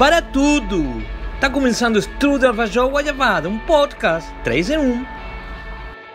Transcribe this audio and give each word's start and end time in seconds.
para 0.00 0.22
tudo! 0.22 1.04
Tá 1.42 1.50
começando 1.50 1.96
o 1.96 1.98
Strudel 1.98 2.54
Vajou 2.54 2.88
Guajavada, 2.88 3.50
um 3.50 3.58
podcast 3.58 4.32
3 4.42 4.70
em 4.70 4.78
1. 4.78 5.06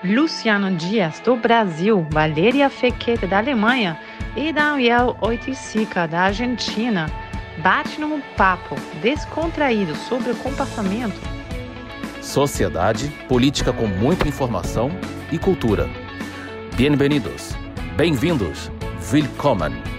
Luciano 0.05 0.75
Dias, 0.75 1.19
do 1.19 1.35
Brasil, 1.35 2.03
Valéria 2.09 2.67
Fequete, 2.67 3.27
da 3.27 3.37
Alemanha 3.37 3.95
e 4.35 4.51
Daniel 4.51 5.15
Oiticica, 5.21 6.07
da 6.07 6.21
Argentina, 6.21 7.05
bate 7.59 8.01
num 8.01 8.21
papo 8.35 8.73
descontraído 9.03 9.95
sobre 9.95 10.31
o 10.31 10.35
comportamento. 10.37 11.21
Sociedade, 12.23 13.07
política 13.27 13.71
com 13.71 13.85
muita 13.85 14.27
informação 14.27 14.89
e 15.31 15.37
cultura. 15.37 15.87
Bem-vindos, 16.75 17.55
bem-vindos, 17.95 18.71
willkommen. 19.11 19.94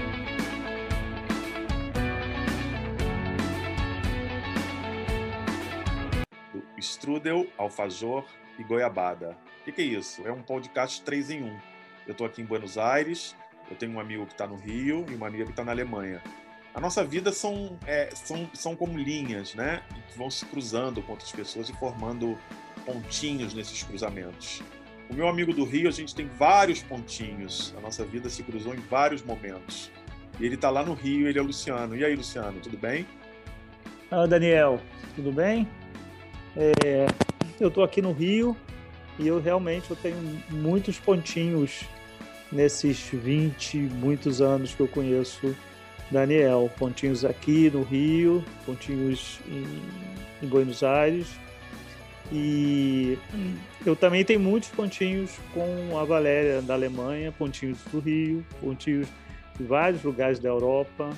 Alfajor 7.57 8.25
e 8.59 8.63
goiabada. 8.63 9.37
O 9.61 9.65
que, 9.65 9.73
que, 9.73 9.83
é 9.83 9.85
isso? 9.85 10.27
É 10.27 10.33
um 10.33 10.43
podcast 10.43 11.03
3 11.03 11.31
em 11.31 11.43
1. 11.43 11.59
Eu 12.07 12.13
estou 12.13 12.27
aqui 12.27 12.41
em 12.41 12.45
Buenos 12.45 12.79
Aires, 12.79 13.35
eu 13.71 13.77
tenho 13.77 13.93
um 13.93 14.01
amigo 14.01 14.27
que 14.27 14.33
está 14.33 14.47
no 14.47 14.57
Rio 14.57 15.05
e 15.11 15.15
uma 15.15 15.27
amiga 15.27 15.45
que 15.45 15.51
está 15.51 15.65
na 15.65 15.73
Alemanha. 15.73 16.23
A 16.73 16.81
nossa 16.81 17.03
vida 17.03 17.33
são, 17.33 17.79
é, 17.87 18.11
são, 18.15 18.49
são 18.53 18.77
como 18.77 18.99
linhas, 18.99 19.55
né? 19.55 19.83
Que 20.09 20.19
vão 20.19 20.31
se 20.31 20.45
cruzando 20.45 21.03
com 21.03 21.13
outras 21.13 21.33
pessoas 21.33 21.69
e 21.69 21.73
formando 21.73 22.39
pontinhos 22.85 23.55
nesses 23.55 23.83
cruzamentos. 23.83 24.63
O 25.09 25.15
meu 25.15 25.27
amigo 25.27 25.53
do 25.53 25.65
Rio, 25.65 25.89
a 25.89 25.93
gente 25.93 26.15
tem 26.15 26.27
vários 26.27 26.83
pontinhos. 26.83 27.75
A 27.79 27.81
nossa 27.81 28.05
vida 28.05 28.29
se 28.29 28.43
cruzou 28.43 28.75
em 28.75 28.81
vários 28.81 29.23
momentos. 29.23 29.91
E 30.39 30.45
ele 30.45 30.57
está 30.57 30.69
lá 30.69 30.85
no 30.85 30.95
Rio, 30.95 31.27
ele 31.29 31.39
é 31.39 31.43
o 31.43 31.47
Luciano. 31.47 31.97
E 31.97 32.05
aí, 32.05 32.15
Luciano, 32.15 32.61
tudo 32.61 32.77
bem? 32.77 33.07
Ah, 34.11 34.27
Daniel, 34.27 34.81
tudo 35.15 35.33
bem? 35.33 35.67
É, 36.57 37.07
eu 37.61 37.69
estou 37.69 37.85
aqui 37.85 38.01
no 38.01 38.13
Rio 38.13 38.57
e 39.19 39.27
eu 39.27 39.41
realmente 39.41 39.91
eu 39.91 39.97
tenho 39.97 40.17
muitos 40.51 40.99
pontinhos 40.99 41.85
nesses 42.51 43.09
20, 43.13 43.77
muitos 43.77 44.41
anos 44.41 44.75
que 44.75 44.81
eu 44.81 44.89
conheço 44.89 45.55
Daniel. 46.11 46.71
Pontinhos 46.79 47.25
aqui 47.25 47.71
no 47.71 47.83
Rio, 47.83 48.45
pontinhos 48.65 49.41
em, 49.49 50.45
em 50.45 50.49
Buenos 50.49 50.83
Aires. 50.83 51.29
E 52.33 53.17
eu 53.85 53.95
também 53.95 54.25
tenho 54.25 54.41
muitos 54.41 54.69
pontinhos 54.71 55.39
com 55.55 55.99
a 55.99 56.05
Valéria 56.05 56.61
da 56.61 56.75
Alemanha, 56.75 57.31
pontinhos 57.33 57.79
do 57.93 58.01
Rio, 58.01 58.45
pontinhos 58.61 59.07
de 59.57 59.65
vários 59.65 60.03
lugares 60.03 60.39
da 60.39 60.49
Europa. 60.49 61.11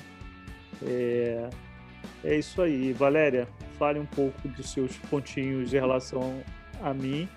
É, 0.85 1.49
é 2.23 2.37
isso 2.37 2.61
aí. 2.61 2.93
Valéria, 2.93 3.47
fale 3.79 3.97
um 3.97 4.05
pouco 4.05 4.47
dos 4.49 4.71
seus 4.71 4.95
pontinhos 5.09 5.73
em 5.73 5.77
relação 5.77 6.43
a 6.83 6.93
mim 6.93 7.27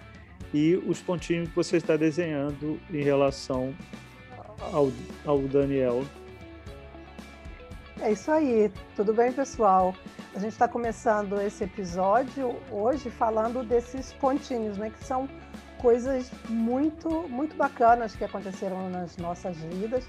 e 0.53 0.75
os 0.87 1.01
pontinhos 1.01 1.49
que 1.49 1.55
você 1.55 1.77
está 1.77 1.97
desenhando 1.97 2.79
em 2.91 3.03
relação 3.03 3.75
ao, 4.73 4.91
ao 5.25 5.39
Daniel. 5.49 6.05
É 8.01 8.11
isso 8.11 8.31
aí, 8.33 8.71
tudo 8.97 9.15
bem, 9.15 9.33
pessoal? 9.33 9.95
A 10.35 10.39
gente 10.41 10.53
está 10.53 10.67
começando 10.67 11.41
esse 11.41 11.63
episódio 11.63 12.57
hoje 12.71 13.09
falando 13.11 13.63
desses 13.63 14.13
pontinhos, 14.15 14.77
né? 14.77 14.91
Que 14.91 15.05
são 15.05 15.29
coisas 15.81 16.31
muito, 16.49 17.29
muito 17.29 17.55
bacanas 17.57 18.17
que 18.17 18.25
aconteceram 18.25 18.91
nas 18.91 19.17
nossas 19.17 19.57
vidas. 19.57 20.09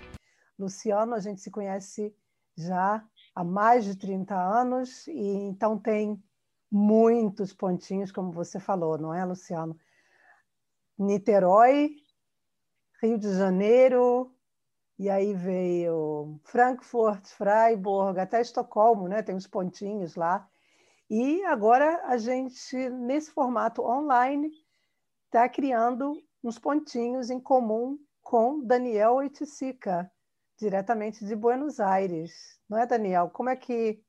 Luciano, 0.58 1.14
a 1.14 1.20
gente 1.20 1.42
se 1.42 1.52
conhece 1.52 2.14
já 2.58 3.04
há 3.36 3.44
mais 3.44 3.86
de 3.86 3.96
30 3.96 4.36
anos, 4.36 5.08
e 5.08 5.28
então 5.48 5.78
tem 5.78 6.22
muitos 6.72 7.54
pontinhos, 7.54 8.12
como 8.12 8.32
você 8.32 8.60
falou, 8.60 8.98
não 8.98 9.14
é, 9.14 9.24
Luciano? 9.26 9.78
Niterói, 10.98 11.96
Rio 13.02 13.18
de 13.18 13.36
Janeiro, 13.36 14.34
e 14.98 15.10
aí 15.10 15.34
veio 15.34 16.40
Frankfurt, 16.44 17.28
Freiburg, 17.28 18.20
até 18.20 18.42
Estocolmo, 18.42 19.08
né? 19.08 19.22
Tem 19.22 19.36
uns 19.36 19.48
pontinhos 19.48 20.16
lá. 20.16 20.48
E 21.10 21.44
agora 21.46 22.02
a 22.06 22.18
gente, 22.18 22.90
nesse 22.90 23.32
formato 23.32 23.82
online, 23.84 24.52
está 25.26 25.50
criando 25.50 26.22
uns 26.44 26.58
pontinhos 26.60 27.30
em 27.30 27.40
comum 27.40 27.98
com 28.22 28.64
Daniel 28.64 29.16
Oiticica, 29.16 30.12
diretamente 30.58 31.26
de 31.26 31.36
Buenos 31.36 31.80
Aires. 31.80 32.60
Não 32.70 32.78
é, 32.78 32.86
Daniel? 32.86 33.30
Como 33.30 33.50
é 33.50 33.56
que 33.56 34.02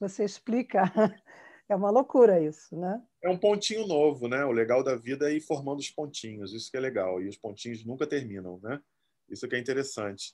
você 0.00 0.24
explica? 0.24 0.82
É 1.68 1.74
uma 1.74 1.90
loucura 1.90 2.40
isso, 2.40 2.76
né? 2.76 3.02
É 3.20 3.28
um 3.28 3.36
pontinho 3.36 3.88
novo, 3.88 4.28
né? 4.28 4.44
O 4.44 4.52
legal 4.52 4.84
da 4.84 4.94
vida 4.94 5.28
é 5.28 5.34
ir 5.34 5.40
formando 5.40 5.80
os 5.80 5.90
pontinhos, 5.90 6.52
isso 6.52 6.70
que 6.70 6.76
é 6.76 6.80
legal. 6.80 7.20
E 7.20 7.28
os 7.28 7.36
pontinhos 7.36 7.84
nunca 7.84 8.06
terminam, 8.06 8.60
né? 8.62 8.80
Isso 9.28 9.48
que 9.48 9.56
é 9.56 9.58
interessante. 9.58 10.32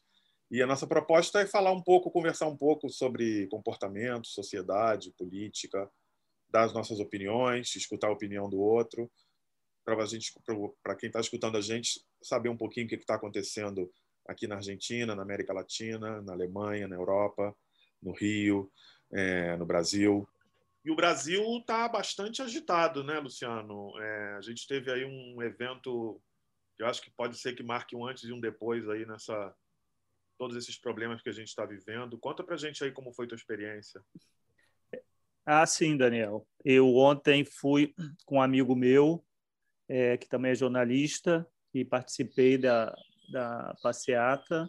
E 0.50 0.60
a 0.60 0.66
nossa 0.66 0.86
proposta 0.86 1.40
é 1.40 1.46
falar 1.46 1.72
um 1.72 1.82
pouco, 1.82 2.10
conversar 2.10 2.46
um 2.48 2.56
pouco 2.56 2.90
sobre 2.90 3.46
comportamento, 3.46 4.28
sociedade, 4.28 5.14
política, 5.16 5.90
dar 6.50 6.64
as 6.64 6.74
nossas 6.74 7.00
opiniões, 7.00 7.74
escutar 7.74 8.08
a 8.08 8.12
opinião 8.12 8.50
do 8.50 8.60
outro, 8.60 9.10
para 9.82 10.94
quem 10.96 11.06
está 11.06 11.18
escutando 11.18 11.56
a 11.56 11.62
gente, 11.62 12.04
saber 12.22 12.50
um 12.50 12.56
pouquinho 12.56 12.84
o 12.84 12.88
que 12.90 12.96
está 12.96 13.14
acontecendo 13.14 13.90
aqui 14.26 14.46
na 14.46 14.56
Argentina, 14.56 15.14
na 15.14 15.22
América 15.22 15.52
Latina, 15.52 16.22
na 16.22 16.32
Alemanha, 16.32 16.88
na 16.88 16.96
Europa, 16.96 17.54
no 18.02 18.12
Rio, 18.12 18.70
é, 19.12 19.56
no 19.56 19.66
Brasil. 19.66 20.28
E 20.84 20.90
o 20.90 20.96
Brasil 20.96 21.42
está 21.58 21.88
bastante 21.88 22.42
agitado, 22.42 23.04
né, 23.04 23.18
Luciano? 23.20 23.92
É, 24.00 24.34
a 24.34 24.40
gente 24.40 24.66
teve 24.66 24.90
aí 24.90 25.04
um 25.04 25.40
evento 25.42 26.20
que 26.76 26.82
eu 26.82 26.86
acho 26.86 27.00
que 27.02 27.10
pode 27.10 27.38
ser 27.38 27.54
que 27.54 27.62
marque 27.62 27.94
um 27.94 28.06
antes 28.06 28.24
e 28.24 28.32
um 28.32 28.40
depois 28.40 28.88
aí 28.88 29.06
nessa 29.06 29.54
todos 30.38 30.56
esses 30.56 30.76
problemas 30.76 31.22
que 31.22 31.28
a 31.28 31.32
gente 31.32 31.48
está 31.48 31.64
vivendo. 31.64 32.18
Conta 32.18 32.42
para 32.42 32.56
gente 32.56 32.82
aí 32.82 32.90
como 32.90 33.12
foi 33.12 33.28
tua 33.28 33.36
experiência. 33.36 34.02
Ah, 35.46 35.64
sim, 35.66 35.96
Daniel. 35.96 36.44
Eu 36.64 36.96
ontem 36.96 37.44
fui 37.44 37.94
com 38.26 38.36
um 38.36 38.42
amigo 38.42 38.74
meu, 38.74 39.24
é, 39.88 40.16
que 40.16 40.28
também 40.28 40.50
é 40.50 40.56
jornalista, 40.56 41.46
e 41.72 41.84
participei 41.84 42.58
da, 42.58 42.92
da 43.32 43.74
passeata. 43.82 44.68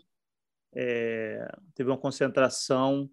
É, 0.73 1.45
teve 1.75 1.91
uma 1.91 1.97
concentração 1.97 3.07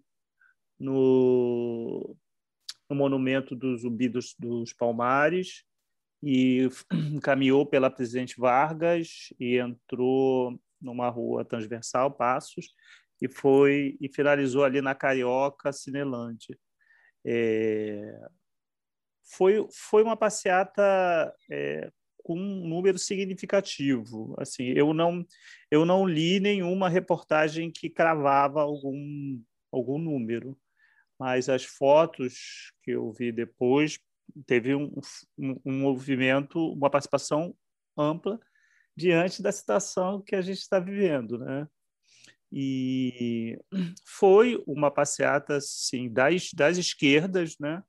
no, 0.79 2.15
no 2.89 2.95
monumento 2.95 3.55
do 3.55 3.77
Zumbi 3.77 4.09
dos, 4.09 4.33
dos 4.39 4.73
Palmares 4.73 5.63
e 6.23 6.69
caminhou 7.21 7.65
pela 7.65 7.91
Presidente 7.91 8.39
Vargas 8.39 9.27
e 9.39 9.57
entrou 9.57 10.59
numa 10.81 11.09
rua 11.09 11.45
transversal, 11.45 12.11
Passos, 12.11 12.73
e 13.21 13.27
foi 13.27 13.97
e 14.01 14.09
finalizou 14.09 14.63
ali 14.63 14.81
na 14.81 14.95
Carioca, 14.95 15.71
Cinelândia. 15.71 16.57
É, 17.23 18.19
foi, 19.23 19.67
foi 19.71 20.01
uma 20.01 20.17
passeata 20.17 21.31
é, 21.49 21.91
com 22.23 22.37
um 22.37 22.67
número 22.67 22.97
significativo. 22.97 24.35
Assim, 24.39 24.65
eu 24.75 24.93
não 24.93 25.25
eu 25.69 25.85
não 25.85 26.07
li 26.07 26.39
nenhuma 26.39 26.89
reportagem 26.89 27.71
que 27.71 27.89
cravava 27.89 28.61
algum 28.61 29.41
algum 29.71 29.97
número, 29.97 30.57
mas 31.19 31.47
as 31.49 31.63
fotos 31.63 32.73
que 32.83 32.91
eu 32.91 33.11
vi 33.11 33.31
depois 33.31 33.99
teve 34.45 34.75
um, 34.75 34.91
um, 35.37 35.55
um 35.65 35.79
movimento, 35.79 36.73
uma 36.73 36.89
participação 36.89 37.55
ampla 37.97 38.39
diante 38.95 39.41
da 39.41 39.51
situação 39.51 40.21
que 40.21 40.35
a 40.35 40.41
gente 40.41 40.59
está 40.59 40.79
vivendo, 40.79 41.37
né? 41.37 41.67
E 42.51 43.57
foi 44.05 44.61
uma 44.67 44.91
passeata 44.91 45.55
assim 45.55 46.11
das, 46.11 46.51
das 46.53 46.77
esquerdas, 46.77 47.57
né? 47.57 47.81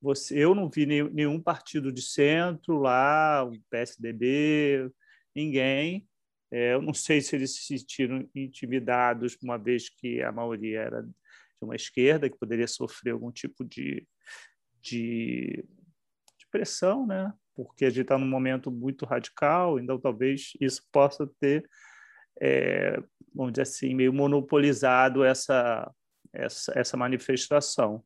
Você, 0.00 0.38
eu 0.38 0.54
não 0.54 0.70
vi 0.70 0.86
nenhum, 0.86 1.40
partido 1.40 1.92
de 1.92 2.02
centro 2.02 2.78
lá, 2.78 3.44
o 3.44 3.52
PSDB, 3.70 4.90
ninguém. 5.34 6.06
É, 6.50 6.74
eu 6.74 6.82
não 6.82 6.94
sei 6.94 7.20
se 7.20 7.36
eles 7.36 7.56
se 7.56 7.78
sentiram 7.78 8.28
intimidados, 8.34 9.36
uma 9.42 9.58
vez 9.58 9.88
que 9.88 10.22
a 10.22 10.32
maioria 10.32 10.80
era 10.80 11.02
de 11.02 11.10
uma 11.60 11.74
esquerda, 11.76 12.30
que 12.30 12.38
poderia 12.38 12.66
sofrer 12.66 13.10
algum 13.10 13.32
tipo 13.32 13.64
de, 13.64 14.06
de, 14.80 15.64
de 16.38 16.46
pressão, 16.50 17.06
né? 17.06 17.32
porque 17.58 17.86
a 17.86 17.90
gente 17.90 18.02
está 18.02 18.16
num 18.16 18.28
momento 18.28 18.70
muito 18.70 19.04
radical, 19.04 19.80
então 19.80 19.98
talvez 19.98 20.52
isso 20.60 20.80
possa 20.92 21.28
ter, 21.40 21.68
é, 22.40 23.02
vamos 23.34 23.52
dizer 23.52 23.62
assim, 23.62 23.94
meio 23.94 24.12
monopolizado 24.12 25.24
essa, 25.24 25.92
essa, 26.32 26.72
essa 26.76 26.96
manifestação. 26.96 28.04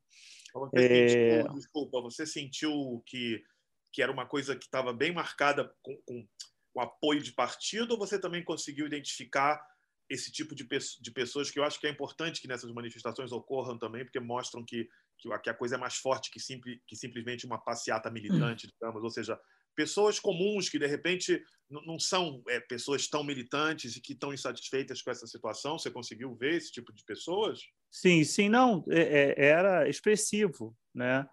É... 0.73 1.09
sentiu, 1.09 1.53
desculpa, 1.53 2.01
você 2.01 2.25
sentiu 2.25 3.03
que, 3.05 3.43
que 3.91 4.01
era 4.01 4.11
uma 4.11 4.25
coisa 4.25 4.55
que 4.55 4.65
estava 4.65 4.93
bem 4.93 5.13
marcada 5.13 5.73
com, 5.81 5.95
com 6.05 6.27
o 6.75 6.81
apoio 6.81 7.21
de 7.21 7.31
partido, 7.31 7.91
ou 7.91 7.97
você 7.97 8.19
também 8.19 8.43
conseguiu 8.43 8.85
identificar 8.85 9.61
esse 10.09 10.31
tipo 10.31 10.53
de, 10.53 10.67
de 11.01 11.11
pessoas 11.11 11.49
que 11.49 11.59
eu 11.59 11.63
acho 11.63 11.79
que 11.79 11.87
é 11.87 11.89
importante 11.89 12.41
que 12.41 12.47
nessas 12.47 12.71
manifestações 12.71 13.31
ocorram 13.31 13.77
também, 13.77 14.03
porque 14.03 14.19
mostram 14.19 14.63
que, 14.63 14.87
que 15.17 15.49
a 15.49 15.53
coisa 15.53 15.75
é 15.75 15.77
mais 15.77 15.95
forte 15.95 16.29
que, 16.29 16.39
simples, 16.39 16.79
que 16.87 16.95
simplesmente 16.95 17.45
uma 17.45 17.57
passeata 17.57 18.11
militante, 18.11 18.67
digamos, 18.67 19.01
ou 19.01 19.09
seja, 19.09 19.39
pessoas 19.75 20.19
comuns 20.19 20.69
que 20.69 20.77
de 20.77 20.87
repente 20.87 21.41
não 21.69 21.97
são 21.97 22.43
é, 22.47 22.59
pessoas 22.59 23.07
tão 23.07 23.23
militantes 23.23 23.95
e 23.95 24.01
que 24.01 24.13
estão 24.13 24.33
insatisfeitas 24.33 25.01
com 25.01 25.09
essa 25.09 25.25
situação. 25.25 25.79
Você 25.79 25.89
conseguiu 25.89 26.35
ver 26.35 26.55
esse 26.55 26.71
tipo 26.71 26.93
de 26.93 27.03
pessoas? 27.03 27.61
Sim, 27.95 28.23
sim, 28.23 28.49
não, 28.49 28.83
é, 28.89 29.35
é, 29.37 29.45
era 29.49 29.87
expressivo, 29.87 30.75
né? 30.91 31.29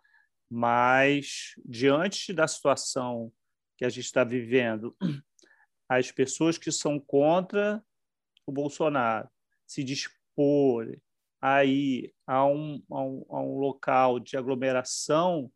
Mas 0.46 1.54
diante 1.64 2.34
da 2.34 2.46
situação 2.46 3.32
que 3.78 3.84
a 3.84 3.88
gente 3.88 4.04
está 4.04 4.24
vivendo, 4.24 4.94
as 5.88 6.12
pessoas 6.12 6.58
que 6.58 6.70
são 6.70 7.00
contra 7.00 7.82
o 8.46 8.52
Bolsonaro 8.52 9.26
se 9.66 9.82
disporem 9.82 11.00
a 11.40 11.64
ir 11.64 12.12
a 12.26 12.44
um, 12.44 12.82
a 12.90 13.02
um, 13.02 13.24
a 13.30 13.40
um 13.40 13.58
local 13.58 14.20
de 14.20 14.36
aglomeração 14.36 15.50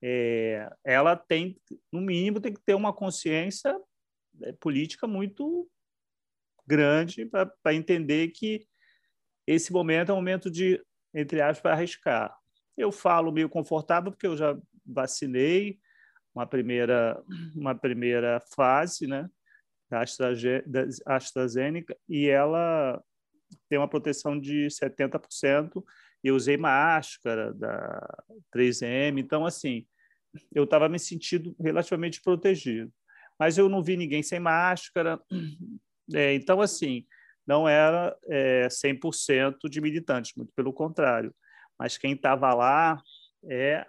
é, 0.00 0.70
ela 0.84 1.16
tem, 1.16 1.60
no 1.90 2.00
mínimo, 2.00 2.40
tem 2.40 2.54
que 2.54 2.60
ter 2.60 2.74
uma 2.74 2.92
consciência 2.92 3.76
é, 4.42 4.52
política 4.52 5.08
muito 5.08 5.68
grande 6.64 7.26
para 7.26 7.74
entender 7.74 8.28
que 8.28 8.64
esse 9.46 9.72
momento 9.72 10.10
é 10.10 10.12
um 10.12 10.16
momento 10.16 10.50
de, 10.50 10.82
entre 11.14 11.40
aspas, 11.40 11.72
arriscar. 11.72 12.36
Eu 12.76 12.90
falo 12.90 13.32
meio 13.32 13.48
confortável 13.48 14.10
porque 14.10 14.26
eu 14.26 14.36
já 14.36 14.56
vacinei 14.84 15.78
uma 16.34 16.46
primeira, 16.46 17.22
uma 17.54 17.74
primeira 17.74 18.42
fase 18.54 19.06
né, 19.06 19.28
da 19.90 20.04
AstraZeneca 21.06 21.96
e 22.08 22.28
ela 22.28 23.02
tem 23.68 23.78
uma 23.78 23.88
proteção 23.88 24.38
de 24.38 24.66
70% 24.66 25.82
eu 26.28 26.34
usei 26.34 26.56
máscara 26.56 27.52
da 27.54 28.24
3M, 28.54 29.18
então 29.18 29.46
assim, 29.46 29.86
eu 30.52 30.64
estava 30.64 30.88
me 30.88 30.98
sentindo 30.98 31.54
relativamente 31.60 32.20
protegido. 32.20 32.92
Mas 33.38 33.58
eu 33.58 33.68
não 33.68 33.82
vi 33.82 33.96
ninguém 33.96 34.22
sem 34.22 34.40
máscara, 34.40 35.20
é, 36.14 36.34
então 36.34 36.60
assim, 36.60 37.06
não 37.46 37.68
era 37.68 38.16
é, 38.24 38.66
100% 38.68 39.68
de 39.68 39.80
militantes, 39.80 40.32
muito 40.36 40.52
pelo 40.54 40.72
contrário. 40.72 41.34
Mas 41.78 41.96
quem 41.96 42.12
estava 42.12 42.52
lá 42.54 43.00
é 43.48 43.86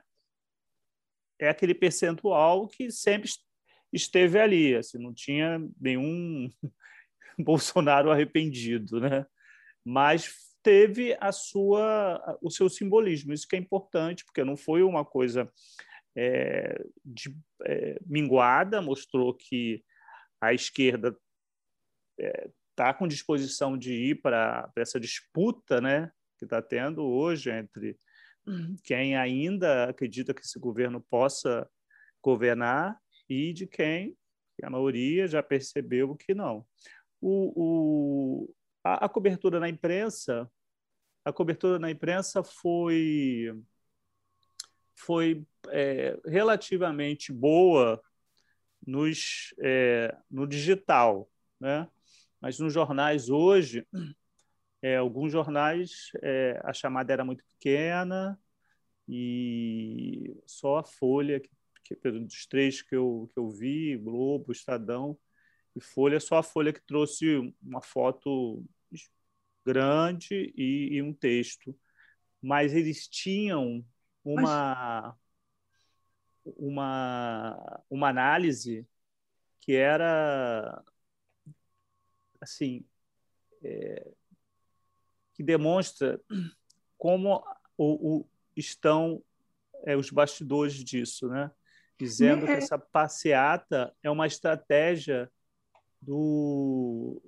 é 1.40 1.50
aquele 1.50 1.76
percentual 1.76 2.68
que 2.68 2.90
sempre 2.92 3.30
esteve 3.94 4.40
ali, 4.40 4.76
assim, 4.76 4.98
não 4.98 5.14
tinha 5.14 5.60
nenhum 5.80 6.50
Bolsonaro 7.38 8.12
arrependido, 8.12 9.00
né? 9.00 9.26
Mas 9.86 10.34
teve 10.64 11.16
a 11.22 11.32
sua, 11.32 12.38
o 12.42 12.50
seu 12.50 12.70
simbolismo. 12.70 13.34
Isso 13.34 13.48
que 13.48 13.56
é 13.56 13.60
importante, 13.60 14.26
porque 14.26 14.44
não 14.44 14.58
foi 14.58 14.84
uma 14.84 15.06
coisa 15.06 15.50
é, 16.16 16.84
de, 17.06 17.34
é, 17.64 18.00
minguada, 18.06 18.82
mostrou 18.82 19.34
que 19.34 19.84
a 20.42 20.54
esquerda 20.54 21.16
está 22.78 22.94
com 22.94 23.08
disposição 23.08 23.76
de 23.76 23.92
ir 23.92 24.22
para 24.22 24.72
essa 24.76 25.00
disputa 25.00 25.82
né, 25.82 26.12
que 26.38 26.46
está 26.46 26.62
tendo 26.62 27.04
hoje 27.04 27.50
entre 27.50 28.00
quem 28.84 29.18
ainda 29.18 29.90
acredita 29.90 30.32
que 30.32 30.42
esse 30.42 30.60
governo 30.60 31.02
possa 31.02 31.68
governar 32.22 32.96
e 33.28 33.52
de 33.52 33.66
quem 33.66 34.16
a 34.62 34.70
maioria 34.70 35.28
já 35.28 35.42
percebeu 35.42 36.16
que 36.16 36.36
não. 36.36 36.66
O, 37.20 38.46
o 38.46 38.56
a, 38.84 39.06
a, 39.06 39.10
cobertura 39.10 39.60
na 39.60 39.68
imprensa 39.68 40.50
a 41.26 41.34
cobertura 41.34 41.78
na 41.78 41.92
imprensa 41.92 42.44
foi, 42.44 43.54
foi 44.96 45.46
é, 45.70 46.18
relativamente 46.26 47.34
boa 47.34 48.02
nos, 48.86 49.54
é, 49.60 50.16
no 50.32 50.48
digital, 50.48 51.30
né? 51.60 51.90
Mas 52.42 52.60
nos 52.60 52.74
jornais 52.74 53.30
hoje, 53.30 53.86
é, 54.82 54.98
alguns 54.98 55.32
jornais, 55.32 56.12
é, 56.22 56.60
a 56.64 56.74
chamada 56.74 57.12
era 57.14 57.26
muito 57.26 57.44
pequena 57.46 58.40
e 59.08 60.36
só 60.46 60.78
a 60.78 60.84
Folha, 60.84 61.40
que, 61.40 61.50
que, 61.96 62.12
dos 62.12 62.46
três 62.46 62.82
que 62.82 62.96
eu, 62.96 63.30
que 63.34 63.40
eu 63.40 63.50
vi, 63.50 63.98
Globo, 63.98 64.52
Estadão 64.52 65.18
e 65.76 65.82
Folha, 65.82 66.20
só 66.20 66.38
a 66.38 66.44
Folha 66.44 66.74
que 66.74 66.82
trouxe 66.82 67.54
uma 67.62 67.82
foto 67.82 68.64
grande 69.66 70.54
e, 70.56 70.96
e 70.96 71.02
um 71.02 71.14
texto, 71.14 71.78
mas 72.42 72.74
eles 72.74 73.08
tinham 73.08 73.86
uma, 74.24 75.16
mas... 76.46 76.56
uma, 76.58 77.84
uma 77.90 78.10
análise 78.10 78.88
que 79.62 79.74
era 79.74 80.84
assim 82.42 82.86
é, 83.64 84.12
que 85.34 85.44
demonstra 85.44 86.20
como 86.98 87.44
o, 87.78 88.18
o 88.18 88.30
estão 88.56 89.24
é, 89.86 89.96
os 89.96 90.10
bastidores 90.10 90.84
disso, 90.84 91.28
né? 91.28 91.52
Dizendo 92.00 92.46
que 92.46 92.52
é, 92.52 92.56
é. 92.56 92.58
essa 92.58 92.78
passeata 92.78 93.94
é 94.04 94.10
uma 94.10 94.28
estratégia 94.28 95.32
do, 96.02 97.22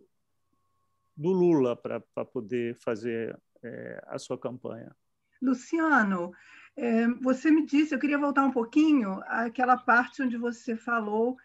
do 1.16 1.32
Lula 1.32 1.76
para 1.76 2.00
poder 2.26 2.76
fazer 2.76 3.40
é, 3.64 4.04
a 4.08 4.18
sua 4.20 4.38
campanha. 4.38 4.96
Luciano, 5.42 6.32
é, 6.76 7.08
você 7.22 7.50
me 7.50 7.66
disse, 7.66 7.94
eu 7.94 8.00
queria 8.00 8.18
voltar 8.18 8.44
um 8.44 8.52
pouquinho 8.52 9.22
àquela 9.26 9.78
parte 9.78 10.22
onde 10.22 10.38
você 10.38 10.76
falou 10.76 11.38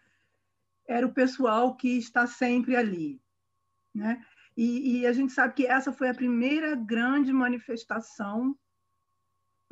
era 0.87 1.05
o 1.05 1.13
pessoal 1.13 1.75
que 1.75 1.97
está 1.97 2.27
sempre 2.27 2.75
ali, 2.75 3.19
né? 3.95 4.23
E, 4.57 4.99
e 4.99 5.07
a 5.07 5.13
gente 5.13 5.33
sabe 5.33 5.53
que 5.53 5.65
essa 5.65 5.91
foi 5.91 6.09
a 6.09 6.13
primeira 6.13 6.75
grande 6.75 7.31
manifestação 7.33 8.57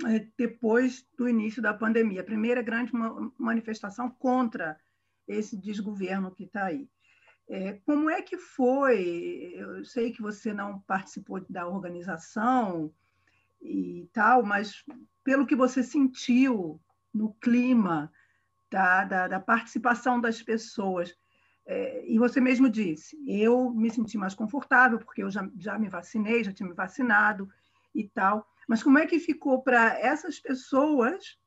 é, 0.06 0.28
depois 0.38 1.06
do 1.18 1.30
início 1.30 1.62
da 1.62 1.74
pandemia, 1.74 2.22
a 2.22 2.26
primeira 2.26 2.62
grande 2.62 2.92
manifestação 3.38 4.10
contra 4.10 4.80
esse 5.28 5.56
desgoverno 5.56 6.34
que 6.34 6.46
está 6.46 6.66
aí. 6.66 6.90
É, 7.48 7.74
como 7.86 8.10
é 8.10 8.22
que 8.22 8.38
foi? 8.38 9.54
Eu 9.56 9.86
sei 9.86 10.12
que 10.12 10.22
você 10.22 10.54
não 10.54 10.80
participou 10.82 11.46
da 11.50 11.68
organização 11.68 12.94
e 13.62 14.10
tal, 14.12 14.44
mas 14.44 14.84
pelo 15.24 15.46
que 15.46 15.56
você 15.56 15.84
sentiu 15.84 16.82
no 17.14 17.34
clima 17.36 18.12
da, 18.72 19.06
da, 19.06 19.28
da 19.28 19.40
participação 19.40 20.20
das 20.20 20.42
pessoas, 20.42 21.16
é, 21.66 22.06
e 22.06 22.20
você 22.20 22.42
mesmo 22.42 22.70
disse, 22.70 23.18
eu 23.28 23.72
me 23.72 23.90
senti 23.90 24.18
mais 24.18 24.36
confortável 24.36 25.00
porque 25.00 25.24
eu 25.24 25.30
já, 25.30 25.50
já 25.58 25.80
me 25.80 25.88
vacinei, 25.88 26.44
já 26.44 26.52
tinha 26.52 26.68
me 26.68 26.76
vacinado 26.76 27.50
e 27.96 28.08
tal, 28.10 28.46
mas 28.68 28.84
como 28.84 28.98
é 28.98 29.06
que 29.06 29.20
ficou 29.20 29.62
para 29.62 29.98
essas 30.00 30.40
pessoas 30.40 31.38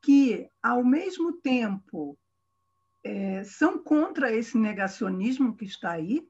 que, 0.00 0.48
ao 0.62 0.84
mesmo 0.84 1.32
tempo, 1.32 2.16
é, 3.02 3.42
são 3.44 3.78
contra 3.78 4.32
esse 4.32 4.56
negacionismo 4.56 5.56
que 5.56 5.64
está 5.64 5.92
aí, 5.92 6.28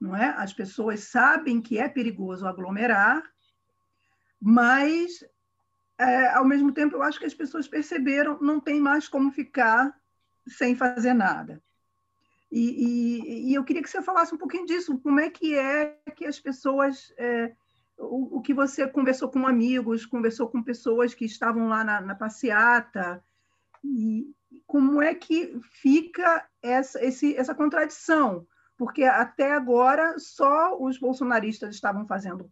não 0.00 0.16
é? 0.16 0.34
As 0.36 0.52
pessoas 0.52 1.04
sabem 1.04 1.60
que 1.60 1.78
é 1.78 1.88
perigoso 1.88 2.46
aglomerar, 2.46 3.22
mas 4.40 5.24
é, 5.98 6.28
ao 6.30 6.44
mesmo 6.44 6.72
tempo 6.72 6.96
eu 6.96 7.02
acho 7.02 7.18
que 7.18 7.26
as 7.26 7.34
pessoas 7.34 7.68
perceberam 7.68 8.38
não 8.40 8.58
tem 8.58 8.80
mais 8.80 9.08
como 9.08 9.30
ficar 9.30 9.94
sem 10.46 10.74
fazer 10.74 11.14
nada. 11.14 11.62
E, 12.56 12.86
e, 12.86 13.50
e 13.50 13.54
eu 13.54 13.64
queria 13.64 13.82
que 13.82 13.90
você 13.90 14.00
falasse 14.00 14.32
um 14.32 14.38
pouquinho 14.38 14.64
disso, 14.64 14.96
como 15.00 15.18
é 15.18 15.28
que 15.28 15.58
é 15.58 15.98
que 16.14 16.24
as 16.24 16.38
pessoas 16.38 17.12
é, 17.18 17.52
o, 17.98 18.38
o, 18.38 18.40
que 18.40 18.54
você 18.54 18.86
conversou 18.86 19.28
com 19.28 19.44
amigos, 19.44 20.06
conversou 20.06 20.48
com 20.48 20.62
pessoas 20.62 21.12
que 21.12 21.24
estavam 21.24 21.66
lá 21.66 21.82
na, 21.82 22.00
na 22.00 22.14
passeata, 22.14 23.20
e, 23.82 24.32
como 24.68 25.02
é 25.02 25.12
que 25.16 25.58
fica 25.62 26.48
essa, 26.62 27.04
esse, 27.04 27.36
essa 27.36 27.56
contradição? 27.56 28.46
Porque 28.78 29.02
até 29.02 29.50
agora 29.50 30.16
só 30.20 30.80
os 30.80 30.96
bolsonaristas 30.96 31.74
estavam 31.74 32.06
fazendo 32.06 32.48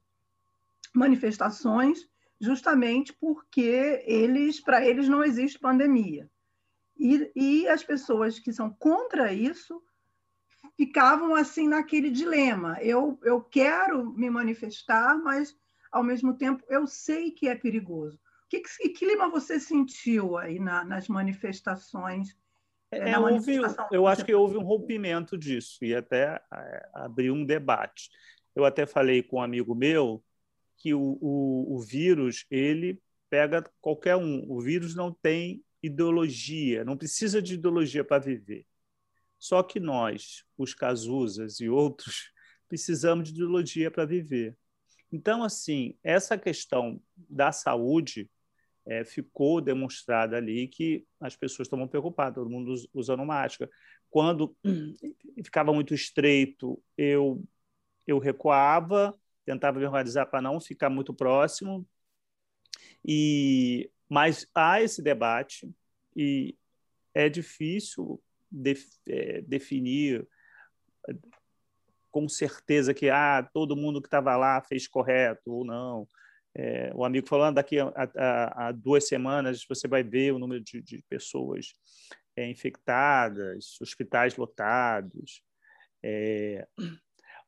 manifestações 0.92 2.08
justamente 2.40 3.12
porque 3.12 4.02
eles, 4.04 4.58
para 4.58 4.84
eles 4.84 5.08
não 5.08 5.22
existe 5.22 5.60
pandemia. 5.60 6.28
E, 6.98 7.30
e 7.36 7.68
as 7.68 7.84
pessoas 7.84 8.40
que 8.40 8.52
são 8.52 8.68
contra 8.68 9.32
isso 9.32 9.80
ficavam 10.82 11.36
assim 11.36 11.68
naquele 11.68 12.10
dilema. 12.10 12.76
Eu, 12.80 13.16
eu 13.22 13.40
quero 13.40 14.12
me 14.14 14.28
manifestar, 14.28 15.16
mas 15.16 15.56
ao 15.92 16.02
mesmo 16.02 16.36
tempo 16.36 16.64
eu 16.68 16.88
sei 16.88 17.30
que 17.30 17.46
é 17.46 17.54
perigoso. 17.54 18.18
Que, 18.50 18.60
que 18.60 18.88
clima 18.88 19.30
você 19.30 19.60
sentiu 19.60 20.36
aí 20.36 20.58
na, 20.58 20.84
nas 20.84 21.06
manifestações? 21.06 22.36
É, 22.90 23.12
na 23.12 23.20
houve, 23.20 23.60
eu 23.92 24.08
acho 24.08 24.24
que 24.24 24.34
houve 24.34 24.58
um 24.58 24.64
rompimento 24.64 25.38
disso 25.38 25.84
e 25.84 25.94
até 25.94 26.42
é, 26.52 26.88
abriu 26.94 27.32
um 27.32 27.44
debate. 27.44 28.10
eu 28.54 28.64
até 28.64 28.84
falei 28.84 29.22
com 29.22 29.36
um 29.36 29.42
amigo 29.42 29.76
meu 29.76 30.22
que 30.78 30.92
o, 30.92 31.16
o, 31.20 31.76
o 31.76 31.80
vírus 31.80 32.44
ele 32.50 33.00
pega 33.30 33.64
qualquer 33.80 34.16
um. 34.16 34.44
O 34.50 34.60
vírus 34.60 34.96
não 34.96 35.12
tem 35.12 35.62
ideologia, 35.80 36.84
não 36.84 36.96
precisa 36.96 37.40
de 37.40 37.54
ideologia 37.54 38.02
para 38.02 38.18
viver. 38.18 38.66
Só 39.42 39.60
que 39.60 39.80
nós, 39.80 40.44
os 40.56 40.72
Casuzas 40.72 41.58
e 41.58 41.68
outros, 41.68 42.30
precisamos 42.68 43.28
de 43.28 43.34
ideologia 43.34 43.90
para 43.90 44.04
viver. 44.04 44.56
Então, 45.10 45.42
assim, 45.42 45.98
essa 46.00 46.38
questão 46.38 47.02
da 47.16 47.50
saúde 47.50 48.30
é, 48.86 49.04
ficou 49.04 49.60
demonstrada 49.60 50.36
ali 50.36 50.68
que 50.68 51.04
as 51.20 51.34
pessoas 51.34 51.66
estavam 51.66 51.88
preocupadas, 51.88 52.36
todo 52.36 52.48
mundo 52.48 52.72
usando 52.94 53.26
máscara. 53.26 53.68
Quando 54.08 54.56
ficava 55.44 55.72
muito 55.72 55.92
estreito, 55.92 56.80
eu 56.96 57.42
eu 58.06 58.20
recuava, 58.20 59.12
tentava 59.44 59.80
me 59.80 59.86
organizar 59.86 60.26
para 60.26 60.40
não 60.40 60.60
ficar 60.60 60.88
muito 60.88 61.12
próximo. 61.12 61.84
E 63.04 63.90
mas 64.08 64.46
há 64.54 64.80
esse 64.80 65.02
debate 65.02 65.68
e 66.14 66.56
é 67.12 67.28
difícil 67.28 68.22
é, 69.08 69.40
definir 69.42 70.26
com 72.10 72.28
certeza 72.28 72.92
que 72.92 73.08
ah, 73.08 73.48
todo 73.54 73.76
mundo 73.76 74.00
que 74.00 74.06
estava 74.06 74.36
lá 74.36 74.60
fez 74.60 74.86
correto 74.86 75.50
ou 75.50 75.64
não. 75.64 76.06
É, 76.54 76.92
o 76.94 77.02
amigo 77.02 77.26
falando 77.26 77.54
daqui 77.54 77.78
a, 77.78 77.90
a, 77.96 78.68
a, 78.68 78.72
duas 78.72 79.08
semanas 79.08 79.64
você 79.66 79.88
vai 79.88 80.02
ver 80.02 80.32
o 80.32 80.38
número 80.38 80.62
de, 80.62 80.82
de 80.82 81.02
pessoas 81.08 81.74
é, 82.36 82.46
infectadas, 82.48 83.80
hospitais 83.80 84.36
lotados. 84.36 85.42
É, 86.02 86.66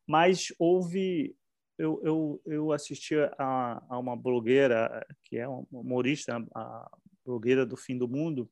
mas 0.06 0.52
houve. 0.58 1.36
Eu, 1.76 2.00
eu, 2.04 2.42
eu 2.46 2.72
assisti 2.72 3.16
a, 3.36 3.84
a 3.88 3.98
uma 3.98 4.16
blogueira, 4.16 5.04
que 5.24 5.36
é 5.36 5.48
uma 5.48 5.66
humorista, 5.72 6.36
a 6.54 6.88
blogueira 7.24 7.66
do 7.66 7.76
Fim 7.76 7.98
do 7.98 8.06
Mundo, 8.06 8.48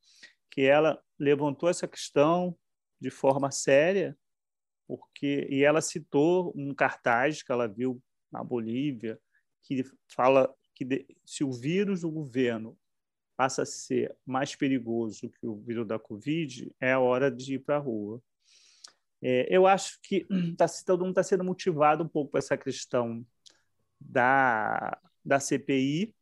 que 0.52 0.60
ela 0.60 1.02
levantou 1.18 1.68
essa 1.68 1.88
questão 1.88 2.56
de 3.00 3.10
forma 3.10 3.50
séria, 3.50 4.16
porque 4.86 5.48
e 5.50 5.64
ela 5.64 5.80
citou 5.80 6.52
um 6.54 6.74
cartaz 6.74 7.42
que 7.42 7.50
ela 7.50 7.66
viu 7.66 8.00
na 8.30 8.44
Bolívia 8.44 9.18
que 9.62 9.82
fala 10.14 10.54
que 10.74 10.84
de, 10.84 11.06
se 11.24 11.42
o 11.42 11.52
vírus 11.52 12.02
do 12.02 12.10
governo 12.10 12.78
passa 13.36 13.62
a 13.62 13.66
ser 13.66 14.14
mais 14.26 14.54
perigoso 14.54 15.30
que 15.30 15.46
o 15.46 15.56
vírus 15.56 15.86
da 15.86 15.98
Covid, 15.98 16.70
é 16.78 16.92
a 16.92 17.00
hora 17.00 17.30
de 17.30 17.54
ir 17.54 17.58
para 17.60 17.76
a 17.76 17.80
rua. 17.80 18.22
É, 19.22 19.46
eu 19.50 19.66
acho 19.66 19.98
que 20.02 20.26
tá, 20.56 20.66
todo 20.84 21.00
mundo 21.00 21.12
está 21.12 21.22
sendo 21.22 21.44
motivado 21.44 22.04
um 22.04 22.08
pouco 22.08 22.32
por 22.32 22.38
essa 22.38 22.58
questão 22.58 23.24
da, 23.98 25.00
da 25.24 25.40
CPI. 25.40 26.14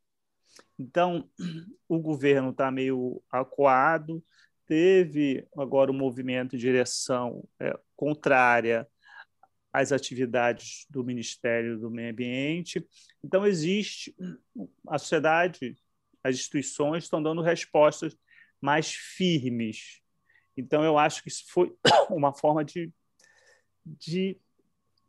Então, 0.80 1.28
o 1.88 1.98
governo 1.98 2.50
está 2.50 2.70
meio 2.70 3.22
acuado, 3.30 4.24
teve 4.66 5.46
agora 5.56 5.90
um 5.90 5.96
movimento 5.96 6.56
de 6.56 6.62
direção 6.62 7.46
é, 7.60 7.78
contrária 7.96 8.86
às 9.72 9.92
atividades 9.92 10.86
do 10.88 11.04
Ministério 11.04 11.78
do 11.78 11.90
Meio 11.90 12.10
Ambiente. 12.10 12.86
Então, 13.22 13.46
existe 13.46 14.14
a 14.88 14.98
sociedade, 14.98 15.76
as 16.24 16.34
instituições 16.34 17.04
estão 17.04 17.22
dando 17.22 17.42
respostas 17.42 18.16
mais 18.60 18.92
firmes 18.92 20.00
então, 20.60 20.84
eu 20.84 20.98
acho 20.98 21.22
que 21.22 21.28
isso 21.28 21.44
foi 21.48 21.74
uma 22.10 22.32
forma 22.32 22.64
de, 22.64 22.92
de 23.84 24.38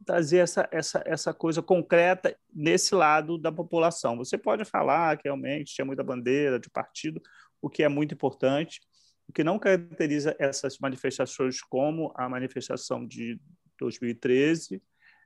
trazer 0.05 0.39
essa, 0.39 0.67
essa, 0.71 1.03
essa 1.05 1.33
coisa 1.33 1.61
concreta 1.61 2.35
nesse 2.53 2.95
lado 2.95 3.37
da 3.37 3.51
população. 3.51 4.17
Você 4.17 4.37
pode 4.37 4.65
falar 4.65 5.17
que 5.17 5.23
realmente 5.25 5.73
tinha 5.73 5.85
muita 5.85 6.03
bandeira 6.03 6.59
de 6.59 6.69
partido, 6.69 7.21
o 7.61 7.69
que 7.69 7.83
é 7.83 7.87
muito 7.87 8.13
importante. 8.13 8.81
O 9.27 9.33
que 9.33 9.43
não 9.43 9.59
caracteriza 9.59 10.35
essas 10.39 10.77
manifestações 10.79 11.61
como 11.61 12.11
a 12.15 12.27
manifestação 12.27 13.05
de 13.05 13.39
2013 13.79 14.81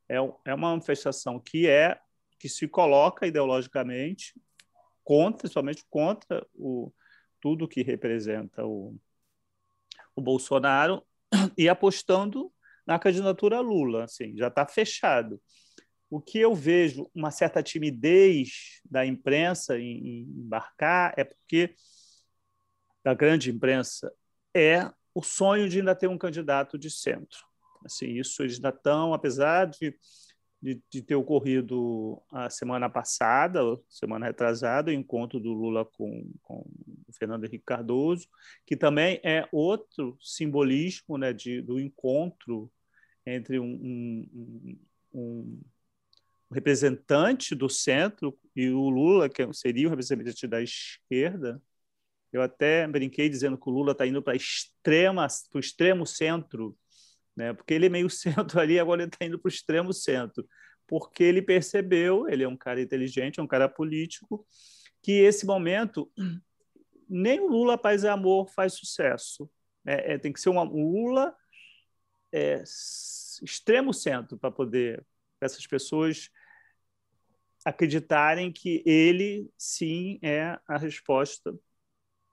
é, 0.08 0.16
é 0.16 0.54
uma 0.54 0.70
manifestação 0.70 1.40
que 1.40 1.68
é 1.68 2.00
que 2.38 2.50
se 2.50 2.68
coloca 2.68 3.26
ideologicamente 3.26 4.34
contra, 5.04 5.48
somente 5.48 5.86
contra 5.90 6.46
o, 6.54 6.92
tudo 7.42 7.68
que 7.68 7.82
representa 7.82 8.66
o, 8.66 8.96
o 10.16 10.22
Bolsonaro 10.22 11.04
e 11.58 11.68
apostando 11.70 12.52
na 12.86 13.00
candidatura 13.00 13.60
Lula, 13.60 14.06
assim, 14.06 14.36
já 14.38 14.48
está 14.48 14.66
fechado. 14.66 15.42
O 16.10 16.22
que 16.22 16.40
eu 16.40 16.54
vejo 16.54 17.10
uma 17.14 17.32
certa 17.32 17.64
timidez 17.64 18.82
da 18.90 19.06
imprensa 19.06 19.78
em, 19.80 20.22
embarcar 20.22 21.14
é 21.18 21.24
porque 21.24 21.76
da 23.04 23.14
grande 23.14 23.52
imprensa 23.52 24.12
é 24.54 24.90
o 25.14 25.24
sonho 25.24 25.70
de 25.70 25.80
ainda 25.80 25.96
ter 25.96 26.08
um 26.08 26.18
candidato 26.18 26.78
de 26.78 26.90
centro. 26.90 27.40
Assim, 27.84 28.08
isso 28.08 28.42
eles 28.42 28.56
ainda 28.56 28.70
estão, 28.70 29.14
apesar 29.14 29.66
de 29.66 29.96
de, 30.66 30.82
de, 30.90 31.02
ter 31.04 31.14
ocorrido 31.14 32.20
a 32.32 32.50
semana 32.50 32.90
passada, 32.90 33.60
semana 33.88 34.26
retrasada, 34.26 34.90
o 34.90 34.94
encontro 34.94 35.40
do 35.40 35.54
Lula 35.54 35.86
com, 35.86 36.32
com 36.42 36.66
o 37.08 37.14
Fernando 37.14 37.46
Henrique 37.46 37.66
Cardoso, 37.66 38.28
que 38.66 38.76
também 38.76 39.20
é 39.24 39.48
outro 39.52 40.18
simbolismo 40.20 41.20
né, 41.20 41.32
de, 41.32 41.62
do 41.62 41.80
encontro 41.80 42.72
entre 43.26 43.60
um, 43.60 43.66
um, 43.66 44.80
um, 45.14 45.62
representante 46.52 47.56
do 47.56 47.68
centro 47.68 48.38
e 48.56 48.70
o 48.70 48.90
Lula, 48.90 49.28
que 49.30 49.52
seria 49.54 49.88
o 49.88 49.90
representante 49.90 50.48
da 50.48 50.62
esquerda. 50.62 51.62
Eu 52.32 52.42
até 52.42 52.88
brinquei 52.88 53.30
dizendo 53.30 53.58
que 53.58 53.70
o 53.70 53.72
Lula 53.72 53.94
está 53.94 54.06
indo 54.06 54.22
para 54.22 54.36
o 54.36 55.60
extremo 55.60 56.06
centro 56.06 56.78
né? 57.36 57.54
porque 57.54 57.74
ele 57.74 57.88
é 57.88 57.90
meio 57.90 58.10
centro 58.10 58.60
ali, 58.60 58.80
agora 58.80 59.02
ele 59.02 59.12
está 59.12 59.26
indo 59.26 59.38
para 59.38 59.50
o 59.50 59.52
extremo 59.52 59.92
centro, 59.92 60.48
porque 60.88 61.24
ele 61.24 61.42
percebeu, 61.42 62.28
ele 62.30 62.44
é 62.44 62.48
um 62.48 62.58
cara 62.58 62.82
inteligente, 62.82 63.40
é 63.40 63.44
um 63.44 63.48
cara 63.48 63.68
político, 63.68 64.46
que 65.02 65.12
esse 65.12 65.46
momento 65.46 66.12
nem 67.10 67.40
o 67.40 67.48
Lula 67.48 67.78
Paz 67.78 68.04
e 68.04 68.08
Amor 68.08 68.50
faz 68.50 68.74
sucesso. 68.74 69.50
É, 69.86 70.14
é, 70.14 70.18
tem 70.18 70.34
que 70.34 70.40
ser 70.40 70.50
uma 70.50 70.64
Lula 70.64 71.36
é, 72.32 72.62
extremo 72.64 73.94
centro 73.94 74.38
para 74.38 74.52
poder 74.52 75.06
essas 75.42 75.66
pessoas 75.68 76.30
acreditarem 77.64 78.52
que 78.52 78.84
ele 78.86 79.50
sim 79.58 80.20
é 80.22 80.60
a 80.68 80.78
resposta 80.78 81.58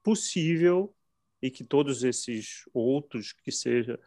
possível 0.02 0.94
e 1.40 1.50
que 1.50 1.64
todos 1.64 2.04
esses 2.04 2.68
outros 2.72 3.32
que 3.32 3.50
seja 3.50 3.98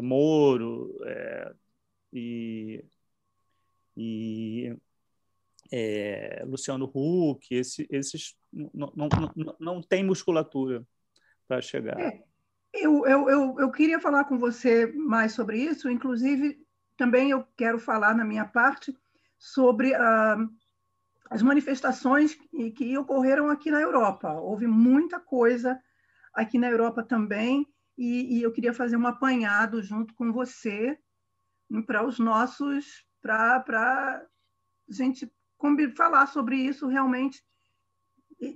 Moro 0.00 0.96
é, 1.04 1.54
e, 2.12 2.84
e 3.96 4.76
é, 5.72 6.44
Luciano 6.46 6.90
Huck, 6.94 7.52
esse, 7.52 7.86
esses 7.90 8.36
não, 8.52 8.92
não, 8.94 9.08
não, 9.34 9.56
não 9.58 9.82
tem 9.82 10.04
musculatura 10.04 10.86
para 11.48 11.60
chegar. 11.60 11.98
É, 11.98 12.22
eu, 12.72 13.06
eu, 13.06 13.28
eu, 13.28 13.56
eu 13.58 13.70
queria 13.70 14.00
falar 14.00 14.24
com 14.24 14.38
você 14.38 14.86
mais 14.86 15.32
sobre 15.32 15.58
isso, 15.58 15.90
inclusive 15.90 16.58
também 16.96 17.30
eu 17.30 17.46
quero 17.56 17.78
falar 17.78 18.14
na 18.14 18.24
minha 18.24 18.44
parte 18.44 18.96
sobre 19.38 19.94
ah, 19.94 20.36
as 21.30 21.42
manifestações 21.42 22.34
que, 22.34 22.70
que 22.72 22.98
ocorreram 22.98 23.48
aqui 23.48 23.70
na 23.70 23.80
Europa. 23.80 24.32
Houve 24.32 24.66
muita 24.66 25.20
coisa 25.20 25.80
aqui 26.34 26.58
na 26.58 26.68
Europa 26.68 27.02
também, 27.02 27.66
e, 27.96 28.38
e 28.38 28.42
eu 28.42 28.52
queria 28.52 28.72
fazer 28.72 28.96
um 28.96 29.06
apanhado 29.06 29.82
junto 29.82 30.14
com 30.14 30.32
você 30.32 30.98
para 31.86 32.04
os 32.04 32.18
nossos, 32.18 33.04
para 33.20 33.64
a 33.66 34.22
gente 34.88 35.30
falar 35.96 36.26
sobre 36.26 36.56
isso 36.56 36.86
realmente 36.86 37.42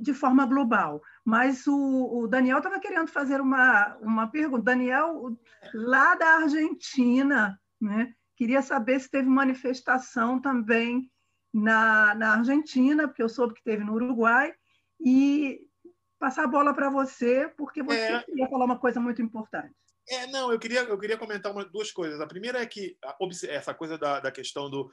de 0.00 0.14
forma 0.14 0.46
global. 0.46 1.02
Mas 1.24 1.66
o, 1.66 2.20
o 2.20 2.28
Daniel 2.28 2.58
estava 2.58 2.80
querendo 2.80 3.08
fazer 3.08 3.40
uma, 3.40 3.96
uma 4.00 4.26
pergunta. 4.28 4.62
Daniel, 4.62 5.36
lá 5.74 6.14
da 6.14 6.36
Argentina, 6.36 7.60
né? 7.80 8.12
queria 8.36 8.62
saber 8.62 9.00
se 9.00 9.10
teve 9.10 9.28
manifestação 9.28 10.40
também 10.40 11.10
na, 11.52 12.14
na 12.14 12.34
Argentina, 12.38 13.06
porque 13.06 13.22
eu 13.22 13.28
soube 13.28 13.54
que 13.54 13.62
teve 13.62 13.84
no 13.84 13.94
Uruguai, 13.94 14.54
e 15.04 15.60
passar 16.18 16.44
a 16.44 16.48
bola 16.48 16.72
para 16.72 16.88
você, 16.88 17.52
porque 17.56 17.82
você 17.82 17.98
é... 17.98 18.22
queria 18.22 18.48
falar 18.48 18.64
uma 18.64 18.78
coisa 18.78 19.00
muito 19.00 19.20
importante. 19.20 19.74
É, 20.08 20.26
não, 20.28 20.52
eu 20.52 20.58
queria, 20.58 20.80
eu 20.80 20.98
queria 20.98 21.16
comentar 21.16 21.52
uma, 21.52 21.64
duas 21.64 21.92
coisas. 21.92 22.20
A 22.20 22.26
primeira 22.26 22.60
é 22.60 22.66
que 22.66 22.96
a, 23.04 23.16
essa 23.48 23.72
coisa 23.72 23.96
da, 23.96 24.20
da 24.20 24.32
questão 24.32 24.68
do, 24.68 24.90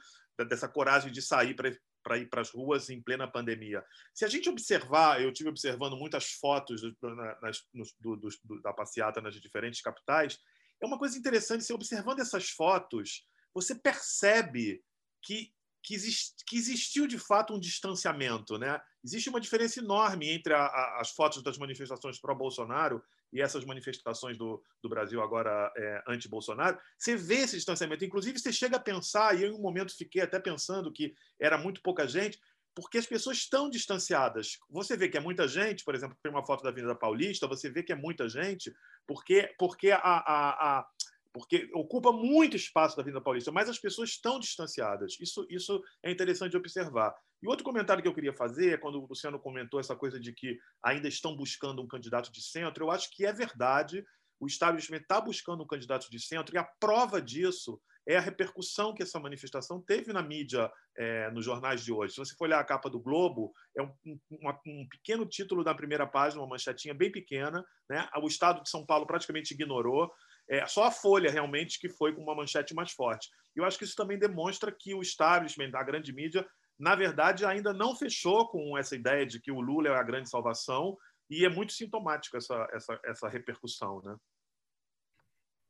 dessa 0.48 0.68
coragem 0.68 1.10
de 1.10 1.20
sair 1.20 1.54
para 1.54 1.72
ir 2.18 2.28
para 2.28 2.40
as 2.40 2.50
ruas 2.50 2.90
em 2.90 3.02
plena 3.02 3.30
pandemia. 3.30 3.84
Se 4.14 4.24
a 4.24 4.28
gente 4.28 4.48
observar, 4.48 5.20
eu 5.20 5.32
tive 5.32 5.48
observando 5.48 5.96
muitas 5.96 6.32
fotos 6.32 6.80
do, 6.82 7.14
nas, 7.42 7.64
do, 8.00 8.16
do, 8.16 8.62
da 8.62 8.72
passeata 8.72 9.20
nas 9.20 9.34
diferentes 9.34 9.80
capitais, 9.80 10.38
é 10.82 10.86
uma 10.86 10.98
coisa 10.98 11.18
interessante, 11.18 11.64
se 11.64 11.72
observando 11.72 12.20
essas 12.20 12.50
fotos, 12.50 13.26
você 13.54 13.74
percebe 13.74 14.82
que, 15.22 15.52
que, 15.82 15.94
exist, 15.94 16.36
que 16.46 16.56
existiu 16.56 17.06
de 17.06 17.18
fato 17.18 17.54
um 17.54 17.60
distanciamento. 17.60 18.58
Né? 18.58 18.80
Existe 19.04 19.28
uma 19.28 19.40
diferença 19.40 19.80
enorme 19.80 20.30
entre 20.30 20.54
a, 20.54 20.64
a, 20.64 21.00
as 21.00 21.10
fotos 21.10 21.42
das 21.42 21.58
manifestações 21.58 22.20
pró-Bolsonaro 22.20 23.02
e 23.32 23.40
essas 23.40 23.64
manifestações 23.64 24.36
do, 24.36 24.62
do 24.82 24.88
Brasil 24.88 25.22
agora 25.22 25.72
é, 25.76 26.02
anti-Bolsonaro. 26.08 26.78
Você 26.98 27.16
vê 27.16 27.36
esse 27.36 27.56
distanciamento. 27.56 28.04
Inclusive, 28.04 28.38
você 28.38 28.52
chega 28.52 28.76
a 28.76 28.80
pensar, 28.80 29.38
e 29.38 29.44
eu 29.44 29.50
em 29.50 29.54
um 29.54 29.60
momento 29.60 29.96
fiquei 29.96 30.22
até 30.22 30.38
pensando 30.38 30.92
que 30.92 31.14
era 31.38 31.56
muito 31.56 31.80
pouca 31.82 32.06
gente, 32.06 32.38
porque 32.74 32.98
as 32.98 33.06
pessoas 33.06 33.38
estão 33.38 33.68
distanciadas. 33.68 34.58
Você 34.68 34.96
vê 34.96 35.08
que 35.08 35.16
é 35.16 35.20
muita 35.20 35.46
gente, 35.46 35.84
por 35.84 35.94
exemplo, 35.94 36.16
tem 36.22 36.30
uma 36.30 36.44
foto 36.44 36.62
da 36.62 36.70
Avenida 36.70 36.94
Paulista, 36.94 37.46
você 37.46 37.68
vê 37.68 37.82
que 37.82 37.92
é 37.92 37.96
muita 37.96 38.28
gente, 38.28 38.72
porque, 39.06 39.52
porque, 39.58 39.90
a, 39.90 39.98
a, 39.98 40.78
a, 40.78 40.86
porque 41.32 41.70
ocupa 41.74 42.12
muito 42.12 42.56
espaço 42.56 42.96
da 42.96 43.02
Avenida 43.02 43.22
Paulista, 43.22 43.52
mas 43.52 43.68
as 43.68 43.78
pessoas 43.78 44.10
estão 44.10 44.38
distanciadas. 44.38 45.16
Isso, 45.20 45.46
isso 45.48 45.82
é 46.02 46.10
interessante 46.10 46.52
de 46.52 46.56
observar. 46.56 47.14
E 47.42 47.48
outro 47.48 47.64
comentário 47.64 48.02
que 48.02 48.08
eu 48.08 48.14
queria 48.14 48.34
fazer, 48.34 48.74
é 48.74 48.78
quando 48.78 49.00
o 49.00 49.06
Luciano 49.06 49.38
comentou 49.38 49.80
essa 49.80 49.96
coisa 49.96 50.18
de 50.18 50.32
que 50.32 50.58
ainda 50.82 51.08
estão 51.08 51.36
buscando 51.36 51.80
um 51.80 51.88
candidato 51.88 52.30
de 52.32 52.42
centro, 52.42 52.84
eu 52.84 52.90
acho 52.90 53.10
que 53.14 53.24
é 53.24 53.32
verdade. 53.32 54.04
O 54.40 54.46
establishment 54.46 54.98
está 54.98 55.20
buscando 55.20 55.62
um 55.62 55.66
candidato 55.66 56.10
de 56.10 56.18
centro, 56.18 56.54
e 56.54 56.58
a 56.58 56.64
prova 56.64 57.20
disso 57.20 57.80
é 58.08 58.16
a 58.16 58.20
repercussão 58.20 58.94
que 58.94 59.02
essa 59.02 59.20
manifestação 59.20 59.80
teve 59.80 60.12
na 60.12 60.22
mídia, 60.22 60.70
é, 60.96 61.30
nos 61.30 61.44
jornais 61.44 61.84
de 61.84 61.92
hoje. 61.92 62.14
Se 62.14 62.18
você 62.18 62.34
for 62.34 62.44
olhar 62.44 62.58
a 62.58 62.64
capa 62.64 62.90
do 62.90 62.98
Globo, 62.98 63.52
é 63.76 63.82
um, 63.82 63.92
um, 64.04 64.18
um, 64.66 64.88
pequeno 64.88 65.26
título 65.26 65.62
na 65.62 65.74
primeira 65.74 66.06
página, 66.06 66.42
uma 66.42 66.48
manchetinha 66.48 66.94
bem 66.94 67.12
pequena. 67.12 67.64
Né? 67.88 68.08
O 68.22 68.26
Estado 68.26 68.62
de 68.62 68.70
São 68.70 68.84
Paulo 68.84 69.06
praticamente 69.06 69.54
ignorou. 69.54 70.10
É, 70.50 70.66
só 70.66 70.84
a 70.84 70.90
Folha 70.90 71.30
realmente 71.30 71.78
que 71.78 71.88
foi 71.88 72.12
com 72.12 72.22
uma 72.22 72.34
manchete 72.34 72.74
mais 72.74 72.90
forte. 72.90 73.30
Eu 73.54 73.64
acho 73.64 73.78
que 73.78 73.84
isso 73.84 73.94
também 73.94 74.18
demonstra 74.18 74.74
que 74.76 74.92
o 74.92 75.00
establishment, 75.00 75.70
a 75.74 75.84
grande 75.84 76.12
mídia, 76.12 76.44
na 76.76 76.96
verdade, 76.96 77.46
ainda 77.46 77.72
não 77.72 77.94
fechou 77.94 78.48
com 78.48 78.76
essa 78.76 78.96
ideia 78.96 79.24
de 79.24 79.40
que 79.40 79.52
o 79.52 79.60
Lula 79.60 79.88
é 79.88 79.94
a 79.94 80.02
grande 80.02 80.28
salvação, 80.28 80.98
e 81.30 81.44
é 81.44 81.48
muito 81.48 81.72
sintomático 81.72 82.36
essa, 82.36 82.68
essa, 82.72 83.00
essa 83.04 83.28
repercussão. 83.28 84.02
Né? 84.02 84.16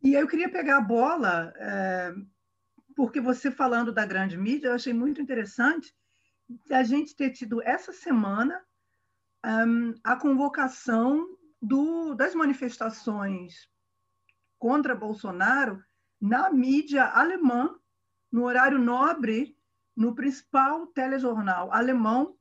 E 0.02 0.14
eu 0.14 0.26
queria 0.26 0.50
pegar 0.50 0.78
a 0.78 0.80
bola, 0.82 1.52
é, 1.58 2.14
porque 2.96 3.20
você 3.20 3.50
falando 3.50 3.92
da 3.92 4.06
grande 4.06 4.38
mídia, 4.38 4.68
eu 4.68 4.74
achei 4.74 4.94
muito 4.94 5.20
interessante 5.20 5.94
a 6.70 6.82
gente 6.82 7.14
ter 7.14 7.30
tido 7.30 7.62
essa 7.62 7.92
semana 7.92 8.64
um, 9.44 9.94
a 10.02 10.16
convocação 10.16 11.36
do, 11.60 12.14
das 12.14 12.34
manifestações 12.34 13.69
contra 14.60 14.94
Bolsonaro 14.94 15.82
na 16.20 16.50
mídia 16.50 17.06
alemã, 17.06 17.74
no 18.30 18.44
horário 18.44 18.78
nobre, 18.78 19.56
no 19.96 20.14
principal 20.14 20.86
telejornal 20.88 21.72
alemão. 21.72 22.36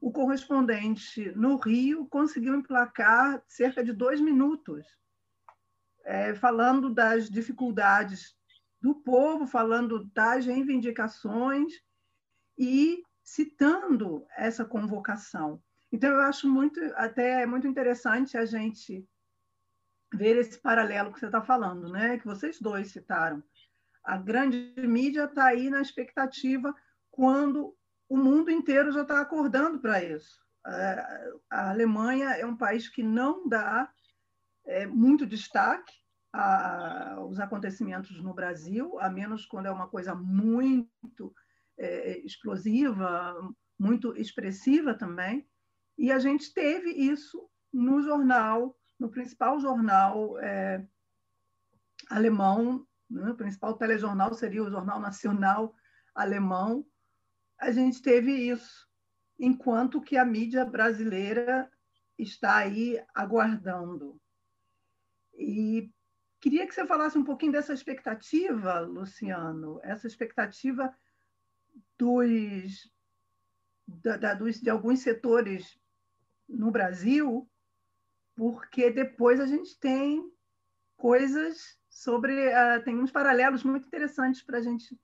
O 0.00 0.10
correspondente 0.10 1.30
no 1.36 1.56
Rio 1.56 2.06
conseguiu 2.06 2.56
emplacar 2.56 3.40
cerca 3.46 3.84
de 3.84 3.92
dois 3.92 4.20
minutos 4.20 4.84
é, 6.04 6.34
falando 6.34 6.92
das 6.92 7.30
dificuldades 7.30 8.34
do 8.80 8.94
povo, 8.94 9.46
falando 9.46 10.10
das 10.12 10.46
reivindicações 10.46 11.72
e 12.58 13.04
citando 13.22 14.26
essa 14.36 14.64
convocação. 14.64 15.62
Então, 15.92 16.10
eu 16.10 16.20
acho 16.22 16.48
muito, 16.48 16.80
até 16.96 17.46
muito 17.46 17.68
interessante 17.68 18.36
a 18.36 18.44
gente 18.44 19.06
ver 20.12 20.36
esse 20.36 20.58
paralelo 20.58 21.12
que 21.12 21.20
você 21.20 21.26
está 21.26 21.42
falando, 21.42 21.90
né? 21.90 22.18
que 22.18 22.26
vocês 22.26 22.60
dois 22.60 22.90
citaram. 22.90 23.42
A 24.04 24.16
grande 24.16 24.74
mídia 24.78 25.24
está 25.24 25.46
aí 25.46 25.70
na 25.70 25.80
expectativa 25.80 26.74
quando 27.10 27.74
o 28.08 28.16
mundo 28.16 28.50
inteiro 28.50 28.92
já 28.92 29.02
está 29.02 29.20
acordando 29.20 29.80
para 29.80 30.02
isso. 30.02 30.40
A 31.50 31.70
Alemanha 31.70 32.30
é 32.30 32.46
um 32.46 32.56
país 32.56 32.88
que 32.88 33.02
não 33.02 33.48
dá 33.48 33.90
é, 34.64 34.86
muito 34.86 35.26
destaque 35.26 35.92
aos 36.32 37.38
acontecimentos 37.38 38.22
no 38.22 38.32
Brasil, 38.32 38.98
a 39.00 39.10
menos 39.10 39.44
quando 39.44 39.66
é 39.66 39.70
uma 39.70 39.88
coisa 39.88 40.14
muito 40.14 41.34
é, 41.78 42.18
explosiva, 42.20 43.34
muito 43.78 44.16
expressiva 44.16 44.94
também. 44.94 45.46
E 45.98 46.10
a 46.10 46.18
gente 46.18 46.52
teve 46.54 46.90
isso 46.90 47.48
no 47.72 48.02
jornal, 48.02 48.76
no 49.02 49.10
principal 49.10 49.58
jornal 49.58 50.38
é, 50.38 50.86
alemão, 52.08 52.86
né? 53.10 53.30
o 53.30 53.34
principal 53.34 53.74
telejornal 53.74 54.32
seria 54.32 54.62
o 54.62 54.70
Jornal 54.70 55.00
Nacional 55.00 55.74
Alemão. 56.14 56.86
A 57.58 57.72
gente 57.72 58.00
teve 58.00 58.30
isso, 58.30 58.88
enquanto 59.36 60.00
que 60.00 60.16
a 60.16 60.24
mídia 60.24 60.64
brasileira 60.64 61.68
está 62.16 62.58
aí 62.58 63.04
aguardando. 63.12 64.20
E 65.34 65.90
queria 66.40 66.64
que 66.64 66.72
você 66.72 66.86
falasse 66.86 67.18
um 67.18 67.24
pouquinho 67.24 67.50
dessa 67.50 67.72
expectativa, 67.72 68.78
Luciano, 68.78 69.80
essa 69.82 70.06
expectativa 70.06 70.94
dos, 71.98 72.88
da, 73.84 74.16
da, 74.16 74.34
dos, 74.34 74.60
de 74.60 74.70
alguns 74.70 75.00
setores 75.00 75.76
no 76.48 76.70
Brasil, 76.70 77.50
porque 78.34 78.90
depois 78.90 79.40
a 79.40 79.46
gente 79.46 79.78
tem 79.78 80.22
coisas 80.96 81.78
sobre. 81.88 82.48
Uh, 82.48 82.82
tem 82.84 82.98
uns 82.98 83.10
paralelos 83.10 83.62
muito 83.62 83.86
interessantes 83.86 84.42
para 84.42 84.58
a 84.58 84.62
gente 84.62 84.98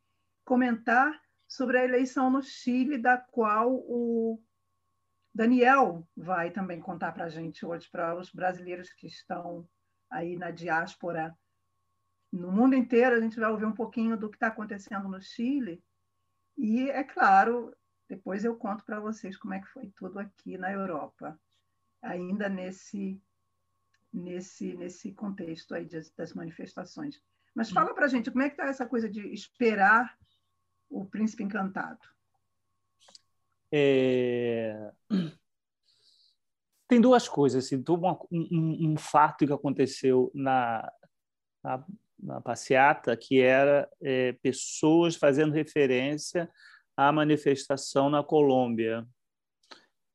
comentar 0.45 1.13
sobre 1.47 1.79
a 1.79 1.85
eleição 1.85 2.31
no 2.31 2.43
Chile, 2.43 2.99
da 2.99 3.17
qual 3.17 3.75
o 3.75 4.41
Daniel 5.35 6.07
vai 6.17 6.51
também 6.51 6.81
contar 6.81 7.13
para 7.13 7.25
a 7.25 7.29
gente 7.29 7.65
hoje, 7.65 7.89
para 7.91 8.17
os 8.17 8.31
brasileiros 8.33 8.91
que 8.91 9.07
estão 9.07 9.69
aí 10.11 10.37
na 10.37 10.51
diáspora 10.51 11.37
no 12.33 12.51
mundo 12.53 12.75
inteiro. 12.75 13.17
A 13.17 13.21
gente 13.21 13.39
vai 13.39 13.51
ouvir 13.51 13.65
um 13.65 13.75
pouquinho 13.75 14.17
do 14.17 14.29
que 14.29 14.37
está 14.37 14.49
acontecendo 14.49 15.09
no 15.09 15.21
Chile. 15.21 15.83
E, 16.57 16.91
é 16.91 17.05
claro, 17.05 17.75
depois 18.09 18.45
eu 18.45 18.57
conto 18.57 18.85
para 18.85 19.01
vocês 19.01 19.37
como 19.37 19.55
é 19.55 19.61
que 19.61 19.69
foi 19.69 19.89
tudo 19.97 20.19
aqui 20.19 20.59
na 20.59 20.73
Europa, 20.73 21.39
ainda 22.03 22.49
nesse 22.49 23.21
nesse 24.13 24.75
nesse 24.75 25.13
contexto 25.13 25.75
aí 25.75 25.87
das 26.17 26.33
manifestações. 26.35 27.21
Mas 27.55 27.71
fala 27.71 27.95
para 27.95 28.09
gente 28.09 28.31
como 28.31 28.43
é 28.43 28.49
que 28.49 28.55
está 28.55 28.67
essa 28.67 28.87
coisa 28.87 29.09
de 29.09 29.21
esperar 29.33 30.17
o 30.89 31.05
príncipe 31.05 31.43
encantado. 31.43 32.01
É 33.73 34.91
tem 36.89 37.01
duas 37.01 37.29
coisas. 37.29 37.67
Assim, 37.67 37.85
um, 38.33 38.93
um, 38.93 38.97
fato 38.97 39.47
que 39.47 39.53
aconteceu 39.53 40.33
na, 40.35 40.91
na, 41.63 41.85
na 42.19 42.41
passeata, 42.41 43.17
que 43.17 43.41
era 43.41 43.89
é, 44.01 44.33
pessoas 44.33 45.15
fazendo 45.15 45.53
referência 45.53 46.51
à 46.97 47.13
manifestação 47.13 48.09
na 48.09 48.25
Colômbia. 48.25 49.07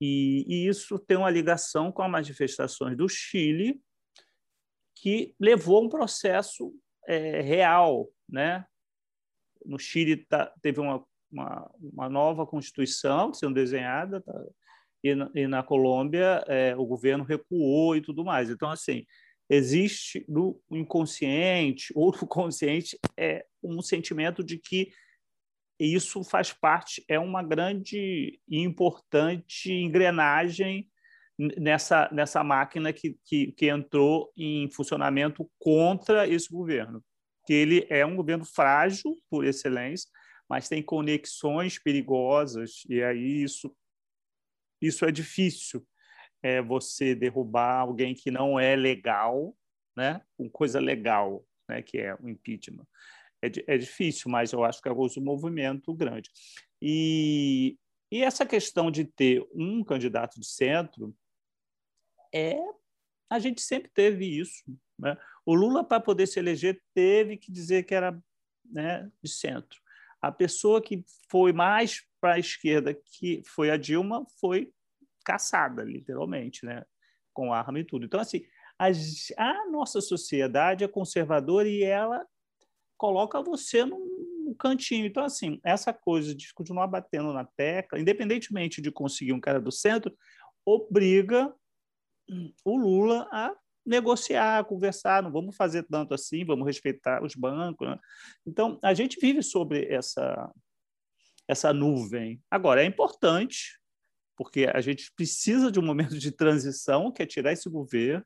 E, 0.05 0.43
e, 0.49 0.67
isso 0.67 0.99
tem 0.99 1.15
uma 1.15 1.29
ligação 1.29 1.89
com 1.89 2.01
as 2.01 2.11
manifestações 2.11 2.97
do 2.97 3.07
Chile, 3.07 3.79
que 4.97 5.33
levou 5.39 5.77
a 5.77 5.85
um 5.85 5.87
processo 5.87 6.75
é, 7.07 7.39
real. 7.39 8.09
Né? 8.27 8.65
No 9.65 9.79
Chile 9.79 10.17
tá, 10.25 10.53
teve 10.61 10.81
uma, 10.81 11.01
uma, 11.31 11.71
uma, 11.79 12.09
nova 12.09 12.45
constituição 12.45 13.33
sendo 13.33 13.53
desenhada, 13.53 14.19
tá, 14.19 14.33
e 15.01 15.15
na, 15.15 15.31
e 15.33 15.47
na 15.47 15.63
Colômbia 15.63 16.43
é, 16.47 16.75
o 16.75 16.85
governo 16.85 17.23
recuou 17.23 17.95
e 17.95 18.01
tudo 18.01 18.25
mais. 18.25 18.49
Então, 18.49 18.69
assim, 18.69 19.05
existe 19.49 20.25
no 20.27 20.59
inconsciente 20.69 21.93
ou 21.95 22.11
no 22.11 22.27
consciente 22.27 22.99
é 23.15 23.45
um 23.63 23.81
sentimento 23.81 24.43
de 24.43 24.57
que 24.57 24.91
isso 25.85 26.23
faz 26.23 26.53
parte, 26.53 27.03
é 27.07 27.17
uma 27.19 27.41
grande 27.41 28.39
e 28.47 28.59
importante 28.59 29.71
engrenagem 29.71 30.89
nessa, 31.57 32.09
nessa 32.11 32.43
máquina 32.43 32.93
que, 32.93 33.17
que, 33.25 33.51
que 33.53 33.67
entrou 33.67 34.31
em 34.37 34.69
funcionamento 34.69 35.49
contra 35.57 36.27
esse 36.27 36.49
governo. 36.49 37.03
Que 37.45 37.53
ele 37.53 37.87
é 37.89 38.05
um 38.05 38.15
governo 38.15 38.45
frágil, 38.45 39.17
por 39.29 39.45
excelência, 39.45 40.09
mas 40.49 40.69
tem 40.69 40.81
conexões 40.81 41.79
perigosas, 41.79 42.83
e 42.87 43.01
aí 43.01 43.43
isso 43.43 43.75
isso 44.83 45.05
é 45.05 45.11
difícil. 45.11 45.85
É 46.41 46.61
você 46.61 47.15
derrubar 47.15 47.79
alguém 47.79 48.13
que 48.13 48.29
não 48.29 48.59
é 48.59 48.75
legal, 48.75 49.55
né? 49.95 50.21
Com 50.37 50.49
coisa 50.49 50.79
legal, 50.79 51.45
né? 51.69 51.81
Que 51.81 51.99
é 51.99 52.15
o 52.15 52.27
impeachment. 52.27 52.85
É, 53.43 53.75
é 53.75 53.77
difícil, 53.77 54.31
mas 54.31 54.53
eu 54.53 54.63
acho 54.63 54.81
que 54.81 54.87
é 54.87 54.91
um 54.91 55.21
movimento 55.21 55.93
grande. 55.93 56.29
E, 56.81 57.77
e 58.09 58.23
essa 58.23 58.45
questão 58.45 58.89
de 58.89 59.03
ter 59.03 59.45
um 59.53 59.83
candidato 59.83 60.39
de 60.39 60.47
centro 60.47 61.13
é 62.33 62.57
a 63.29 63.39
gente 63.39 63.61
sempre 63.61 63.89
teve 63.93 64.25
isso. 64.25 64.63
Né? 64.97 65.17
O 65.45 65.53
Lula, 65.53 65.83
para 65.83 65.99
poder 65.99 66.27
se 66.27 66.39
eleger, 66.39 66.81
teve 66.93 67.35
que 67.35 67.51
dizer 67.51 67.83
que 67.83 67.93
era 67.93 68.17
né, 68.63 69.11
de 69.21 69.29
centro. 69.29 69.81
a 70.21 70.31
pessoa 70.31 70.81
que 70.81 71.03
foi 71.29 71.51
mais 71.51 72.01
para 72.21 72.35
a 72.35 72.39
esquerda, 72.39 72.93
que 72.93 73.41
foi 73.45 73.69
a 73.69 73.75
Dilma, 73.75 74.25
foi 74.39 74.71
caçada, 75.25 75.83
literalmente, 75.83 76.65
né? 76.65 76.85
com 77.33 77.51
arma 77.51 77.79
e 77.79 77.83
tudo. 77.83 78.05
Então, 78.05 78.19
assim, 78.19 78.45
a, 78.79 78.87
a 79.37 79.69
nossa 79.69 79.99
sociedade 79.99 80.83
é 80.83 80.87
conservadora 80.87 81.67
e 81.67 81.83
ela 81.83 82.25
coloca 83.03 83.41
você 83.41 83.83
num 83.83 84.55
cantinho. 84.57 85.05
Então, 85.05 85.25
assim, 85.25 85.59
essa 85.61 85.91
coisa 85.91 86.33
de 86.33 86.53
continuar 86.53 86.87
batendo 86.87 87.33
na 87.33 87.43
tecla, 87.43 87.99
independentemente 87.99 88.81
de 88.81 88.89
conseguir 88.89 89.33
um 89.33 89.41
cara 89.41 89.59
do 89.59 89.73
centro, 89.73 90.17
obriga 90.65 91.53
o 92.63 92.77
Lula 92.77 93.27
a 93.29 93.53
negociar, 93.85 94.59
a 94.59 94.63
conversar, 94.63 95.21
não 95.21 95.33
vamos 95.33 95.53
fazer 95.57 95.83
tanto 95.83 96.13
assim, 96.13 96.45
vamos 96.45 96.65
respeitar 96.65 97.21
os 97.21 97.35
bancos. 97.35 97.89
Né? 97.89 97.99
Então, 98.47 98.79
a 98.81 98.93
gente 98.93 99.19
vive 99.19 99.43
sobre 99.43 99.85
essa, 99.93 100.49
essa 101.45 101.73
nuvem. 101.73 102.41
Agora, 102.49 102.81
é 102.81 102.85
importante, 102.85 103.77
porque 104.37 104.65
a 104.73 104.79
gente 104.79 105.11
precisa 105.13 105.69
de 105.69 105.77
um 105.77 105.85
momento 105.85 106.17
de 106.17 106.31
transição, 106.31 107.11
que 107.11 107.21
é 107.21 107.25
tirar 107.25 107.51
esse 107.51 107.69
governo 107.69 108.23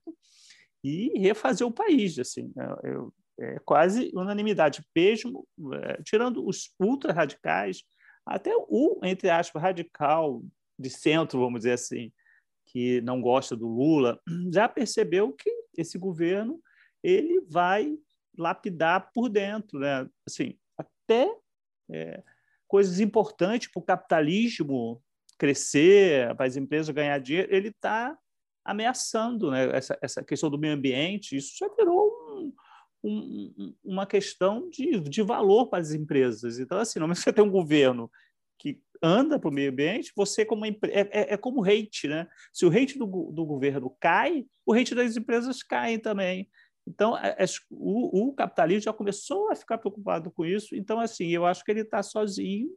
e 0.83 1.17
refazer 1.17 1.65
o 1.65 1.71
país. 1.71 2.19
Assim, 2.19 2.53
né? 2.55 2.75
eu, 2.83 3.11
é 3.39 3.60
quase 3.60 4.12
unanimidade, 4.13 4.84
mesmo 4.95 5.47
é, 5.73 6.02
tirando 6.04 6.45
os 6.45 6.73
ultra 6.80 7.13
radicais, 7.13 7.84
até 8.26 8.52
o, 8.56 9.00
entre 9.04 9.30
aspas, 9.30 9.62
radical 9.62 10.43
de 10.78 10.89
centro, 10.89 11.39
vamos 11.39 11.62
dizer 11.62 11.73
assim, 11.73 12.12
que 12.65 13.00
não 13.02 13.21
gosta 13.21 13.56
do 13.56 13.67
Lula, 13.67 14.19
já 14.52 14.67
percebeu 14.67 15.32
que 15.32 15.50
esse 15.78 15.97
governo 15.97 16.62
ele 17.04 17.41
vai 17.50 17.97
lapidar 18.38 19.12
por 19.13 19.30
dentro, 19.30 19.80
né? 19.80 20.08
Assim, 20.28 20.58
até 20.78 21.34
é, 21.89 22.23
coisas 22.67 23.00
importantes 23.00 23.69
para 23.71 23.80
o 23.80 23.86
capitalismo 23.86 25.02
crescer, 25.38 26.36
para 26.36 26.47
as 26.47 26.58
empresas 26.58 26.93
ganhar 26.93 27.19
dinheiro, 27.19 27.54
ele 27.54 27.69
está 27.69 28.17
ameaçando 28.65 29.52
né? 29.52 29.69
essa, 29.76 29.97
essa 30.02 30.23
questão 30.23 30.50
do 30.50 30.58
meio 30.58 30.73
ambiente. 30.73 31.38
Isso 31.38 31.56
já 31.58 31.69
virou 31.76 32.16
um, 33.03 33.53
um, 33.57 33.75
uma 33.83 34.05
questão 34.05 34.69
de, 34.69 34.99
de 34.99 35.21
valor 35.21 35.67
para 35.67 35.79
as 35.79 35.91
empresas. 35.91 36.60
Então, 36.60 36.77
assim, 36.79 36.99
não 36.99 37.12
é 37.12 37.15
você 37.15 37.31
tem 37.31 37.43
um 37.43 37.51
governo 37.51 38.10
que 38.60 38.81
anda 39.01 39.39
para 39.39 39.49
o 39.49 39.53
meio 39.53 39.71
ambiente, 39.71 40.12
você 40.15 40.43
como 40.43 40.65
é, 40.65 40.69
é, 40.83 41.33
é, 41.33 41.38
como 41.38 41.62
rate, 41.62 42.07
né? 42.07 42.27
Se 42.51 42.65
o 42.65 42.69
rate 42.69 42.97
do, 42.97 43.05
do 43.05 43.45
governo 43.45 43.95
cai, 43.99 44.45
o 44.65 44.73
rate 44.73 44.95
das 44.95 45.15
empresas 45.15 45.62
cai 45.62 45.99
também. 45.99 46.49
Então, 46.88 47.17
é, 47.17 47.36
é, 47.38 47.45
o, 47.69 48.29
o, 48.29 48.33
capitalismo 48.33 48.83
já 48.83 48.93
começou 48.93 49.51
a 49.51 49.55
ficar 49.55 49.77
preocupado 49.77 50.31
com 50.31 50.45
isso. 50.45 50.75
Então, 50.75 50.99
assim, 50.99 51.27
eu 51.27 51.45
acho 51.45 51.63
que 51.63 51.69
ele 51.69 51.81
está 51.81 52.01
sozinho. 52.01 52.69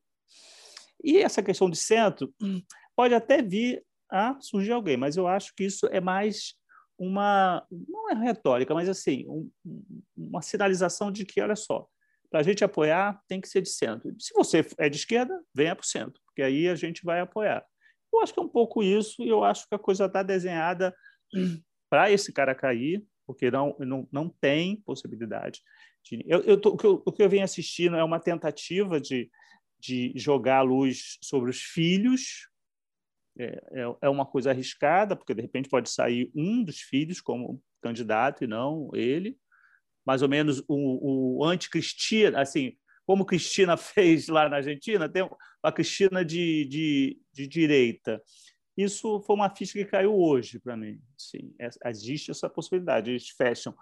E 1.03 1.19
essa 1.19 1.43
questão 1.43 1.71
de 1.71 1.79
centro 1.79 2.35
pode 2.95 3.15
até 3.15 3.41
vir 3.41 3.83
a 4.11 4.37
surgir 4.41 4.73
alguém, 4.73 4.97
mas 4.97 5.17
eu 5.17 5.29
acho 5.29 5.55
que 5.55 5.65
isso 5.65 5.87
é 5.87 6.01
mais 6.01 6.55
uma, 7.01 7.67
não 7.71 8.11
é 8.11 8.15
retórica, 8.15 8.75
mas 8.75 8.87
assim, 8.87 9.25
um, 9.27 9.51
uma 10.15 10.43
sinalização 10.43 11.11
de 11.11 11.25
que, 11.25 11.41
olha 11.41 11.57
só, 11.57 11.89
para 12.31 12.41
a 12.41 12.43
gente 12.43 12.63
apoiar, 12.63 13.19
tem 13.27 13.41
que 13.41 13.49
ser 13.49 13.63
de 13.63 13.71
centro. 13.71 14.15
Se 14.19 14.35
você 14.35 14.65
é 14.77 14.87
de 14.91 14.99
esquerda, 14.99 15.43
venha 15.55 15.75
para 15.75 15.83
o 15.83 15.87
centro, 15.87 16.21
porque 16.27 16.43
aí 16.43 16.69
a 16.69 16.75
gente 16.75 17.03
vai 17.03 17.21
apoiar. 17.21 17.65
Eu 18.13 18.21
acho 18.21 18.35
que 18.35 18.39
é 18.39 18.43
um 18.43 18.49
pouco 18.49 18.83
isso, 18.83 19.23
e 19.23 19.29
eu 19.31 19.43
acho 19.43 19.67
que 19.67 19.75
a 19.75 19.79
coisa 19.79 20.05
está 20.05 20.23
desenhada 20.23 20.95
para 21.89 22.11
esse 22.11 22.31
cara 22.35 22.55
cair, 22.55 23.03
porque 23.27 23.51
não, 23.51 23.75
não, 23.79 24.07
não 24.13 24.29
tem 24.29 24.77
possibilidade. 24.83 25.63
De... 26.05 26.23
Eu, 26.29 26.41
eu 26.43 26.61
tô, 26.61 26.71
o, 26.71 26.77
que 26.77 26.87
eu, 26.87 27.03
o 27.07 27.13
que 27.13 27.23
eu 27.23 27.31
venho 27.31 27.45
assistindo 27.45 27.97
é 27.97 28.05
uma 28.05 28.21
tentativa 28.21 29.01
de, 29.01 29.31
de 29.79 30.13
jogar 30.15 30.59
a 30.59 30.63
luz 30.63 31.17
sobre 31.23 31.49
os 31.49 31.63
filhos. 31.63 32.50
É, 33.41 33.63
é, 33.73 33.97
é 34.03 34.09
uma 34.09 34.27
coisa 34.27 34.51
arriscada, 34.51 35.17
porque 35.17 35.35
de 35.35 35.43
repente 35.43 35.69
pode 35.69 35.89
sair 35.89 36.31
um 36.35 36.63
dos 36.63 36.81
filhos 36.81 37.21
como 37.21 37.63
candidato 37.81 38.45
e 38.45 38.47
não 38.47 38.91
ele 38.93 39.39
mais 40.05 40.23
ou 40.23 40.29
menos 40.29 40.63
o, 40.67 41.39
o 41.39 41.45
anti-Cristina, 41.45 42.41
assim, 42.41 42.77
como 43.07 43.25
Cristina 43.25 43.77
fez 43.79 44.29
lá 44.29 44.49
na 44.49 44.57
Argentina, 44.57 45.09
tem 45.09 45.29
a 45.63 45.73
Cristina 45.73 46.25
de, 46.25 46.65
de, 46.65 47.21
de 47.33 47.47
direita. 47.47 48.23
Isso 48.77 49.21
foi 49.23 49.37
uma 49.37 49.55
ficha 49.55 49.75
que 49.75 49.85
caiu 49.85 50.15
hoje 50.15 50.59
para 50.59 50.77
mim. 50.77 51.01
Sim, 51.17 51.55
é, 51.61 51.69
existe 51.87 52.31
essa 52.31 52.49
possibilidade. 52.49 53.11
Eles 53.11 53.29
fecham 53.29 53.75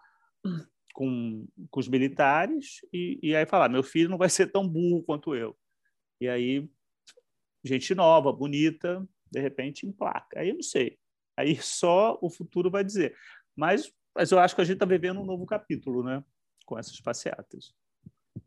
com, 0.93 1.47
com 1.71 1.81
os 1.81 1.89
militares 1.89 2.81
e, 2.93 3.19
e 3.23 3.37
aí 3.37 3.47
falar: 3.47 3.69
meu 3.69 3.83
filho 3.83 4.11
não 4.11 4.19
vai 4.19 4.29
ser 4.29 4.49
tão 4.49 4.69
burro 4.69 5.05
quanto 5.05 5.35
eu. 5.35 5.57
E 6.21 6.29
aí, 6.29 6.69
gente 7.63 7.95
nova, 7.95 8.33
bonita, 8.33 9.07
de 9.31 9.41
repente 9.41 9.87
emplaca. 9.87 10.41
Aí 10.41 10.49
eu 10.49 10.55
não 10.55 10.63
sei. 10.63 10.99
Aí 11.37 11.57
só 11.57 12.19
o 12.21 12.31
futuro 12.31 12.71
vai 12.71 12.85
dizer. 12.85 13.15
Mas 13.55 13.93
mas 14.19 14.33
eu 14.33 14.39
acho 14.41 14.57
que 14.57 14.61
a 14.61 14.65
gente 14.65 14.75
está 14.75 14.87
vivendo 14.87 15.21
um 15.21 15.25
novo 15.25 15.47
capítulo, 15.47 16.03
né? 16.03 16.25
Com 16.67 16.77
essas 16.77 17.01
passeatas. 17.01 17.73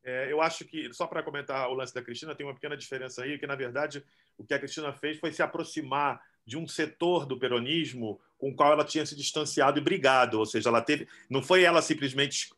É, 0.04 0.30
eu 0.30 0.42
acho 0.42 0.66
que, 0.66 0.92
só 0.94 1.08
para 1.08 1.24
comentar 1.24 1.70
o 1.70 1.74
lance 1.74 1.94
da 1.94 2.02
Cristina, 2.02 2.36
tem 2.36 2.46
uma 2.46 2.54
pequena 2.54 2.76
diferença 2.76 3.24
aí, 3.24 3.40
que 3.40 3.48
na 3.48 3.56
verdade 3.56 4.04
o 4.38 4.44
que 4.44 4.54
a 4.54 4.60
Cristina 4.60 4.92
fez 4.92 5.18
foi 5.18 5.32
se 5.32 5.42
aproximar 5.42 6.22
de 6.46 6.58
um 6.58 6.68
setor 6.68 7.26
do 7.26 7.40
peronismo 7.40 8.20
com 8.38 8.50
o 8.50 8.56
qual 8.56 8.74
ela 8.74 8.84
tinha 8.84 9.06
se 9.06 9.16
distanciado 9.16 9.80
e 9.80 9.84
brigado, 9.84 10.40
ou 10.40 10.46
seja, 10.46 10.68
ela 10.68 10.82
teve, 10.82 11.08
não 11.30 11.42
foi 11.42 11.64
ela 11.64 11.82
simplesmente 11.82 12.50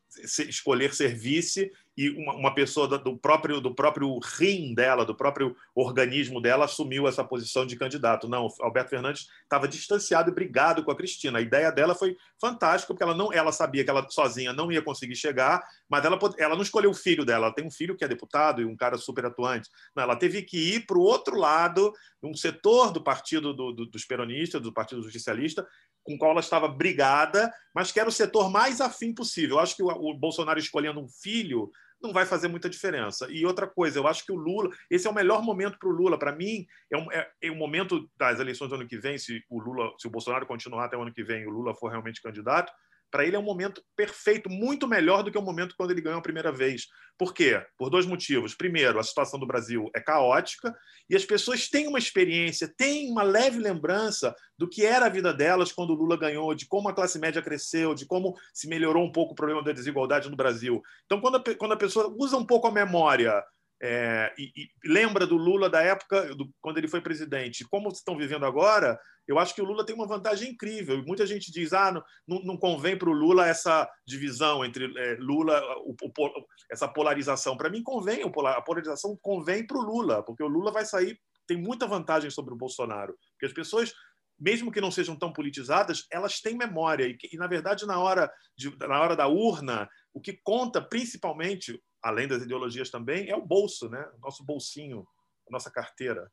escolher 0.47 0.93
ser 0.93 1.13
vice 1.13 1.71
e 1.95 2.09
uma, 2.09 2.33
uma 2.33 2.55
pessoa 2.55 2.87
do 2.87 3.17
próprio 3.17 3.61
do 3.61 3.73
próprio 3.73 4.19
rim 4.19 4.73
dela, 4.73 5.05
do 5.05 5.15
próprio 5.15 5.55
organismo 5.75 6.41
dela 6.41 6.65
assumiu 6.65 7.07
essa 7.07 7.23
posição 7.23 7.65
de 7.65 7.75
candidato. 7.75 8.27
Não, 8.27 8.47
Alberto 8.61 8.89
Fernandes 8.89 9.27
estava 9.43 9.67
distanciado 9.67 10.31
e 10.31 10.33
brigado 10.33 10.83
com 10.83 10.91
a 10.91 10.95
Cristina. 10.95 11.37
A 11.39 11.41
ideia 11.41 11.71
dela 11.71 11.93
foi 11.93 12.17
fantástica 12.41 12.93
porque 12.93 13.03
ela 13.03 13.15
não, 13.15 13.31
ela 13.31 13.51
sabia 13.51 13.83
que 13.83 13.89
ela 13.89 14.07
sozinha 14.09 14.53
não 14.53 14.71
ia 14.71 14.81
conseguir 14.81 15.15
chegar, 15.15 15.63
mas 15.87 16.03
ela 16.03 16.19
ela 16.37 16.55
não 16.55 16.63
escolheu 16.63 16.89
o 16.89 16.95
filho 16.95 17.23
dela. 17.23 17.47
Ela 17.47 17.55
tem 17.55 17.65
um 17.65 17.71
filho 17.71 17.95
que 17.95 18.03
é 18.03 18.07
deputado 18.07 18.61
e 18.61 18.65
um 18.65 18.75
cara 18.75 18.97
super 18.97 19.25
atuante. 19.25 19.69
Não, 19.95 20.03
ela 20.03 20.15
teve 20.15 20.41
que 20.41 20.57
ir 20.57 20.85
para 20.85 20.97
o 20.97 21.01
outro 21.01 21.37
lado, 21.37 21.93
um 22.23 22.33
setor 22.33 22.91
do 22.91 23.03
partido 23.03 23.53
do, 23.53 23.71
do, 23.71 23.85
dos 23.85 24.05
peronistas, 24.05 24.61
do 24.61 24.73
partido 24.73 25.03
justicialista, 25.03 25.67
com 26.03 26.15
o 26.15 26.17
qual 26.17 26.31
ela 26.31 26.39
estava 26.39 26.67
brigada, 26.67 27.51
mas 27.73 27.91
que 27.91 27.99
era 27.99 28.09
o 28.09 28.11
setor 28.11 28.49
mais 28.49 28.81
afim 28.81 29.13
possível. 29.13 29.57
Eu 29.57 29.59
acho 29.61 29.75
que 29.75 29.83
o, 29.83 29.87
o 29.87 30.13
Bolsonaro 30.13 30.59
escolhendo 30.59 30.99
um 30.99 31.07
filho 31.07 31.71
não 32.03 32.13
vai 32.13 32.25
fazer 32.25 32.47
muita 32.47 32.69
diferença. 32.69 33.27
E 33.29 33.45
outra 33.45 33.65
coisa, 33.65 33.97
eu 33.97 34.07
acho 34.07 34.25
que 34.25 34.31
o 34.31 34.35
Lula, 34.35 34.69
esse 34.89 35.07
é 35.07 35.09
o 35.09 35.13
melhor 35.13 35.41
momento 35.41 35.79
para 35.79 35.89
o 35.89 35.91
Lula. 35.91 36.19
Para 36.19 36.35
mim, 36.35 36.65
é, 36.91 36.97
um, 36.97 37.11
é, 37.11 37.31
é 37.41 37.49
o 37.49 37.55
momento 37.55 38.09
das 38.17 38.39
eleições 38.39 38.69
do 38.69 38.75
ano 38.75 38.87
que 38.87 38.97
vem, 38.97 39.17
se 39.17 39.43
o 39.49 39.59
Lula, 39.59 39.93
se 39.97 40.07
o 40.07 40.11
Bolsonaro 40.11 40.45
continuar 40.45 40.85
até 40.85 40.97
o 40.97 41.01
ano 41.01 41.13
que 41.13 41.23
vem 41.23 41.43
e 41.43 41.47
o 41.47 41.51
Lula 41.51 41.73
for 41.73 41.89
realmente 41.89 42.21
candidato, 42.21 42.71
para 43.13 43.23
ele 43.23 43.35
é 43.35 43.39
um 43.39 43.43
momento 43.43 43.83
perfeito, 43.95 44.49
muito 44.49 44.87
melhor 44.87 45.21
do 45.21 45.31
que 45.31 45.37
o 45.37 45.41
momento 45.41 45.75
quando 45.77 45.91
ele 45.91 46.01
ganhou 46.01 46.17
a 46.17 46.23
primeira 46.23 46.51
vez. 46.51 46.87
Por 47.15 47.31
quê? 47.31 47.63
Por 47.77 47.91
dois 47.91 48.07
motivos. 48.07 48.55
Primeiro, 48.55 48.99
a 48.99 49.03
situação 49.03 49.39
do 49.39 49.45
Brasil 49.45 49.87
é 49.95 49.99
caótica 49.99 50.75
e 51.07 51.15
as 51.15 51.23
pessoas 51.23 51.69
têm 51.69 51.87
uma 51.87 51.99
experiência, 51.99 52.67
têm 52.75 53.11
uma 53.11 53.21
leve 53.21 53.59
lembrança 53.59 54.35
do 54.57 54.67
que 54.67 54.83
era 54.83 55.05
a 55.05 55.09
vida 55.09 55.31
delas 55.31 55.71
quando 55.71 55.91
o 55.91 55.93
Lula 55.93 56.17
ganhou, 56.17 56.55
de 56.55 56.65
como 56.65 56.89
a 56.89 56.93
classe 56.93 57.19
média 57.19 57.39
cresceu, 57.39 57.93
de 57.93 58.07
como 58.07 58.33
se 58.51 58.67
melhorou 58.67 59.05
um 59.05 59.11
pouco 59.11 59.33
o 59.33 59.35
problema 59.35 59.63
da 59.63 59.71
desigualdade 59.71 60.27
no 60.27 60.35
Brasil. 60.35 60.81
Então, 61.05 61.21
quando 61.21 61.37
a, 61.37 61.55
quando 61.55 61.73
a 61.73 61.77
pessoa 61.77 62.11
usa 62.17 62.35
um 62.35 62.45
pouco 62.45 62.65
a 62.65 62.71
memória 62.71 63.43
é, 63.85 64.33
e, 64.37 64.43
e, 64.55 64.69
lembra 64.85 65.27
do 65.27 65.35
Lula 65.35 65.69
da 65.69 65.81
época 65.81 66.33
do, 66.35 66.49
quando 66.61 66.77
ele 66.77 66.87
foi 66.87 67.01
presidente, 67.01 67.67
como 67.69 67.89
estão 67.89 68.17
vivendo 68.17 68.45
agora, 68.45 68.97
eu 69.27 69.37
acho 69.37 69.53
que 69.53 69.61
o 69.61 69.65
Lula 69.65 69.85
tem 69.85 69.93
uma 69.93 70.07
vantagem 70.07 70.51
incrível. 70.51 71.03
Muita 71.05 71.27
gente 71.27 71.51
diz, 71.51 71.73
ah, 71.73 71.91
não, 72.25 72.41
não 72.45 72.57
convém 72.57 72.97
para 72.97 73.09
o 73.09 73.13
Lula 73.13 73.45
essa 73.45 73.89
divisão 74.07 74.63
entre 74.63 74.85
é, 74.97 75.17
Lula, 75.19 75.61
o, 75.79 75.93
o, 76.01 76.45
essa 76.71 76.87
polarização. 76.87 77.57
Para 77.57 77.69
mim 77.69 77.83
convém, 77.83 78.23
a 78.23 78.61
polarização 78.61 79.19
convém 79.21 79.67
para 79.67 79.77
o 79.77 79.81
Lula, 79.81 80.23
porque 80.23 80.43
o 80.43 80.47
Lula 80.47 80.71
vai 80.71 80.85
sair, 80.85 81.19
tem 81.45 81.57
muita 81.57 81.85
vantagem 81.85 82.29
sobre 82.29 82.53
o 82.53 82.57
Bolsonaro, 82.57 83.17
porque 83.31 83.47
as 83.47 83.53
pessoas 83.53 83.93
mesmo 84.39 84.71
que 84.71 84.81
não 84.81 84.91
sejam 84.91 85.15
tão 85.15 85.31
politizadas, 85.31 86.05
elas 86.11 86.41
têm 86.41 86.57
memória. 86.57 87.05
E, 87.07 87.37
na 87.37 87.47
verdade, 87.47 87.85
na 87.85 87.99
hora, 87.99 88.31
de, 88.57 88.75
na 88.77 88.99
hora 88.99 89.15
da 89.15 89.27
urna, 89.27 89.87
o 90.13 90.19
que 90.19 90.37
conta 90.43 90.81
principalmente 90.81 91.79
além 92.03 92.27
das 92.27 92.43
ideologias 92.43 92.89
também, 92.89 93.29
é 93.29 93.35
o 93.35 93.45
bolso, 93.45 93.89
né? 93.89 94.05
Nosso 94.19 94.43
bolsinho, 94.43 95.07
nossa 95.49 95.71
carteira. 95.71 96.29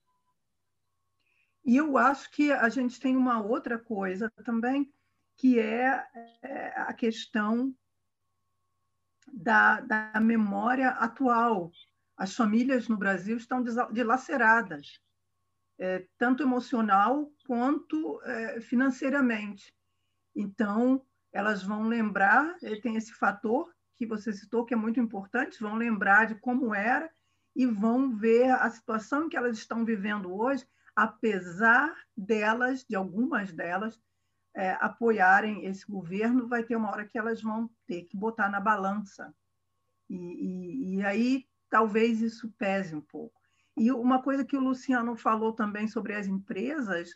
E 1.65 1.77
eu 1.77 1.97
acho 1.97 2.31
que 2.33 2.51
a 2.51 2.69
gente 2.69 2.99
tem 2.99 3.17
uma 3.17 3.41
outra 3.41 3.79
coisa 3.79 4.29
também, 4.45 4.93
que 5.37 5.61
é, 5.61 6.05
é 6.43 6.81
a 6.81 6.93
questão 6.93 7.73
da, 9.33 9.81
da 9.81 10.21
memória 10.21 10.89
atual. 10.89 11.71
As 12.17 12.35
famílias 12.35 12.89
no 12.89 12.97
Brasil 12.97 13.37
estão 13.37 13.63
dilaceradas, 13.93 15.01
é, 15.79 16.07
tanto 16.19 16.43
emocional 16.43 17.31
quanto 17.47 18.21
é, 18.23 18.61
financeiramente. 18.61 19.73
Então, 20.35 21.07
elas 21.33 21.63
vão 21.63 21.87
lembrar, 21.87 22.57
tem 22.83 22.97
esse 22.97 23.13
fator 23.13 23.73
que 24.01 24.07
você 24.07 24.33
citou, 24.33 24.65
que 24.65 24.73
é 24.73 24.77
muito 24.79 24.99
importante, 24.99 25.61
vão 25.61 25.75
lembrar 25.75 26.25
de 26.25 26.35
como 26.37 26.75
era 26.75 27.11
e 27.55 27.67
vão 27.67 28.17
ver 28.17 28.51
a 28.51 28.71
situação 28.71 29.29
que 29.29 29.37
elas 29.37 29.59
estão 29.59 29.85
vivendo 29.85 30.35
hoje, 30.35 30.67
apesar 30.97 31.95
delas, 32.17 32.83
de 32.83 32.97
algumas 32.97 33.53
delas, 33.53 34.01
é, 34.57 34.71
apoiarem 34.81 35.67
esse 35.67 35.87
governo, 35.87 36.49
vai 36.49 36.63
ter 36.63 36.77
uma 36.77 36.91
hora 36.91 37.07
que 37.07 37.19
elas 37.19 37.43
vão 37.43 37.69
ter 37.87 38.05
que 38.05 38.17
botar 38.17 38.49
na 38.49 38.59
balança. 38.59 39.35
E, 40.09 40.17
e, 40.17 40.95
e 40.95 41.05
aí 41.05 41.47
talvez 41.69 42.23
isso 42.23 42.51
pese 42.57 42.97
um 42.97 43.03
pouco. 43.03 43.39
E 43.77 43.93
uma 43.93 44.23
coisa 44.23 44.47
que 44.47 44.57
o 44.57 44.61
Luciano 44.61 45.15
falou 45.15 45.53
também 45.53 45.87
sobre 45.87 46.15
as 46.15 46.27
empresas, 46.27 47.11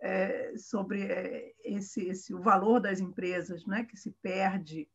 é, 0.00 0.56
sobre 0.56 1.02
é, 1.02 1.52
esse, 1.62 2.06
esse, 2.06 2.32
o 2.32 2.40
valor 2.40 2.80
das 2.80 2.98
empresas, 2.98 3.66
né, 3.66 3.84
que 3.84 3.96
se 3.98 4.10
perde, 4.22 4.88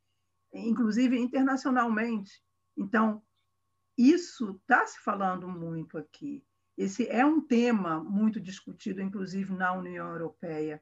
inclusive 0.53 1.17
internacionalmente. 1.17 2.41
Então, 2.77 3.21
isso 3.97 4.51
está 4.62 4.85
se 4.85 4.99
falando 4.99 5.47
muito 5.47 5.97
aqui. 5.97 6.43
Esse 6.77 7.07
é 7.09 7.25
um 7.25 7.41
tema 7.41 8.01
muito 8.01 8.39
discutido, 8.39 9.01
inclusive 9.01 9.53
na 9.53 9.73
União 9.73 10.07
Europeia. 10.07 10.81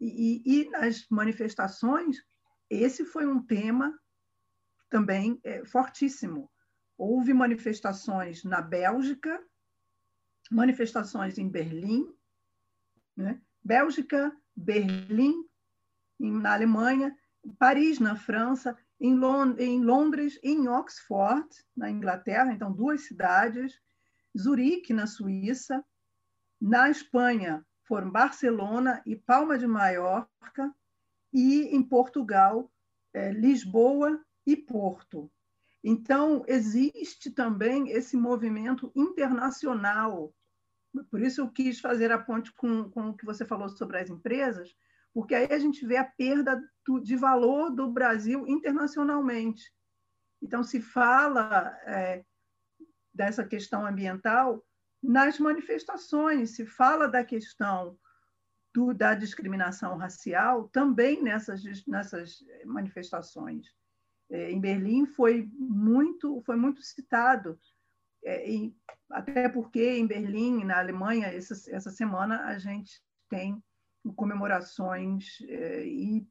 E, 0.00 0.42
e, 0.46 0.62
e 0.62 0.70
nas 0.70 1.06
manifestações, 1.10 2.16
esse 2.70 3.04
foi 3.04 3.26
um 3.26 3.42
tema 3.42 3.98
também 4.88 5.38
é, 5.44 5.64
fortíssimo. 5.66 6.50
Houve 6.96 7.34
manifestações 7.34 8.42
na 8.42 8.62
Bélgica, 8.62 9.38
manifestações 10.50 11.36
em 11.36 11.48
Berlim, 11.48 12.10
né? 13.16 13.40
Bélgica, 13.62 14.34
Berlim, 14.56 15.46
na 16.18 16.54
Alemanha, 16.54 17.14
Paris, 17.58 17.98
na 17.98 18.16
França, 18.16 18.76
em, 19.00 19.14
Lond 19.14 19.60
em 19.60 19.82
Londres, 19.82 20.38
em 20.42 20.68
Oxford, 20.68 21.48
na 21.76 21.90
Inglaterra, 21.90 22.52
então 22.52 22.72
duas 22.72 23.02
cidades, 23.02 23.80
Zurique, 24.36 24.92
na 24.92 25.06
Suíça, 25.06 25.84
na 26.60 26.90
Espanha 26.90 27.64
foram 27.84 28.10
Barcelona 28.10 29.02
e 29.06 29.16
Palma 29.16 29.56
de 29.56 29.66
Maiorca, 29.66 30.74
e 31.32 31.74
em 31.74 31.82
Portugal, 31.82 32.70
é, 33.12 33.30
Lisboa 33.30 34.22
e 34.46 34.56
Porto. 34.56 35.30
Então, 35.82 36.44
existe 36.46 37.30
também 37.30 37.90
esse 37.90 38.16
movimento 38.16 38.90
internacional. 38.94 40.34
Por 41.10 41.20
isso, 41.20 41.40
eu 41.40 41.48
quis 41.50 41.80
fazer 41.80 42.10
a 42.10 42.18
ponte 42.18 42.52
com, 42.52 42.90
com 42.90 43.10
o 43.10 43.16
que 43.16 43.24
você 43.24 43.44
falou 43.44 43.68
sobre 43.68 43.98
as 43.98 44.10
empresas, 44.10 44.74
porque 45.12 45.34
aí 45.34 45.48
a 45.50 45.58
gente 45.58 45.86
vê 45.86 45.96
a 45.96 46.04
perda 46.04 46.62
do, 46.86 47.00
de 47.00 47.16
valor 47.16 47.70
do 47.70 47.90
Brasil 47.90 48.46
internacionalmente. 48.46 49.72
Então, 50.40 50.62
se 50.62 50.80
fala 50.80 51.76
é, 51.84 52.24
dessa 53.12 53.44
questão 53.44 53.84
ambiental 53.84 54.64
nas 55.02 55.38
manifestações, 55.38 56.50
se 56.56 56.66
fala 56.66 57.08
da 57.08 57.24
questão 57.24 57.98
do, 58.74 58.92
da 58.92 59.14
discriminação 59.14 59.96
racial 59.96 60.68
também 60.68 61.22
nessas, 61.22 61.62
nessas 61.86 62.44
manifestações. 62.64 63.66
É, 64.30 64.50
em 64.50 64.60
Berlim 64.60 65.06
foi 65.06 65.50
muito, 65.54 66.40
foi 66.42 66.56
muito 66.56 66.82
citado, 66.82 67.58
é, 68.24 68.50
e, 68.50 68.76
até 69.10 69.48
porque 69.48 69.96
em 69.98 70.06
Berlim, 70.06 70.64
na 70.64 70.78
Alemanha, 70.78 71.28
essa, 71.28 71.54
essa 71.74 71.90
semana 71.90 72.44
a 72.44 72.58
gente 72.58 73.02
tem 73.28 73.62
comemorações 74.16 75.40
é, 75.42 75.86
e 75.86 76.26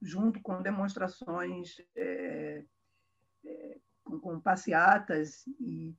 junto 0.00 0.40
com 0.40 0.62
demonstrações 0.62 1.76
é, 1.94 2.64
é, 3.44 3.78
com, 4.02 4.18
com, 4.18 4.40
passeatas 4.40 5.46
e, 5.60 5.94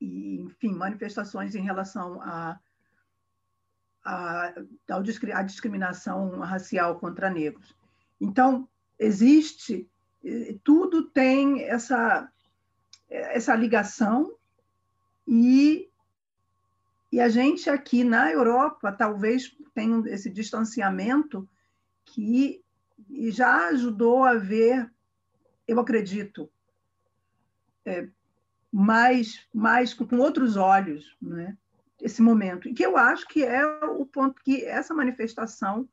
e, 0.00 0.40
enfim, 0.40 0.74
manifestações 0.74 1.54
em 1.54 1.62
relação 1.62 2.20
a, 2.22 2.58
a, 4.04 4.54
a 4.88 5.42
discriminação 5.42 6.40
racial 6.40 6.98
contra 6.98 7.30
negros. 7.30 7.76
Então, 8.20 8.68
existe, 8.98 9.88
tudo 10.64 11.08
tem 11.10 11.62
essa, 11.62 12.30
essa 13.08 13.54
ligação 13.54 14.36
e 15.26 15.91
e 17.12 17.20
a 17.20 17.28
gente 17.28 17.68
aqui 17.68 18.02
na 18.02 18.32
Europa 18.32 18.90
talvez 18.90 19.54
tenha 19.74 20.02
esse 20.06 20.30
distanciamento 20.30 21.46
que 22.06 22.64
já 23.30 23.68
ajudou 23.68 24.24
a 24.24 24.34
ver, 24.34 24.90
eu 25.68 25.78
acredito, 25.78 26.50
é, 27.84 28.08
mais, 28.72 29.46
mais 29.52 29.92
com 29.92 30.16
outros 30.16 30.56
olhos, 30.56 31.14
né? 31.20 31.56
esse 32.00 32.22
momento. 32.22 32.68
E 32.68 32.72
que 32.72 32.84
eu 32.84 32.96
acho 32.96 33.28
que 33.28 33.44
é 33.44 33.64
o 33.84 34.06
ponto 34.06 34.42
que 34.42 34.64
essa 34.64 34.94
manifestação, 34.94 35.88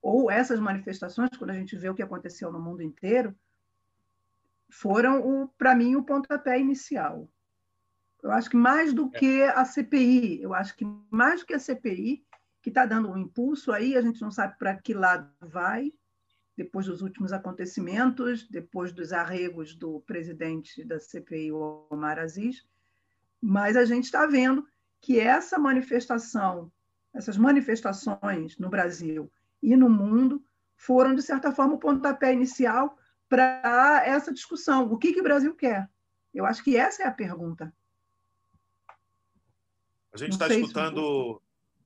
ou 0.00 0.30
essas 0.30 0.58
manifestações, 0.58 1.36
quando 1.38 1.50
a 1.50 1.54
gente 1.54 1.76
vê 1.76 1.88
o 1.88 1.94
que 1.94 2.02
aconteceu 2.02 2.50
no 2.50 2.60
mundo 2.60 2.82
inteiro, 2.82 3.34
foram, 4.70 5.48
para 5.58 5.74
mim, 5.74 5.94
o 5.96 6.02
pontapé 6.02 6.58
inicial. 6.58 7.28
Eu 8.22 8.30
acho 8.30 8.48
que 8.48 8.56
mais 8.56 8.92
do 8.92 9.10
é. 9.12 9.18
que 9.18 9.42
a 9.42 9.64
CPI, 9.64 10.42
eu 10.42 10.54
acho 10.54 10.76
que 10.76 10.86
mais 11.10 11.40
do 11.40 11.46
que 11.46 11.54
a 11.54 11.58
CPI, 11.58 12.24
que 12.62 12.68
está 12.70 12.86
dando 12.86 13.10
um 13.10 13.18
impulso 13.18 13.72
aí, 13.72 13.96
a 13.96 14.00
gente 14.00 14.22
não 14.22 14.30
sabe 14.30 14.56
para 14.58 14.76
que 14.76 14.94
lado 14.94 15.28
vai, 15.40 15.92
depois 16.56 16.86
dos 16.86 17.02
últimos 17.02 17.32
acontecimentos, 17.32 18.48
depois 18.48 18.92
dos 18.92 19.12
arregos 19.12 19.74
do 19.74 20.00
presidente 20.02 20.84
da 20.84 21.00
CPI, 21.00 21.50
Omar 21.50 22.18
Aziz, 22.18 22.64
mas 23.40 23.76
a 23.76 23.84
gente 23.84 24.04
está 24.04 24.24
vendo 24.26 24.64
que 25.00 25.18
essa 25.18 25.58
manifestação, 25.58 26.70
essas 27.12 27.36
manifestações 27.36 28.56
no 28.56 28.68
Brasil 28.68 29.30
e 29.60 29.74
no 29.74 29.90
mundo 29.90 30.44
foram, 30.76 31.14
de 31.14 31.22
certa 31.22 31.50
forma, 31.50 31.74
o 31.74 31.78
pontapé 31.78 32.32
inicial 32.32 32.96
para 33.28 34.02
essa 34.04 34.32
discussão. 34.32 34.92
O 34.92 34.98
que, 34.98 35.12
que 35.12 35.20
o 35.20 35.24
Brasil 35.24 35.54
quer? 35.54 35.90
Eu 36.32 36.46
acho 36.46 36.62
que 36.62 36.76
essa 36.76 37.02
é 37.02 37.06
a 37.06 37.12
pergunta. 37.12 37.72
A 40.12 40.18
gente 40.18 40.32
está 40.32 40.48
escutando. 40.48 41.40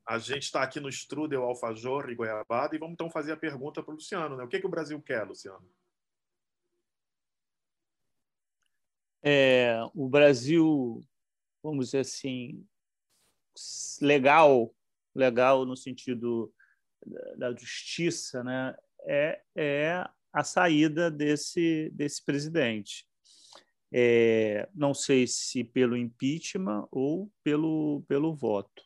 A 0.04 0.18
gente 0.18 0.44
está 0.44 0.62
aqui 0.62 0.78
no 0.78 0.88
Strudel 0.88 1.42
Alfajor 1.42 2.10
e 2.10 2.14
Goiabada 2.14 2.76
e 2.76 2.78
vamos 2.78 2.94
então 2.94 3.10
fazer 3.10 3.32
a 3.32 3.36
pergunta 3.36 3.82
para 3.82 3.92
o 3.92 3.94
Luciano. 3.94 4.36
Né? 4.36 4.44
O 4.44 4.48
que, 4.48 4.60
que 4.60 4.66
o 4.66 4.70
Brasil 4.70 5.00
quer, 5.02 5.24
Luciano? 5.24 5.68
É, 9.22 9.80
o 9.92 10.08
Brasil, 10.08 11.00
vamos 11.60 11.86
dizer 11.86 12.00
assim, 12.00 12.64
legal, 14.00 14.72
legal 15.12 15.66
no 15.66 15.76
sentido 15.76 16.52
da 17.36 17.52
justiça, 17.52 18.44
né? 18.44 18.76
é, 19.06 19.40
é 19.54 20.08
a 20.32 20.44
saída 20.44 21.10
desse, 21.10 21.90
desse 21.94 22.22
presidente. 22.24 23.06
É, 23.92 24.68
não 24.74 24.92
sei 24.92 25.26
se 25.26 25.62
pelo 25.62 25.96
impeachment 25.96 26.86
ou 26.90 27.30
pelo, 27.42 28.02
pelo 28.08 28.34
voto, 28.34 28.82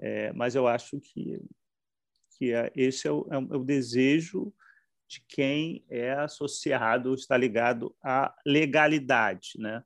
é, 0.00 0.32
mas 0.32 0.54
eu 0.54 0.66
acho 0.66 1.00
que, 1.00 1.40
que 2.36 2.52
é, 2.52 2.72
esse 2.74 3.06
é 3.06 3.12
o, 3.12 3.26
é 3.30 3.38
o 3.38 3.64
desejo 3.64 4.52
de 5.08 5.24
quem 5.26 5.84
é 5.88 6.12
associado, 6.12 7.14
está 7.14 7.36
ligado 7.36 7.94
à 8.02 8.34
legalidade, 8.44 9.52
né? 9.58 9.82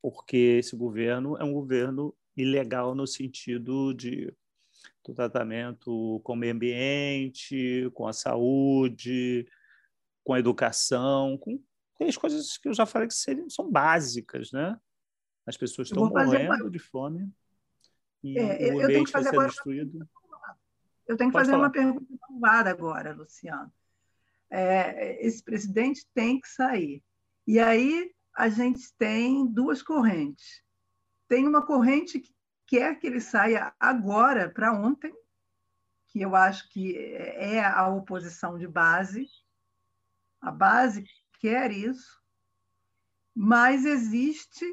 porque 0.00 0.36
esse 0.58 0.76
governo 0.76 1.36
é 1.38 1.44
um 1.44 1.52
governo 1.52 2.14
ilegal 2.36 2.94
no 2.94 3.06
sentido 3.06 3.94
de 3.94 4.34
do 5.02 5.14
tratamento 5.14 6.20
com 6.24 6.32
o 6.32 6.36
meio 6.36 6.54
ambiente, 6.54 7.90
com 7.94 8.06
a 8.06 8.12
saúde, 8.12 9.46
com 10.22 10.32
a 10.32 10.38
educação, 10.38 11.36
com 11.36 11.62
tem 11.96 12.08
as 12.08 12.16
coisas 12.16 12.58
que 12.58 12.68
eu 12.68 12.74
já 12.74 12.86
falei 12.86 13.08
que 13.08 13.14
seriam, 13.14 13.48
são 13.48 13.70
básicas, 13.70 14.50
né? 14.52 14.78
As 15.46 15.56
pessoas 15.56 15.88
estão 15.88 16.08
morrendo 16.08 16.64
uma... 16.64 16.70
de 16.70 16.78
fome 16.78 17.30
e 18.22 18.38
é, 18.38 18.74
o 18.74 18.82
ambiente 18.82 19.12
vai 19.12 19.22
ser 19.22 19.46
destruído. 19.46 20.08
Eu 21.06 21.16
tenho 21.16 21.30
que 21.30 21.34
Pode 21.34 21.44
fazer 21.44 21.50
falar. 21.50 21.64
uma 21.64 21.70
pergunta 21.70 22.06
malvada 22.30 22.70
agora, 22.70 23.12
Luciano. 23.12 23.70
É, 24.48 25.24
esse 25.26 25.42
presidente 25.42 26.06
tem 26.14 26.40
que 26.40 26.48
sair. 26.48 27.02
E 27.46 27.58
aí 27.58 28.10
a 28.34 28.48
gente 28.48 28.92
tem 28.96 29.46
duas 29.46 29.82
correntes. 29.82 30.62
Tem 31.28 31.46
uma 31.46 31.64
corrente 31.64 32.18
que 32.18 32.34
quer 32.66 32.98
que 32.98 33.06
ele 33.06 33.20
saia 33.20 33.74
agora 33.78 34.48
para 34.48 34.72
ontem, 34.72 35.12
que 36.08 36.22
eu 36.22 36.34
acho 36.34 36.68
que 36.70 36.96
é 36.96 37.62
a 37.62 37.88
oposição 37.88 38.56
de 38.56 38.66
base. 38.66 39.26
A 40.40 40.50
base 40.50 41.04
quer 41.44 41.70
isso, 41.70 42.22
mas 43.36 43.84
existe 43.84 44.64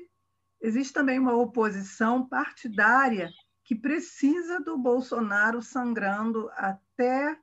existe 0.62 0.93
também 0.93 1.19
uma 1.19 1.36
oposição 1.36 2.25
partidária 2.25 3.29
que 3.65 3.75
precisa 3.75 4.62
do 4.62 4.77
Bolsonaro 4.77 5.62
sangrando 5.62 6.49
até 6.51 7.38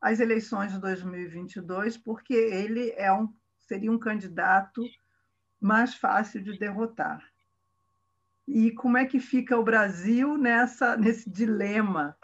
as 0.00 0.18
eleições 0.18 0.72
de 0.72 0.80
2022, 0.80 1.96
porque 1.96 2.34
ele 2.34 2.90
é 2.96 3.12
um 3.12 3.32
seria 3.56 3.92
um 3.92 3.98
candidato 4.00 4.82
mais 5.60 5.94
fácil 5.94 6.42
de 6.42 6.58
derrotar. 6.58 7.24
E 8.48 8.72
como 8.72 8.98
é 8.98 9.06
que 9.06 9.20
fica 9.20 9.56
o 9.56 9.62
Brasil 9.62 10.36
nessa 10.36 10.96
nesse 10.96 11.30
dilema 11.30 12.18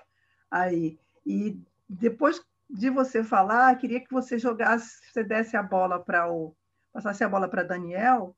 aí? 0.50 0.98
E 1.24 1.56
depois 1.88 2.44
de 2.68 2.90
você 2.90 3.24
falar, 3.24 3.76
queria 3.76 4.00
que 4.00 4.12
você 4.12 4.38
jogasse, 4.38 4.98
você 5.10 5.24
desse 5.24 5.56
a 5.56 5.62
bola 5.62 6.02
para 6.02 6.30
o 6.30 6.54
passasse 6.92 7.22
a 7.22 7.28
bola 7.28 7.48
para 7.48 7.62
Daniel, 7.62 8.36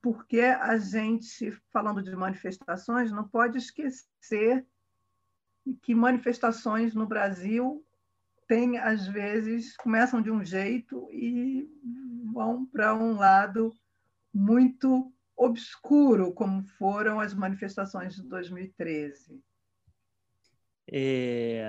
porque 0.00 0.40
a 0.40 0.76
gente, 0.78 1.50
falando 1.72 2.02
de 2.02 2.14
manifestações, 2.16 3.12
não 3.12 3.28
pode 3.28 3.58
esquecer 3.58 4.66
que 5.82 5.94
manifestações 5.94 6.94
no 6.94 7.06
Brasil 7.06 7.84
têm, 8.48 8.78
às 8.78 9.06
vezes, 9.06 9.76
começam 9.76 10.20
de 10.20 10.30
um 10.30 10.44
jeito 10.44 11.08
e 11.12 11.68
vão 12.32 12.66
para 12.66 12.94
um 12.94 13.16
lado 13.16 13.72
muito 14.34 15.12
obscuro, 15.36 16.32
como 16.32 16.62
foram 16.62 17.20
as 17.20 17.34
manifestações 17.34 18.14
de 18.14 18.22
2013. 18.22 19.42
É, 20.90 21.64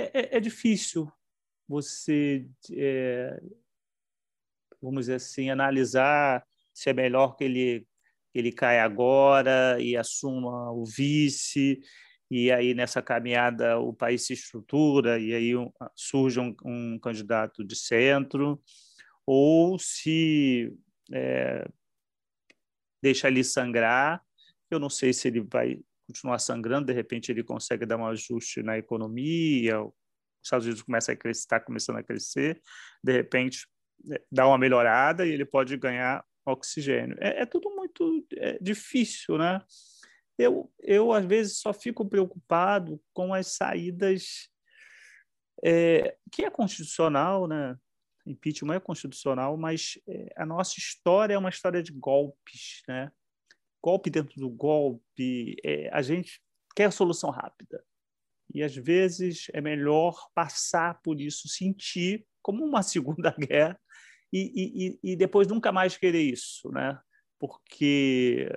é, 0.00 0.36
é 0.36 0.40
difícil 0.40 1.10
você 1.68 2.46
é, 2.72 3.40
vamos 4.80 5.02
dizer 5.02 5.14
assim, 5.16 5.50
analisar 5.50 6.44
se 6.72 6.90
é 6.90 6.92
melhor 6.92 7.36
que 7.36 7.44
ele, 7.44 7.86
ele 8.34 8.52
caia 8.52 8.84
agora 8.84 9.80
e 9.80 9.96
assuma 9.96 10.70
o 10.70 10.84
vice, 10.84 11.80
e 12.30 12.52
aí 12.52 12.74
nessa 12.74 13.02
caminhada 13.02 13.78
o 13.78 13.92
país 13.92 14.26
se 14.26 14.32
estrutura 14.32 15.18
e 15.18 15.34
aí 15.34 15.52
surge 15.94 16.38
um, 16.38 16.54
um 16.64 16.98
candidato 16.98 17.64
de 17.64 17.74
centro, 17.74 18.62
ou 19.26 19.78
se 19.78 20.72
é, 21.12 21.68
deixa 23.02 23.28
ele 23.28 23.42
sangrar. 23.42 24.22
Eu 24.70 24.78
não 24.78 24.90
sei 24.90 25.12
se 25.12 25.28
ele 25.28 25.40
vai 25.40 25.80
continuar 26.08 26.38
sangrando, 26.38 26.86
de 26.86 26.92
repente 26.92 27.30
ele 27.30 27.44
consegue 27.44 27.86
dar 27.86 27.98
um 27.98 28.06
ajuste 28.06 28.62
na 28.62 28.78
economia, 28.78 29.80
os 29.82 29.92
Estados 30.42 30.66
Unidos 30.66 30.82
começa 30.82 31.12
a 31.12 31.16
crescer, 31.16 31.40
está 31.40 31.60
começando 31.60 31.96
a 31.96 32.02
crescer, 32.02 32.60
de 33.04 33.12
repente 33.12 33.68
dá 34.32 34.46
uma 34.46 34.58
melhorada 34.58 35.26
e 35.26 35.30
ele 35.30 35.44
pode 35.44 35.76
ganhar 35.76 36.24
oxigênio. 36.46 37.16
É, 37.20 37.42
é 37.42 37.46
tudo 37.46 37.70
muito 37.74 38.26
é, 38.36 38.58
difícil, 38.60 39.36
né? 39.36 39.60
Eu, 40.38 40.72
eu, 40.80 41.12
às 41.12 41.24
vezes, 41.24 41.58
só 41.58 41.72
fico 41.72 42.08
preocupado 42.08 43.00
com 43.12 43.34
as 43.34 43.48
saídas 43.48 44.48
é, 45.64 46.16
que 46.32 46.44
é 46.44 46.50
constitucional, 46.50 47.46
né? 47.46 47.76
Impeachment 48.24 48.76
é 48.76 48.80
constitucional, 48.80 49.56
mas 49.56 49.98
é, 50.08 50.32
a 50.36 50.46
nossa 50.46 50.78
história 50.78 51.34
é 51.34 51.38
uma 51.38 51.48
história 51.48 51.82
de 51.82 51.92
golpes, 51.92 52.82
né? 52.86 53.10
Golpe 53.82 54.10
dentro 54.10 54.40
do 54.40 54.50
golpe. 54.50 55.56
É, 55.64 55.88
a 55.92 56.02
gente 56.02 56.40
quer 56.74 56.92
solução 56.92 57.30
rápida. 57.30 57.84
E, 58.52 58.62
às 58.62 58.74
vezes, 58.74 59.46
é 59.52 59.60
melhor 59.60 60.28
passar 60.34 61.00
por 61.02 61.20
isso, 61.20 61.48
sentir 61.48 62.26
como 62.42 62.64
uma 62.64 62.82
segunda 62.82 63.30
guerra 63.30 63.78
e, 64.32 64.98
e, 65.02 65.12
e 65.12 65.16
depois 65.16 65.48
nunca 65.48 65.72
mais 65.72 65.96
querer 65.96 66.22
isso, 66.22 66.70
né? 66.70 66.98
Porque 67.38 68.50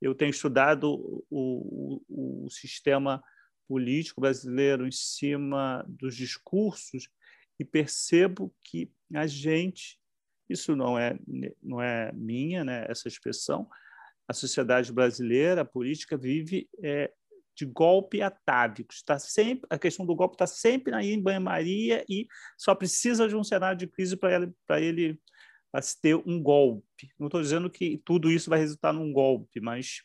eu 0.00 0.14
tenho 0.14 0.30
estudado 0.30 0.94
o, 1.28 2.00
o, 2.08 2.44
o 2.44 2.50
sistema 2.50 3.22
político 3.66 4.20
brasileiro 4.20 4.86
em 4.86 4.90
cima 4.90 5.84
dos 5.88 6.16
discursos 6.16 7.08
e 7.58 7.64
percebo 7.64 8.54
que 8.62 8.90
a 9.14 9.26
gente, 9.26 9.98
isso 10.48 10.74
não 10.74 10.98
é 10.98 11.18
não 11.62 11.82
é 11.82 12.12
minha, 12.12 12.64
né? 12.64 12.86
Essa 12.88 13.08
expressão, 13.08 13.68
a 14.28 14.34
sociedade 14.34 14.92
brasileira, 14.92 15.62
a 15.62 15.64
política 15.64 16.16
vive 16.16 16.68
é, 16.82 17.10
de 17.56 17.64
golpe 17.64 18.20
atávico. 18.22 18.92
Está 18.92 19.18
sempre, 19.18 19.66
a 19.70 19.78
questão 19.78 20.06
do 20.06 20.14
golpe 20.14 20.34
está 20.34 20.46
sempre 20.46 20.94
aí 20.94 21.12
em 21.12 21.20
banho-maria 21.20 22.04
e 22.08 22.28
só 22.56 22.74
precisa 22.74 23.26
de 23.26 23.34
um 23.34 23.42
cenário 23.42 23.78
de 23.78 23.86
crise 23.86 24.16
para 24.16 24.34
ele, 24.34 24.52
para 24.66 24.80
ele 24.80 25.20
ter 26.00 26.14
um 26.14 26.40
golpe. 26.42 27.10
Não 27.18 27.26
estou 27.26 27.40
dizendo 27.40 27.70
que 27.70 28.00
tudo 28.04 28.30
isso 28.30 28.50
vai 28.50 28.58
resultar 28.58 28.92
num 28.92 29.12
golpe, 29.12 29.60
mas 29.60 30.02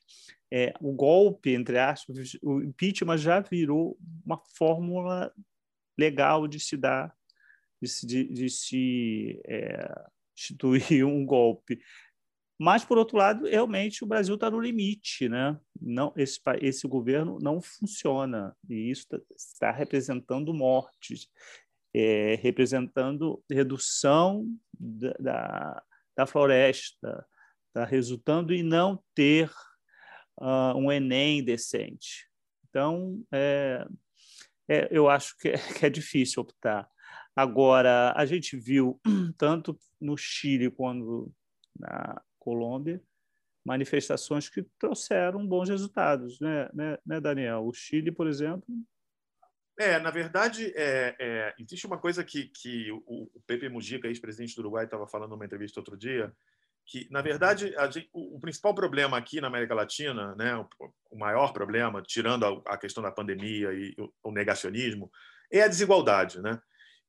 é, 0.52 0.74
o 0.80 0.94
golpe, 0.94 1.52
entre 1.52 1.78
aspas, 1.78 2.38
o 2.42 2.62
impeachment 2.62 3.18
já 3.18 3.40
virou 3.40 3.98
uma 4.26 4.42
fórmula 4.56 5.34
legal 5.98 6.48
de 6.48 6.60
se 6.60 6.78
dar, 6.78 7.14
de 7.82 7.88
se, 7.88 8.06
de, 8.08 8.24
de 8.26 8.50
se 8.50 9.42
é, 9.46 10.06
instituir 10.36 11.06
um 11.06 11.26
golpe. 11.26 11.80
Mas, 12.60 12.86
por 12.86 12.98
outro 12.98 13.18
lado, 13.18 13.46
realmente 13.46 14.04
o 14.04 14.08
Brasil 14.08 14.36
está 14.36 14.50
no 14.50 14.60
limite. 14.60 15.28
Né? 15.28 15.60
Não, 15.82 16.14
esse, 16.16 16.40
esse 16.62 16.88
governo 16.88 17.40
não 17.42 17.62
funciona 17.62 18.56
e 18.70 18.90
isso 18.92 19.02
está, 19.02 19.20
está 19.36 19.72
representando 19.72 20.54
mortes, 20.54 21.30
é, 21.94 22.36
representando 22.42 23.44
redução 23.50 24.48
da, 24.80 25.14
da, 25.20 25.84
da 26.16 26.26
floresta, 26.26 27.26
está 27.68 27.86
resultando 27.86 28.54
em 28.54 28.64
não 28.64 29.04
ter 29.16 29.52
uh, 30.40 30.78
um 30.78 30.92
Enem 30.92 31.44
decente. 31.44 32.30
Então, 32.70 33.24
é, 33.32 33.86
é, 34.68 34.88
eu 34.92 35.10
acho 35.10 35.38
que 35.38 35.50
é, 35.50 35.58
que 35.58 35.86
é 35.86 35.90
difícil 35.90 36.42
optar. 36.42 36.90
Agora, 37.36 38.14
a 38.16 38.26
gente 38.26 38.56
viu, 38.56 39.00
tanto 39.38 39.78
no 40.00 40.16
Chile 40.16 40.70
quanto 40.70 41.34
na, 41.78 42.22
Colômbia, 42.44 43.02
manifestações 43.66 44.50
que 44.50 44.64
trouxeram 44.78 45.48
bons 45.48 45.70
resultados, 45.70 46.40
né, 46.40 46.70
né, 46.74 46.98
né 47.06 47.22
Daniel? 47.22 47.66
O 47.66 47.74
Chile, 47.74 48.12
por 48.12 48.28
exemplo. 48.28 48.68
É, 49.80 49.98
na 50.00 50.12
verdade, 50.12 50.72
é, 50.76 51.16
é, 51.20 51.54
existe 51.58 51.88
uma 51.88 51.98
coisa 51.98 52.24
que, 52.24 52.46
que 52.50 52.92
o, 52.92 53.30
o 53.34 53.42
Pepe 53.48 53.70
Mujica, 53.70 54.08
ex-presidente 54.08 54.56
do 54.56 54.60
Uruguai, 54.60 54.86
estava 54.86 55.08
falando 55.08 55.32
numa 55.32 55.46
entrevista 55.46 55.80
outro 55.80 55.98
dia, 55.98 56.32
que, 56.86 57.08
na 57.10 57.22
verdade, 57.22 57.74
gente, 57.92 58.10
o, 58.14 58.36
o, 58.36 58.40
principal 58.40 58.76
problema 58.76 59.18
aqui 59.18 59.40
na 59.40 59.48
América 59.48 59.74
Latina, 59.74 60.36
né, 60.36 60.56
o, 60.56 60.68
o 61.12 61.18
maior 61.18 61.54
problema, 61.54 62.04
tirando 62.04 62.46
a, 62.46 62.74
a, 62.74 62.78
questão 62.78 63.02
da 63.02 63.12
pandemia 63.12 63.74
e 63.74 63.96
o, 63.98 64.30
o 64.30 64.32
negacionismo, 64.32 65.10
é 65.52 65.62
a 65.62 65.68
desigualdade. 65.68 66.42
Né? 66.42 66.62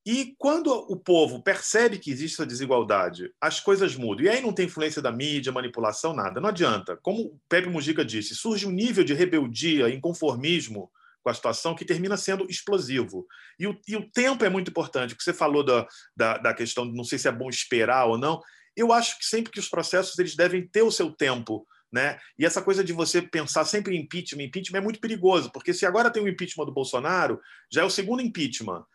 E 0.05 0.35
quando 0.37 0.67
o 0.67 0.95
povo 0.95 1.41
percebe 1.41 1.97
que 1.97 2.11
existe 2.11 2.35
essa 2.35 2.45
desigualdade, 2.45 3.33
as 3.41 3.59
coisas 3.59 3.95
mudam. 3.95 4.25
E 4.25 4.29
aí 4.29 4.39
não 4.39 4.53
tem 4.53 4.67
influência 4.67 5.01
da 5.01 5.11
mídia, 5.11 5.51
manipulação, 5.51 6.13
nada. 6.13 6.39
Não 6.39 6.49
adianta. 6.49 6.95
Como 6.97 7.23
o 7.23 7.39
Pepe 7.49 7.69
Mujica 7.69 8.05
disse, 8.05 8.35
surge 8.35 8.67
um 8.67 8.71
nível 8.71 9.03
de 9.03 9.15
rebeldia, 9.15 9.89
inconformismo 9.89 10.91
com 11.23 11.29
a 11.31 11.33
situação 11.33 11.73
que 11.73 11.83
termina 11.83 12.15
sendo 12.17 12.45
explosivo. 12.47 13.25
E 13.57 13.65
o, 13.65 13.75
e 13.87 13.95
o 13.95 14.07
tempo 14.11 14.45
é 14.45 14.49
muito 14.49 14.69
importante. 14.69 15.15
O 15.15 15.17
que 15.17 15.23
você 15.23 15.33
falou 15.33 15.65
da, 15.65 15.87
da, 16.15 16.37
da 16.37 16.53
questão 16.53 16.85
não 16.85 17.03
sei 17.03 17.17
se 17.17 17.27
é 17.27 17.31
bom 17.31 17.49
esperar 17.49 18.05
ou 18.05 18.15
não. 18.15 18.39
Eu 18.75 18.93
acho 18.93 19.17
que 19.17 19.25
sempre 19.25 19.51
que 19.51 19.59
os 19.59 19.69
processos 19.69 20.19
eles 20.19 20.35
devem 20.35 20.67
ter 20.67 20.83
o 20.83 20.91
seu 20.91 21.11
tempo. 21.11 21.65
Né? 21.91 22.19
E 22.37 22.45
essa 22.45 22.61
coisa 22.61 22.83
de 22.83 22.93
você 22.93 23.23
pensar 23.23 23.65
sempre 23.65 23.95
em 23.95 24.01
impeachment, 24.01 24.43
impeachment 24.43 24.77
é 24.77 24.83
muito 24.83 24.99
perigoso, 24.99 25.51
porque 25.51 25.73
se 25.73 25.85
agora 25.85 26.11
tem 26.11 26.21
o 26.21 26.27
impeachment 26.27 26.65
do 26.65 26.73
Bolsonaro, 26.73 27.39
já 27.71 27.81
é 27.81 27.85
o 27.85 27.89
segundo 27.89 28.21
impeachment 28.21 28.85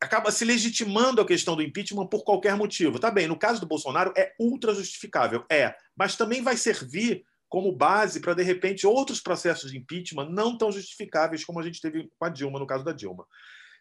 acaba 0.00 0.30
se 0.30 0.44
legitimando 0.44 1.20
a 1.20 1.26
questão 1.26 1.56
do 1.56 1.62
impeachment 1.62 2.06
por 2.06 2.24
qualquer 2.24 2.54
motivo. 2.56 2.98
Tá 2.98 3.10
bem, 3.10 3.26
no 3.26 3.38
caso 3.38 3.60
do 3.60 3.66
Bolsonaro 3.66 4.12
é 4.16 4.34
ultra 4.38 4.74
justificável, 4.74 5.44
é, 5.50 5.74
mas 5.96 6.16
também 6.16 6.42
vai 6.42 6.56
servir 6.56 7.24
como 7.48 7.72
base 7.72 8.20
para 8.20 8.34
de 8.34 8.42
repente 8.42 8.86
outros 8.86 9.20
processos 9.20 9.70
de 9.70 9.78
impeachment 9.78 10.28
não 10.30 10.58
tão 10.58 10.70
justificáveis 10.70 11.44
como 11.44 11.60
a 11.60 11.62
gente 11.62 11.80
teve 11.80 12.10
com 12.18 12.24
a 12.24 12.28
Dilma 12.28 12.58
no 12.58 12.66
caso 12.66 12.84
da 12.84 12.92
Dilma. 12.92 13.26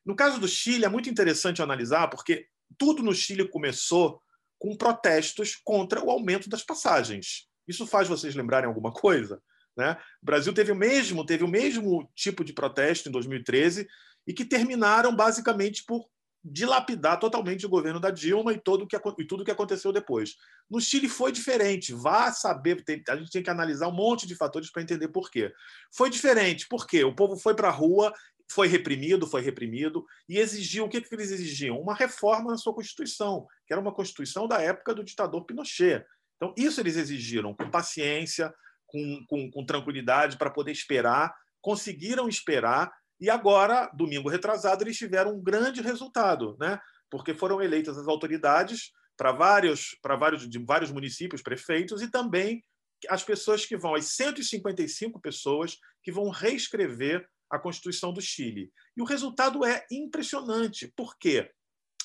No 0.05 0.15
caso 0.15 0.39
do 0.39 0.47
Chile 0.47 0.85
é 0.85 0.89
muito 0.89 1.09
interessante 1.09 1.61
analisar 1.61 2.07
porque 2.09 2.47
tudo 2.77 3.01
no 3.03 3.13
Chile 3.13 3.47
começou 3.49 4.21
com 4.57 4.77
protestos 4.77 5.59
contra 5.63 6.03
o 6.03 6.09
aumento 6.09 6.47
das 6.47 6.63
passagens. 6.63 7.47
Isso 7.67 7.85
faz 7.87 8.07
vocês 8.07 8.35
lembrarem 8.35 8.67
alguma 8.67 8.91
coisa? 8.91 9.41
Né? 9.75 9.97
O 10.21 10.25
Brasil 10.25 10.53
teve 10.53 10.71
o 10.71 10.75
mesmo, 10.75 11.25
teve 11.25 11.43
o 11.43 11.47
mesmo 11.47 12.09
tipo 12.15 12.43
de 12.43 12.53
protesto 12.53 13.09
em 13.09 13.11
2013 13.11 13.87
e 14.27 14.33
que 14.33 14.45
terminaram 14.45 15.15
basicamente 15.15 15.83
por 15.85 16.05
dilapidar 16.47 17.19
totalmente 17.19 17.65
o 17.65 17.69
governo 17.69 17.99
da 17.99 18.11
Dilma 18.11 18.53
e, 18.53 18.59
todo 18.59 18.85
que, 18.85 18.95
e 18.95 19.25
tudo 19.25 19.41
o 19.41 19.43
que 19.43 19.51
aconteceu 19.51 19.91
depois. 19.91 20.35
No 20.69 20.79
Chile 20.79 21.09
foi 21.09 21.31
diferente. 21.31 21.91
Vá 21.91 22.31
saber, 22.31 22.83
tem, 22.83 23.01
a 23.09 23.15
gente 23.15 23.31
tem 23.31 23.41
que 23.41 23.49
analisar 23.49 23.87
um 23.87 23.95
monte 23.95 24.27
de 24.27 24.35
fatores 24.35 24.71
para 24.71 24.83
entender 24.83 25.07
por 25.07 25.31
quê. 25.31 25.51
Foi 25.91 26.07
diferente, 26.07 26.67
porque 26.69 27.03
o 27.03 27.15
povo 27.15 27.35
foi 27.35 27.55
para 27.55 27.69
a 27.69 27.71
rua, 27.71 28.13
foi 28.51 28.67
reprimido, 28.67 29.25
foi 29.25 29.41
reprimido, 29.41 30.05
e 30.29 30.37
exigiu, 30.37 30.85
o 30.85 30.89
que, 30.89 31.01
que 31.01 31.15
eles 31.15 31.31
exigiam? 31.31 31.79
Uma 31.79 31.95
reforma 31.95 32.51
na 32.51 32.57
sua 32.57 32.75
Constituição, 32.75 33.47
que 33.65 33.73
era 33.73 33.81
uma 33.81 33.93
Constituição 33.93 34.47
da 34.47 34.61
época 34.61 34.93
do 34.93 35.03
ditador 35.03 35.45
Pinochet. 35.45 36.05
Então, 36.35 36.53
isso 36.55 36.79
eles 36.79 36.95
exigiram, 36.95 37.55
com 37.55 37.71
paciência, 37.71 38.53
com, 38.85 39.25
com, 39.27 39.49
com 39.49 39.65
tranquilidade, 39.65 40.37
para 40.37 40.51
poder 40.51 40.71
esperar, 40.71 41.33
conseguiram 41.59 42.29
esperar, 42.29 42.93
e 43.19 43.29
agora, 43.29 43.89
domingo 43.93 44.29
retrasado, 44.29 44.83
eles 44.83 44.97
tiveram 44.97 45.35
um 45.35 45.41
grande 45.41 45.81
resultado, 45.81 46.57
né? 46.59 46.79
porque 47.09 47.33
foram 47.33 47.61
eleitas 47.61 47.97
as 47.97 48.07
autoridades 48.07 48.91
para 49.15 49.31
vários, 49.31 49.97
para 50.01 50.15
vários, 50.15 50.49
de 50.49 50.59
vários 50.59 50.91
municípios, 50.91 51.41
prefeitos, 51.41 52.01
e 52.01 52.09
também 52.09 52.63
as 53.09 53.23
pessoas 53.23 53.65
que 53.65 53.77
vão, 53.77 53.95
as 53.95 54.05
155 54.07 55.19
pessoas 55.21 55.77
que 56.03 56.11
vão 56.11 56.29
reescrever 56.29 57.27
a 57.49 57.59
Constituição 57.59 58.11
do 58.11 58.21
Chile. 58.21 58.71
E 58.97 59.01
o 59.01 59.05
resultado 59.05 59.63
é 59.63 59.85
impressionante. 59.91 60.91
Por 60.95 61.17
quê? 61.17 61.51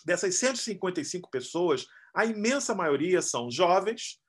Dessas 0.05 0.37
155 0.37 1.31
pessoas, 1.31 1.87
a 2.15 2.25
imensa 2.25 2.75
maioria 2.75 3.21
são 3.21 3.51
jovens, 3.51 4.21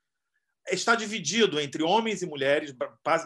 está 0.69 0.95
dividido 0.95 1.59
entre 1.59 1.83
homens 1.83 2.21
e 2.21 2.25
mulheres, 2.25 2.73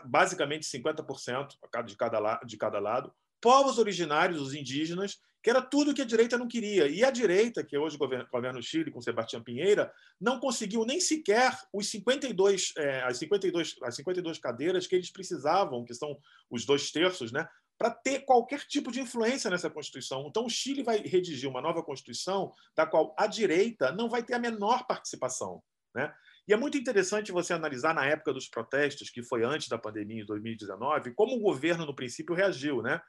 basicamente 0.05 0.65
50% 0.65 1.47
de 1.85 1.95
cada, 1.95 2.39
de 2.45 2.57
cada 2.57 2.79
lado, 2.79 3.13
povos 3.41 3.77
originários, 3.77 4.41
os 4.41 4.53
indígenas, 4.53 5.17
que 5.45 5.49
era 5.51 5.61
tudo 5.61 5.93
que 5.93 6.01
a 6.01 6.05
direita 6.05 6.39
não 6.39 6.47
queria. 6.47 6.87
E 6.87 7.03
a 7.03 7.11
direita, 7.11 7.63
que 7.63 7.77
hoje 7.77 7.97
governa, 7.97 8.27
governa 8.31 8.57
o 8.57 8.63
Chile 8.63 8.89
com 8.89 8.99
Sebastião 8.99 9.43
Pinheira, 9.43 9.93
não 10.19 10.39
conseguiu 10.39 10.83
nem 10.85 10.99
sequer 10.99 11.55
os 11.71 11.87
52, 11.89 12.73
é, 12.77 13.03
as, 13.03 13.19
52, 13.19 13.75
as 13.83 13.95
52 13.95 14.39
cadeiras 14.39 14.87
que 14.87 14.95
eles 14.95 15.11
precisavam, 15.11 15.85
que 15.85 15.93
são 15.93 16.17
os 16.49 16.65
dois 16.65 16.89
terços, 16.89 17.31
né, 17.31 17.47
para 17.77 17.91
ter 17.91 18.21
qualquer 18.21 18.61
tipo 18.61 18.91
de 18.91 19.01
influência 19.01 19.51
nessa 19.51 19.69
Constituição. 19.69 20.25
Então, 20.27 20.45
o 20.45 20.49
Chile 20.49 20.81
vai 20.81 20.97
redigir 20.97 21.47
uma 21.47 21.61
nova 21.61 21.83
Constituição 21.83 22.51
da 22.75 22.87
qual 22.87 23.13
a 23.15 23.27
direita 23.27 23.91
não 23.91 24.09
vai 24.09 24.23
ter 24.23 24.33
a 24.33 24.39
menor 24.39 24.87
participação. 24.87 25.61
Né? 25.93 26.11
E 26.47 26.53
é 26.53 26.57
muito 26.57 26.77
interessante 26.77 27.31
você 27.31 27.53
analisar 27.53 27.93
na 27.93 28.05
época 28.05 28.33
dos 28.33 28.47
protestos, 28.47 29.09
que 29.09 29.21
foi 29.21 29.43
antes 29.43 29.67
da 29.67 29.77
pandemia, 29.77 30.23
em 30.23 30.25
2019, 30.25 31.13
como 31.13 31.35
o 31.35 31.39
governo, 31.39 31.85
no 31.85 31.95
princípio, 31.95 32.35
reagiu. 32.35 32.81
Né? 32.81 32.99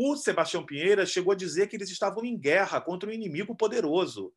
O 0.00 0.14
Sebastião 0.14 0.64
Pinheira 0.64 1.04
chegou 1.04 1.32
a 1.32 1.36
dizer 1.36 1.66
que 1.66 1.74
eles 1.74 1.90
estavam 1.90 2.24
em 2.24 2.38
guerra 2.38 2.80
contra 2.80 3.10
um 3.10 3.12
inimigo 3.12 3.52
poderoso. 3.56 4.32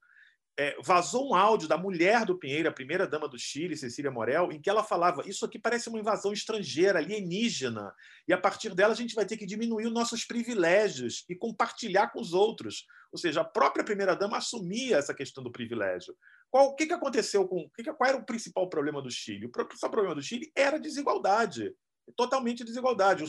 É, 0.59 0.76
vazou 0.84 1.30
um 1.30 1.36
áudio 1.36 1.68
da 1.68 1.78
mulher 1.78 2.26
do 2.26 2.36
Pinheira, 2.36 2.70
a 2.70 2.74
primeira 2.74 3.05
dama 3.05 3.28
do 3.28 3.38
Chile, 3.38 3.78
Cecília 3.78 4.09
Morel, 4.09 4.51
em 4.51 4.59
que 4.59 4.72
ela 4.72 4.84
falava: 4.84 5.22
Isso 5.30 5.45
aqui 5.45 5.59
parece 5.59 5.88
uma 5.88 5.99
invasão 5.99 6.34
estrangeira, 6.34 6.97
alienígena, 6.97 7.93
e 8.28 8.34
a 8.34 8.39
partir 8.39 8.74
dela 8.74 8.93
a 8.93 8.95
gente 8.95 9.14
vai 9.14 9.24
ter 9.24 9.38
que 9.38 9.45
diminuir 9.45 9.86
os 9.86 9.93
nossos 9.93 10.26
privilégios 10.26 11.26
e 11.30 11.36
compartilhar 11.36 12.07
com 12.07 12.20
os 12.20 12.34
outros. 12.34 12.88
Ou 13.12 13.20
seja, 13.20 13.41
a 13.41 13.45
própria 13.45 13.86
primeira 13.86 14.16
dama 14.16 14.38
assumia 14.38 14.97
essa 14.97 15.14
questão 15.14 15.43
do 15.43 15.51
privilégio. 15.51 16.18
Qual, 16.49 16.70
o 16.70 16.76
que, 16.76 16.88
que 16.88 16.93
aconteceu 16.93 17.47
com. 17.47 17.70
Que, 17.70 17.84
qual 17.84 18.09
era 18.09 18.18
o 18.18 18.26
principal 18.26 18.68
problema 18.68 18.99
do 18.99 19.12
Chile? 19.12 19.45
O 19.45 19.51
principal 19.51 19.91
problema 19.91 20.16
do 20.16 20.24
Chile 20.24 20.51
era 20.55 20.78
a 20.78 20.82
desigualdade 20.82 21.72
totalmente 22.16 22.64
desigualdade. 22.64 23.26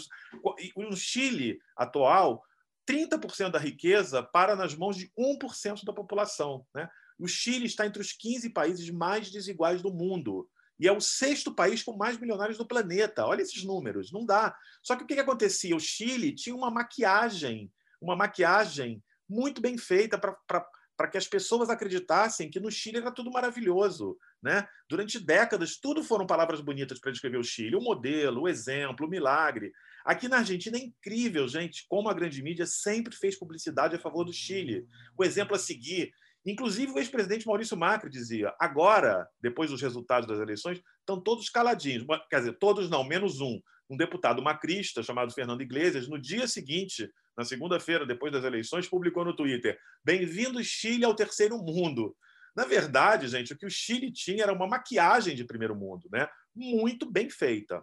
No 0.77 0.97
Chile 0.97 1.59
atual, 1.77 2.43
30% 2.89 3.51
da 3.51 3.59
riqueza 3.59 4.23
para 4.23 4.57
nas 4.57 4.75
mãos 4.75 4.97
de 4.97 5.11
1% 5.19 5.85
da 5.85 5.93
população. 5.93 6.67
Né? 6.75 6.89
O 7.19 7.27
Chile 7.27 7.67
está 7.67 7.87
entre 7.87 8.01
os 8.01 8.13
15 8.13 8.51
países 8.51 8.91
mais 8.91 9.31
desiguais 9.31 9.83
do 9.83 9.93
mundo. 9.93 10.49
E 10.81 10.89
é 10.89 10.93
o 10.93 11.01
sexto 11.01 11.55
país 11.55 11.83
com 11.83 11.97
mais 11.97 12.19
milionários 12.19 12.59
do 12.59 12.67
planeta. 12.67 13.25
Olha 13.25 13.43
esses 13.43 13.63
números, 13.63 14.11
não 14.11 14.27
dá. 14.27 14.57
Só 14.83 14.97
que 14.97 15.05
o 15.05 15.07
que 15.07 15.15
acontecia? 15.15 15.77
O 15.77 15.81
Chile 15.81 16.35
tinha 16.35 16.57
uma 16.57 16.71
maquiagem, 16.71 17.71
uma 18.01 18.17
maquiagem 18.17 19.03
muito 19.29 19.61
bem 19.61 19.79
feita 19.79 20.19
para 20.19 20.67
para 21.03 21.11
que 21.11 21.19
as 21.19 21.27
pessoas 21.27 21.69
acreditassem 21.69 22.49
que 22.49 22.61
no 22.61 22.71
Chile 22.71 22.99
era 22.99 23.11
tudo 23.11 23.29
maravilhoso. 23.29 24.17
Né? 24.41 24.65
Durante 24.89 25.19
décadas, 25.19 25.77
tudo 25.77 26.05
foram 26.05 26.25
palavras 26.25 26.61
bonitas 26.61 27.01
para 27.01 27.11
descrever 27.11 27.39
o 27.39 27.43
Chile: 27.43 27.75
o 27.75 27.81
modelo, 27.81 28.43
o 28.43 28.49
exemplo, 28.49 29.09
o 29.09 29.11
milagre. 29.11 29.73
Aqui 30.05 30.29
na 30.29 30.37
Argentina 30.37 30.79
é 30.79 30.81
incrível, 30.81 31.49
gente, 31.49 31.87
como 31.89 32.09
a 32.09 32.15
grande 32.15 32.41
mídia 32.41 32.67
sempre 32.67 33.17
fez 33.17 33.37
publicidade 33.37 33.97
a 33.97 33.99
favor 33.99 34.23
do 34.23 34.33
Chile. 34.33 34.87
O 35.19 35.25
exemplo 35.25 35.57
a 35.57 35.59
seguir. 35.59 36.15
Inclusive, 36.45 36.93
o 36.93 36.99
ex-presidente 36.99 37.47
Maurício 37.47 37.77
Macri 37.77 38.11
dizia: 38.11 38.55
agora, 38.59 39.29
depois 39.41 39.71
dos 39.71 39.81
resultados 39.81 40.29
das 40.29 40.41
eleições, 40.41 40.81
estão 41.01 41.21
todos 41.21 41.49
caladinhos. 41.49 42.05
Quer 42.29 42.39
dizer, 42.39 42.59
todos 42.59 42.91
não, 42.91 43.05
menos 43.05 43.41
um. 43.41 43.61
Um 43.89 43.97
deputado 43.97 44.43
macrista 44.43 45.03
chamado 45.03 45.35
Fernando 45.35 45.61
Iglesias, 45.61 46.09
no 46.09 46.19
dia 46.19 46.47
seguinte 46.47 47.11
na 47.37 47.45
segunda-feira, 47.45 48.07
depois 48.07 48.33
das 48.33 48.45
eleições, 48.45 48.89
publicou 48.89 49.25
no 49.25 49.37
Twitter: 49.37 49.79
Bem-vindo, 50.05 50.63
Chile, 50.63 51.05
ao 51.05 51.15
terceiro 51.15 51.59
mundo. 51.59 52.17
Na 52.55 52.65
verdade, 52.65 53.29
gente, 53.29 53.53
o 53.53 53.57
que 53.57 53.67
o 53.67 53.71
Chile 53.71 54.13
tinha 54.13 54.43
era 54.43 54.53
uma 54.53 54.67
maquiagem 54.67 55.35
de 55.35 55.45
primeiro 55.45 55.75
mundo, 55.75 56.09
né? 56.13 56.29
muito 56.55 57.11
bem 57.11 57.31
feita. 57.31 57.83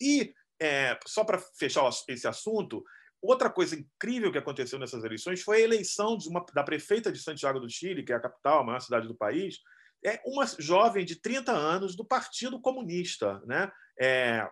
E, 0.00 0.32
é, 0.60 0.98
só 1.06 1.24
para 1.24 1.38
fechar 1.38 1.88
esse 2.08 2.26
assunto, 2.28 2.84
outra 3.26 3.50
coisa 3.50 3.76
incrível 3.76 4.30
que 4.30 4.38
aconteceu 4.38 4.78
nessas 4.78 5.04
eleições 5.04 5.42
foi 5.42 5.58
a 5.58 5.64
eleição 5.64 6.16
uma, 6.26 6.44
da 6.52 6.62
prefeita 6.62 7.10
de 7.10 7.18
Santiago 7.18 7.60
do 7.60 7.70
Chile, 7.70 8.02
que 8.04 8.12
é 8.12 8.16
a 8.16 8.20
capital, 8.20 8.60
a 8.60 8.64
maior 8.64 8.80
cidade 8.80 9.08
do 9.08 9.14
país, 9.14 9.60
é 10.04 10.20
uma 10.26 10.44
jovem 10.58 11.04
de 11.04 11.16
30 11.16 11.52
anos 11.52 11.96
do 11.96 12.04
Partido 12.04 12.60
Comunista. 12.60 13.40
Né? 13.46 13.70
É, 13.98 14.46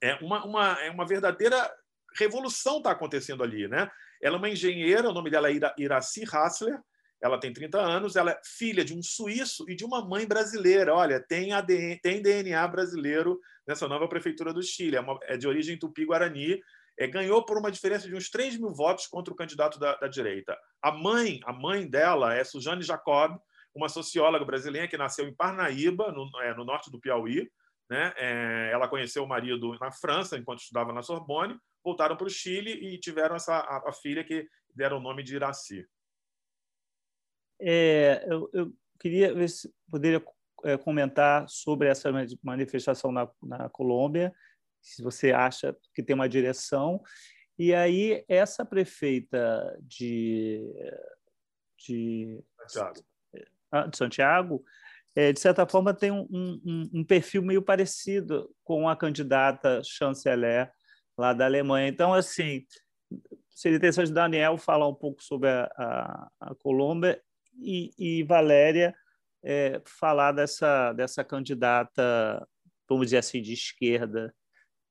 é 0.00 0.14
uma, 0.16 0.44
uma, 0.44 0.72
é 0.82 0.90
uma 0.90 1.06
verdadeira 1.06 1.70
revolução 2.18 2.78
está 2.78 2.92
acontecendo 2.92 3.42
ali. 3.42 3.68
Né? 3.68 3.90
Ela 4.22 4.36
é 4.36 4.38
uma 4.38 4.48
engenheira, 4.48 5.10
o 5.10 5.12
nome 5.12 5.30
dela 5.30 5.50
é 5.50 5.58
Iraci 5.78 6.24
Hassler, 6.24 6.80
ela 7.20 7.40
tem 7.40 7.52
30 7.52 7.78
anos, 7.78 8.14
ela 8.14 8.32
é 8.32 8.40
filha 8.44 8.84
de 8.84 8.94
um 8.94 9.02
suíço 9.02 9.68
e 9.68 9.74
de 9.74 9.84
uma 9.84 10.06
mãe 10.06 10.26
brasileira. 10.26 10.94
Olha, 10.94 11.18
tem, 11.20 11.52
ADN, 11.52 11.98
tem 12.00 12.22
DNA 12.22 12.66
brasileiro 12.68 13.40
nessa 13.66 13.88
nova 13.88 14.06
prefeitura 14.06 14.52
do 14.52 14.62
Chile, 14.62 14.96
é, 14.96 15.00
uma, 15.00 15.18
é 15.22 15.36
de 15.36 15.48
origem 15.48 15.78
tupi-guarani, 15.78 16.60
é, 16.98 17.06
ganhou 17.06 17.44
por 17.44 17.58
uma 17.58 17.70
diferença 17.70 18.08
de 18.08 18.14
uns 18.14 18.30
3 18.30 18.58
mil 18.58 18.74
votos 18.74 19.06
contra 19.06 19.32
o 19.32 19.36
candidato 19.36 19.78
da, 19.78 19.96
da, 19.96 20.08
direita. 20.08 20.56
A 20.82 20.90
mãe, 20.90 21.40
a 21.44 21.52
mãe 21.52 21.88
dela 21.88 22.34
é 22.34 22.42
Suzane 22.44 22.82
Jacob, 22.82 23.38
uma 23.74 23.88
socióloga 23.88 24.44
brasileira 24.44 24.88
que 24.88 24.96
nasceu 24.96 25.28
em 25.28 25.34
Parnaíba, 25.34 26.10
no, 26.12 26.30
é, 26.42 26.54
no 26.54 26.64
norte 26.64 26.90
do 26.90 27.00
Piauí. 27.00 27.50
Né? 27.88 28.12
É, 28.16 28.70
ela 28.72 28.88
conheceu 28.88 29.22
o 29.22 29.28
marido 29.28 29.76
na 29.78 29.92
França, 29.92 30.36
enquanto 30.36 30.60
estudava 30.60 30.92
na 30.92 31.02
Sorbonne 31.02 31.58
voltaram 31.86 32.16
para 32.16 32.26
o 32.26 32.30
Chile 32.30 32.72
e 32.72 32.98
tiveram 32.98 33.36
essa, 33.36 33.54
a, 33.54 33.90
a, 33.90 33.92
filha 33.92 34.24
que 34.24 34.48
deram 34.74 34.98
o 34.98 35.00
nome 35.00 35.22
de 35.22 35.36
Iraci. 35.36 35.86
É, 37.60 38.26
eu, 38.28 38.50
eu, 38.52 38.72
queria 38.98 39.32
ver 39.32 39.48
se 39.48 39.72
poderia 39.88 40.20
é, 40.64 40.76
comentar 40.76 41.48
sobre 41.48 41.86
essa 41.86 42.10
manifestação 42.42 43.12
na, 43.12 43.30
na 43.40 43.68
Colômbia, 43.68 44.34
se 44.86 45.02
você 45.02 45.32
acha 45.32 45.76
que 45.94 46.02
tem 46.02 46.14
uma 46.14 46.28
direção. 46.28 47.02
E 47.58 47.74
aí, 47.74 48.24
essa 48.28 48.64
prefeita 48.64 49.76
de, 49.80 50.62
de 51.78 52.40
Santiago, 52.68 53.04
ah, 53.72 53.86
de 53.86 53.96
Santiago 53.96 54.64
é, 55.16 55.32
de 55.32 55.40
certa 55.40 55.66
forma, 55.66 55.94
tem 55.94 56.10
um, 56.10 56.28
um, 56.30 56.90
um, 56.92 57.04
perfil 57.04 57.42
meio 57.42 57.62
parecido 57.62 58.54
com 58.62 58.86
a 58.86 58.94
candidata 58.94 59.80
chanceler 59.82 60.70
lá 61.16 61.32
da 61.32 61.46
Alemanha. 61.46 61.88
Então, 61.88 62.12
assim, 62.12 62.66
seria 63.50 63.78
interessante 63.78 64.12
Daniel 64.12 64.58
falar 64.58 64.86
um 64.86 64.94
pouco 64.94 65.22
sobre 65.22 65.48
a, 65.48 65.64
a, 65.74 66.28
a 66.38 66.54
Colômbia 66.56 67.18
e, 67.58 67.90
e 67.98 68.22
Valéria 68.24 68.94
é, 69.42 69.80
falar 69.86 70.32
dessa, 70.32 70.92
dessa 70.92 71.24
candidata, 71.24 72.46
vamos 72.86 73.06
dizer 73.06 73.18
assim, 73.18 73.40
de 73.40 73.54
esquerda. 73.54 74.34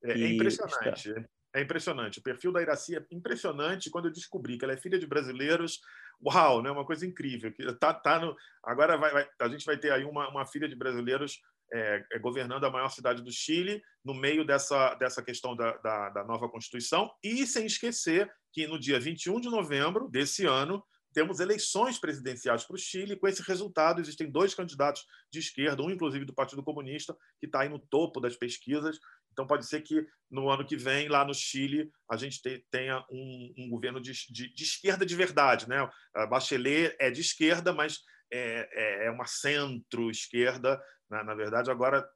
É, 0.05 0.21
é 0.21 0.27
impressionante. 0.29 1.09
Está... 1.09 1.25
É 1.55 1.61
impressionante. 1.61 2.19
O 2.19 2.23
perfil 2.23 2.51
da 2.51 2.61
Iraci 2.61 2.95
é 2.95 3.05
impressionante 3.11 3.89
quando 3.89 4.05
eu 4.05 4.11
descobri 4.11 4.57
que 4.57 4.65
ela 4.65 4.73
é 4.73 4.77
filha 4.77 4.99
de 4.99 5.07
brasileiros. 5.07 5.79
Uau, 6.21 6.61
né? 6.61 6.69
uma 6.69 6.85
coisa 6.85 7.05
incrível. 7.05 7.53
Tá, 7.79 7.93
tá 7.93 8.19
no... 8.19 8.35
Agora 8.63 8.97
vai, 8.97 9.11
vai, 9.11 9.29
a 9.39 9.47
gente 9.47 9.65
vai 9.65 9.77
ter 9.77 9.91
aí 9.91 10.03
uma, 10.03 10.27
uma 10.29 10.45
filha 10.45 10.67
de 10.67 10.75
brasileiros 10.75 11.39
é, 11.73 12.05
é, 12.11 12.19
governando 12.19 12.65
a 12.65 12.69
maior 12.69 12.89
cidade 12.89 13.21
do 13.21 13.31
Chile, 13.31 13.81
no 14.03 14.13
meio 14.13 14.45
dessa, 14.45 14.93
dessa 14.95 15.23
questão 15.23 15.55
da, 15.55 15.77
da, 15.77 16.09
da, 16.09 16.23
nova 16.23 16.47
Constituição, 16.49 17.11
e 17.23 17.45
sem 17.47 17.65
esquecer 17.65 18.31
que 18.51 18.67
no 18.67 18.79
dia 18.79 18.99
21 18.99 19.39
de 19.39 19.49
novembro 19.49 20.07
desse 20.09 20.45
ano 20.45 20.83
temos 21.13 21.39
eleições 21.39 21.97
presidenciais 21.97 22.65
para 22.65 22.75
o 22.75 22.77
Chile. 22.77 23.15
Com 23.15 23.27
esse 23.27 23.41
resultado, 23.41 24.01
existem 24.01 24.29
dois 24.29 24.53
candidatos 24.53 25.05
de 25.31 25.39
esquerda, 25.39 25.81
um 25.81 25.89
inclusive 25.89 26.25
do 26.25 26.33
Partido 26.33 26.61
Comunista, 26.61 27.15
que 27.39 27.45
está 27.45 27.61
aí 27.61 27.69
no 27.69 27.79
topo 27.79 28.19
das 28.19 28.35
pesquisas. 28.35 28.99
Então, 29.35 29.45
pode 29.45 29.67
ser 29.67 29.81
que 29.81 30.07
no 30.31 30.49
ano 30.49 30.65
que 30.65 30.77
vem, 30.77 31.09
lá 31.09 31.25
no 31.25 31.33
Chile, 31.33 31.91
a 32.09 32.15
gente 32.15 32.41
tenha 32.71 33.03
um, 33.11 33.53
um 33.57 33.69
governo 33.69 33.99
de, 33.99 34.13
de, 34.29 34.53
de, 34.53 34.63
esquerda 34.63 35.05
de 35.05 35.15
verdade. 35.15 35.67
Né? 35.67 35.77
A 36.15 36.25
Bachelet 36.25 36.95
é 36.99 37.11
de 37.11 37.19
esquerda, 37.19 37.73
mas 37.73 37.99
é, 38.31 38.67
é, 38.71 39.07
é 39.07 39.11
uma 39.11 39.27
centro-esquerda 39.27 40.81
na, 41.09 41.23
na 41.23 41.35
verdade, 41.35 41.71
agora 41.71 42.07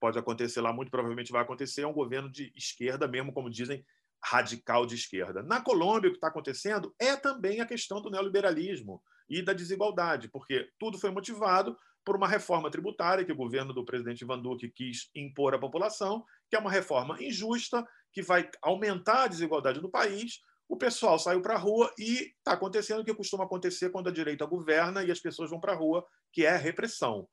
pode 0.00 0.18
acontecer 0.18 0.60
lá, 0.60 0.72
muito 0.72 0.90
provavelmente 0.90 1.32
vai 1.32 1.42
acontecer, 1.42 1.82
é 1.82 1.86
um 1.86 1.92
governo 1.92 2.30
de 2.30 2.52
esquerda, 2.56 3.06
mesmo 3.06 3.32
como 3.32 3.50
dizem, 3.50 3.84
radical 4.22 4.86
de 4.86 4.94
esquerda. 4.94 5.42
Na 5.42 5.60
Colômbia, 5.60 6.08
o 6.08 6.12
que 6.12 6.16
está 6.16 6.28
acontecendo 6.28 6.94
é 6.98 7.16
também 7.16 7.60
a 7.60 7.66
questão 7.66 8.00
do 8.00 8.10
neoliberalismo 8.10 9.02
e 9.28 9.42
da 9.42 9.52
desigualdade, 9.52 10.28
porque 10.28 10.68
tudo 10.78 10.98
foi 10.98 11.10
motivado 11.10 11.76
por 12.04 12.16
uma 12.16 12.28
reforma 12.28 12.70
tributária 12.70 13.24
que 13.24 13.32
o 13.32 13.36
governo 13.36 13.72
do 13.72 13.84
presidente 13.84 14.22
Ivan 14.22 14.40
Duque 14.40 14.68
quis 14.68 15.10
impor 15.14 15.54
à 15.54 15.58
população, 15.58 16.24
que 16.48 16.56
é 16.56 16.58
uma 16.58 16.70
reforma 16.70 17.22
injusta, 17.22 17.86
que 18.12 18.22
vai 18.22 18.48
aumentar 18.60 19.24
a 19.24 19.28
desigualdade 19.28 19.80
no 19.80 19.90
país. 19.90 20.40
o 20.68 20.76
pessoal 20.76 21.18
saiu 21.18 21.42
para 21.42 21.54
a 21.54 21.58
rua 21.58 21.92
e 21.98 22.32
está 22.38 22.52
acontecendo 22.52 23.00
o 23.00 23.04
que 23.04 23.14
costuma 23.14 23.44
acontecer 23.44 23.90
quando 23.90 24.08
a 24.08 24.12
direita 24.12 24.46
governa 24.46 25.04
e 25.04 25.10
as 25.10 25.20
pessoas 25.20 25.50
vão 25.50 25.60
para 25.60 25.72
a 25.72 25.76
rua, 25.76 26.02
que 26.32 26.46
é 26.46 26.50
a 26.50 26.56
repressão. 26.56 27.28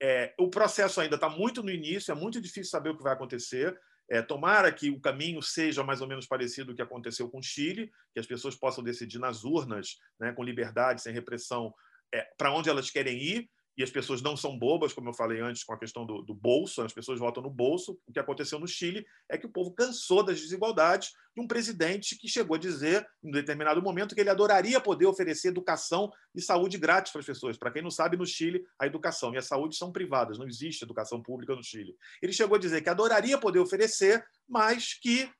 É, 0.00 0.34
o 0.38 0.50
processo 0.50 1.00
ainda 1.00 1.14
está 1.14 1.28
muito 1.28 1.62
no 1.62 1.70
início, 1.70 2.12
é 2.12 2.14
muito 2.14 2.38
difícil 2.38 2.70
saber 2.70 2.90
o 2.90 2.96
que 2.96 3.02
vai 3.02 3.14
acontecer. 3.14 3.74
É, 4.10 4.20
tomara 4.20 4.70
que 4.70 4.90
o 4.90 5.00
caminho 5.00 5.40
seja 5.40 5.82
mais 5.82 6.02
ou 6.02 6.08
menos 6.08 6.26
parecido 6.26 6.66
com 6.66 6.72
o 6.72 6.76
que 6.76 6.82
aconteceu 6.82 7.30
com 7.30 7.38
o 7.38 7.42
Chile, 7.42 7.90
que 8.12 8.20
as 8.20 8.26
pessoas 8.26 8.54
possam 8.54 8.84
decidir 8.84 9.18
nas 9.18 9.42
urnas, 9.42 9.96
né, 10.20 10.32
com 10.32 10.42
liberdade, 10.42 11.00
sem 11.00 11.14
repressão, 11.14 11.72
é, 12.12 12.28
para 12.36 12.52
onde 12.52 12.68
elas 12.68 12.90
querem 12.90 13.16
ir 13.16 13.50
e 13.76 13.82
as 13.82 13.90
pessoas 13.90 14.20
não 14.20 14.36
são 14.36 14.58
bobas, 14.58 14.92
como 14.92 15.08
eu 15.08 15.14
falei 15.14 15.40
antes 15.40 15.64
com 15.64 15.72
a 15.72 15.78
questão 15.78 16.04
do, 16.04 16.22
do, 16.22 16.34
bolso, 16.34 16.82
as 16.82 16.92
pessoas 16.92 17.18
votam 17.18 17.42
no 17.42 17.50
bolso. 17.50 17.98
O 18.06 18.12
que 18.12 18.18
aconteceu 18.18 18.58
no 18.58 18.68
Chile 18.68 19.04
é 19.30 19.38
que 19.38 19.46
o 19.46 19.50
povo 19.50 19.72
cansou 19.72 20.22
das 20.22 20.40
desigualdades 20.40 21.12
de 21.34 21.40
um 21.40 21.46
presidente 21.46 22.16
que 22.18 22.28
chegou 22.28 22.56
a 22.56 22.58
dizer, 22.58 23.06
em 23.24 23.30
determinado 23.30 23.80
momento, 23.80 24.14
que 24.14 24.20
ele 24.20 24.28
adoraria 24.28 24.80
poder 24.80 25.06
oferecer 25.06 25.48
educação 25.48 26.10
e 26.34 26.42
saúde 26.42 26.76
grátis 26.76 27.12
para 27.12 27.20
as 27.20 27.26
pessoas. 27.26 27.56
Para 27.56 27.70
quem 27.70 27.82
não 27.82 27.90
sabe, 27.90 28.16
no 28.16 28.26
Chile, 28.26 28.62
a 28.78 28.86
educação 28.86 29.32
e 29.32 29.38
a 29.38 29.42
saúde 29.42 29.76
são 29.76 29.90
privadas, 29.90 30.38
não 30.38 30.46
existe 30.46 30.84
educação 30.84 31.22
pública 31.22 31.54
no 31.54 31.64
Chile. 31.64 31.96
Ele 32.20 32.32
chegou 32.32 32.56
a 32.56 32.60
dizer 32.60 32.82
que 32.82 32.90
adoraria 32.90 33.38
poder 33.38 33.60
oferecer, 33.60 34.22
mas 34.46 34.92
que 34.94 35.30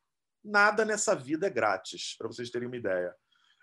nada 0.43 0.85
nessa 0.85 1.14
vida 1.14 1.47
é 1.47 1.51
grátis, 1.51 2.16
para 2.16 2.28
vocês 2.28 2.51
terem 2.51 2.66
uma 2.66 2.76
ideia. 2.76 3.14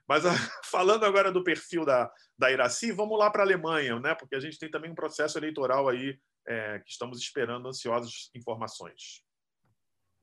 Mas 0.09 0.23
falando 0.65 1.05
agora 1.05 1.31
do 1.31 1.43
perfil 1.43 1.85
da, 1.85 2.11
da 2.35 2.51
Iraci, 2.51 2.91
vamos 2.91 3.17
lá 3.19 3.29
para 3.29 3.43
a 3.43 3.45
Alemanha, 3.45 3.99
né? 3.99 4.15
porque 4.15 4.35
a 4.35 4.39
gente 4.39 4.57
tem 4.57 4.69
também 4.69 4.89
um 4.89 4.95
processo 4.95 5.37
eleitoral 5.37 5.87
aí 5.87 6.19
é, 6.47 6.79
que 6.79 6.89
estamos 6.89 7.19
esperando 7.19 7.67
ansiosos 7.67 8.31
informações. 8.33 9.23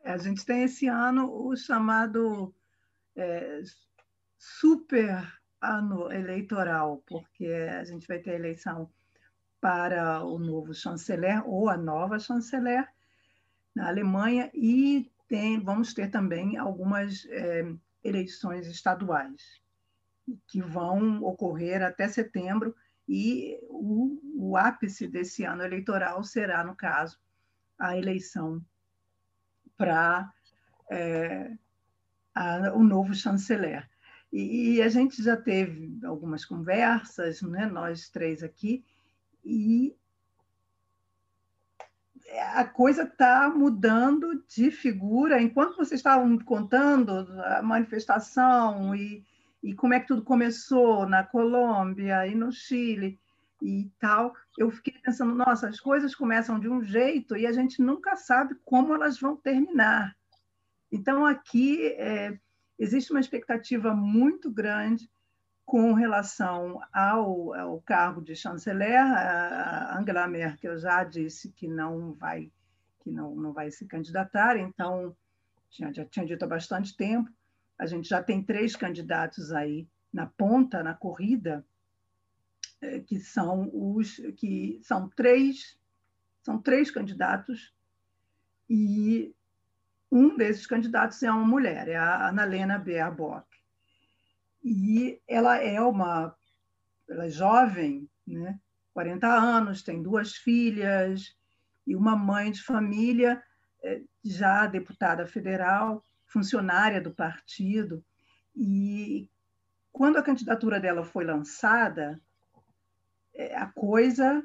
É, 0.02 0.10
a 0.10 0.18
gente 0.18 0.44
tem 0.44 0.64
esse 0.64 0.88
ano 0.88 1.32
o 1.32 1.56
chamado 1.56 2.52
é, 3.14 3.62
super 4.36 5.24
ano 5.60 6.10
eleitoral, 6.10 7.00
porque 7.06 7.46
a 7.46 7.84
gente 7.84 8.08
vai 8.08 8.18
ter 8.18 8.34
eleição 8.34 8.90
para 9.60 10.24
o 10.24 10.36
novo 10.36 10.74
chanceler 10.74 11.48
ou 11.48 11.68
a 11.68 11.76
nova 11.76 12.18
chanceler 12.18 12.88
na 13.72 13.86
Alemanha 13.86 14.50
e 14.52 15.12
tem, 15.28 15.60
vamos 15.60 15.94
ter 15.94 16.10
também 16.10 16.56
algumas 16.56 17.24
é, 17.26 17.64
eleições 18.02 18.66
estaduais 18.66 19.64
que 20.46 20.60
vão 20.60 21.22
ocorrer 21.22 21.82
até 21.82 22.08
setembro, 22.08 22.74
e 23.08 23.58
o, 23.68 24.20
o 24.34 24.56
ápice 24.56 25.06
desse 25.06 25.44
ano 25.44 25.62
eleitoral 25.62 26.24
será, 26.24 26.64
no 26.64 26.74
caso, 26.74 27.18
a 27.78 27.96
eleição 27.96 28.64
para 29.76 30.32
é, 30.90 31.52
o 32.74 32.82
novo 32.82 33.14
chanceler. 33.14 33.88
E, 34.32 34.74
e, 34.74 34.82
a 34.82 34.88
gente 34.88 35.22
já 35.22 35.36
teve 35.36 35.98
algumas 36.04 36.44
conversas, 36.44 37.42
né, 37.42 37.66
nós 37.66 38.08
três 38.08 38.42
aqui, 38.42 38.84
e 39.44 39.96
a 42.52 42.64
coisa 42.64 43.04
está 43.04 43.48
mudando 43.48 44.44
de 44.48 44.70
figura. 44.70 45.40
Enquanto 45.40 45.76
vocês 45.76 46.00
estavam 46.00 46.36
contando 46.38 47.12
a 47.44 47.62
manifestação 47.62 48.94
e 48.94 49.24
e 49.66 49.74
como 49.74 49.94
é 49.94 49.98
que 49.98 50.06
tudo 50.06 50.22
começou 50.22 51.08
na 51.08 51.24
Colômbia 51.24 52.24
e 52.24 52.36
no 52.36 52.52
Chile 52.52 53.18
e 53.60 53.90
tal, 53.98 54.32
eu 54.56 54.70
fiquei 54.70 54.94
pensando, 55.02 55.34
nossa, 55.34 55.68
as 55.68 55.80
coisas 55.80 56.14
começam 56.14 56.60
de 56.60 56.68
um 56.68 56.84
jeito 56.84 57.36
e 57.36 57.48
a 57.48 57.52
gente 57.52 57.82
nunca 57.82 58.14
sabe 58.14 58.54
como 58.64 58.94
elas 58.94 59.18
vão 59.18 59.36
terminar. 59.36 60.16
Então, 60.92 61.26
aqui 61.26 61.84
é, 61.94 62.38
existe 62.78 63.10
uma 63.10 63.18
expectativa 63.18 63.92
muito 63.92 64.52
grande 64.52 65.10
com 65.64 65.94
relação 65.94 66.80
ao, 66.92 67.52
ao 67.52 67.82
cargo 67.82 68.22
de 68.22 68.36
chanceler. 68.36 69.00
A 69.00 69.98
Angela 69.98 70.28
Merkel 70.28 70.78
já 70.78 71.02
disse 71.02 71.50
que 71.50 71.66
não 71.66 72.12
vai 72.12 72.52
que 73.00 73.10
não, 73.10 73.34
não 73.34 73.52
vai 73.52 73.70
se 73.72 73.84
candidatar, 73.86 74.56
então 74.56 75.16
já, 75.70 75.92
já 75.92 76.04
tinha 76.04 76.24
dito 76.24 76.44
há 76.44 76.48
bastante 76.48 76.96
tempo. 76.96 77.28
A 77.78 77.86
gente 77.86 78.08
já 78.08 78.22
tem 78.22 78.42
três 78.42 78.74
candidatos 78.74 79.52
aí 79.52 79.88
na 80.12 80.26
ponta, 80.26 80.82
na 80.82 80.94
corrida, 80.94 81.64
é, 82.80 83.00
que 83.00 83.18
são 83.20 83.70
os 83.72 84.16
que 84.36 84.80
são 84.82 85.08
três 85.08 85.78
são 86.42 86.60
três 86.60 86.90
candidatos 86.90 87.74
e 88.68 89.34
um 90.10 90.36
desses 90.36 90.66
candidatos 90.66 91.22
é 91.22 91.30
uma 91.30 91.44
mulher, 91.44 91.88
é 91.88 91.96
a 91.96 92.28
Annalena 92.28 92.78
Baerbock. 92.78 93.46
E 94.62 95.20
ela 95.26 95.56
é 95.56 95.80
uma 95.80 96.34
ela 97.08 97.26
é 97.26 97.30
jovem, 97.30 98.08
né? 98.26 98.58
40 98.92 99.26
anos, 99.26 99.82
tem 99.82 100.02
duas 100.02 100.34
filhas 100.34 101.36
e 101.86 101.94
uma 101.94 102.16
mãe 102.16 102.50
de 102.50 102.62
família, 102.62 103.42
é, 103.82 104.02
já 104.24 104.66
deputada 104.66 105.26
federal, 105.26 106.04
funcionária 106.26 107.00
do 107.00 107.14
partido. 107.14 108.04
E 108.54 109.28
quando 109.92 110.16
a 110.16 110.22
candidatura 110.22 110.80
dela 110.80 111.04
foi 111.04 111.24
lançada, 111.24 112.20
é, 113.34 113.56
a 113.56 113.66
coisa, 113.66 114.42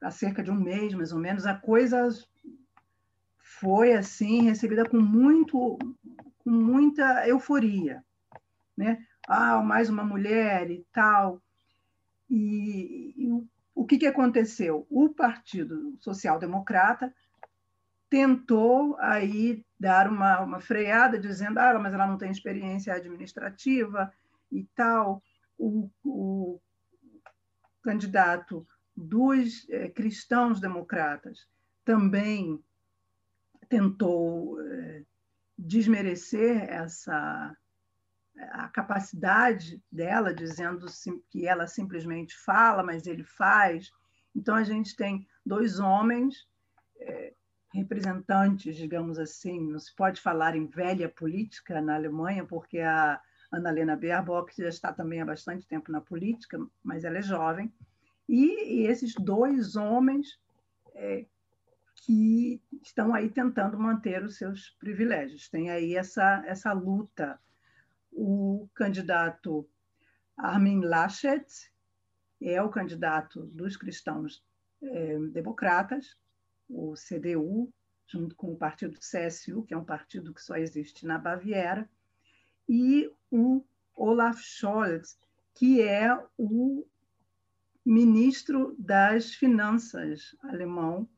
há 0.00 0.10
cerca 0.10 0.42
de 0.42 0.50
um 0.50 0.60
mês 0.60 0.94
mais 0.94 1.12
ou 1.12 1.18
menos, 1.18 1.46
a 1.46 1.54
coisa 1.54 2.08
foi 3.38 3.92
assim 3.92 4.42
recebida 4.42 4.88
com 4.88 5.00
muito 5.00 5.78
com 6.38 6.50
muita 6.50 7.28
euforia, 7.28 8.02
né? 8.76 9.04
Ah, 9.28 9.62
mais 9.62 9.90
uma 9.90 10.02
mulher 10.02 10.70
e 10.70 10.84
tal. 10.92 11.40
E, 12.28 13.14
e 13.16 13.30
o, 13.30 13.46
o 13.74 13.84
que, 13.84 13.98
que 13.98 14.06
aconteceu? 14.06 14.86
O 14.88 15.10
Partido 15.10 15.96
Social 16.00 16.38
Democrata 16.38 17.14
tentou 18.08 18.96
aí 18.98 19.64
dar 19.80 20.06
uma, 20.06 20.40
uma 20.40 20.60
freada, 20.60 21.18
dizendo, 21.18 21.58
ah, 21.58 21.78
mas 21.78 21.94
ela 21.94 22.06
não 22.06 22.18
tem 22.18 22.30
experiência 22.30 22.92
administrativa 22.92 24.12
e 24.52 24.64
tal. 24.74 25.22
O, 25.56 25.90
o 26.04 26.60
candidato 27.82 28.66
dos 28.94 29.66
eh, 29.70 29.88
cristãos 29.88 30.60
democratas 30.60 31.48
também 31.82 32.62
tentou 33.70 34.60
eh, 34.60 35.02
desmerecer 35.56 36.62
essa 36.68 37.56
a 38.52 38.68
capacidade 38.68 39.82
dela, 39.92 40.32
dizendo 40.32 40.86
que 41.28 41.46
ela 41.46 41.66
simplesmente 41.66 42.34
fala, 42.38 42.82
mas 42.82 43.06
ele 43.06 43.24
faz. 43.24 43.90
Então 44.34 44.54
a 44.54 44.64
gente 44.64 44.96
tem 44.96 45.26
dois 45.44 45.78
homens 45.78 46.48
eh, 46.98 47.34
representantes, 47.72 48.76
digamos 48.76 49.18
assim, 49.18 49.60
não 49.70 49.78
se 49.78 49.94
pode 49.94 50.20
falar 50.20 50.56
em 50.56 50.66
velha 50.66 51.08
política 51.08 51.80
na 51.80 51.94
Alemanha, 51.94 52.44
porque 52.44 52.80
a 52.80 53.20
Annalena 53.52 53.96
Baerbock 53.96 54.56
já 54.56 54.68
está 54.68 54.92
também 54.92 55.20
há 55.20 55.24
bastante 55.24 55.66
tempo 55.66 55.90
na 55.90 56.00
política, 56.00 56.58
mas 56.82 57.04
ela 57.04 57.18
é 57.18 57.22
jovem, 57.22 57.72
e, 58.28 58.82
e 58.82 58.86
esses 58.86 59.14
dois 59.14 59.76
homens 59.76 60.38
é, 60.94 61.26
que 61.96 62.62
estão 62.82 63.14
aí 63.14 63.28
tentando 63.28 63.78
manter 63.78 64.22
os 64.24 64.36
seus 64.36 64.70
privilégios. 64.78 65.48
Tem 65.48 65.70
aí 65.70 65.96
essa, 65.96 66.42
essa 66.46 66.72
luta. 66.72 67.38
O 68.12 68.68
candidato 68.74 69.68
Armin 70.36 70.80
Laschet 70.80 71.44
é 72.40 72.62
o 72.62 72.70
candidato 72.70 73.46
dos 73.46 73.76
cristãos 73.76 74.44
é, 74.82 75.18
democratas, 75.32 76.16
o 76.70 76.94
CDU, 76.94 77.72
junto 78.06 78.34
com 78.34 78.52
o 78.52 78.56
partido 78.56 78.98
CSU, 78.98 79.62
que 79.64 79.74
é 79.74 79.76
um 79.76 79.84
partido 79.84 80.32
que 80.32 80.42
só 80.42 80.56
existe 80.56 81.06
na 81.06 81.18
Baviera, 81.18 81.88
e 82.68 83.10
o 83.30 83.64
Olaf 83.94 84.40
Scholz, 84.40 85.18
que 85.54 85.82
é 85.82 86.16
o 86.38 86.86
ministro 87.84 88.74
das 88.78 89.34
Finanças 89.34 90.36
alemão 90.42 91.08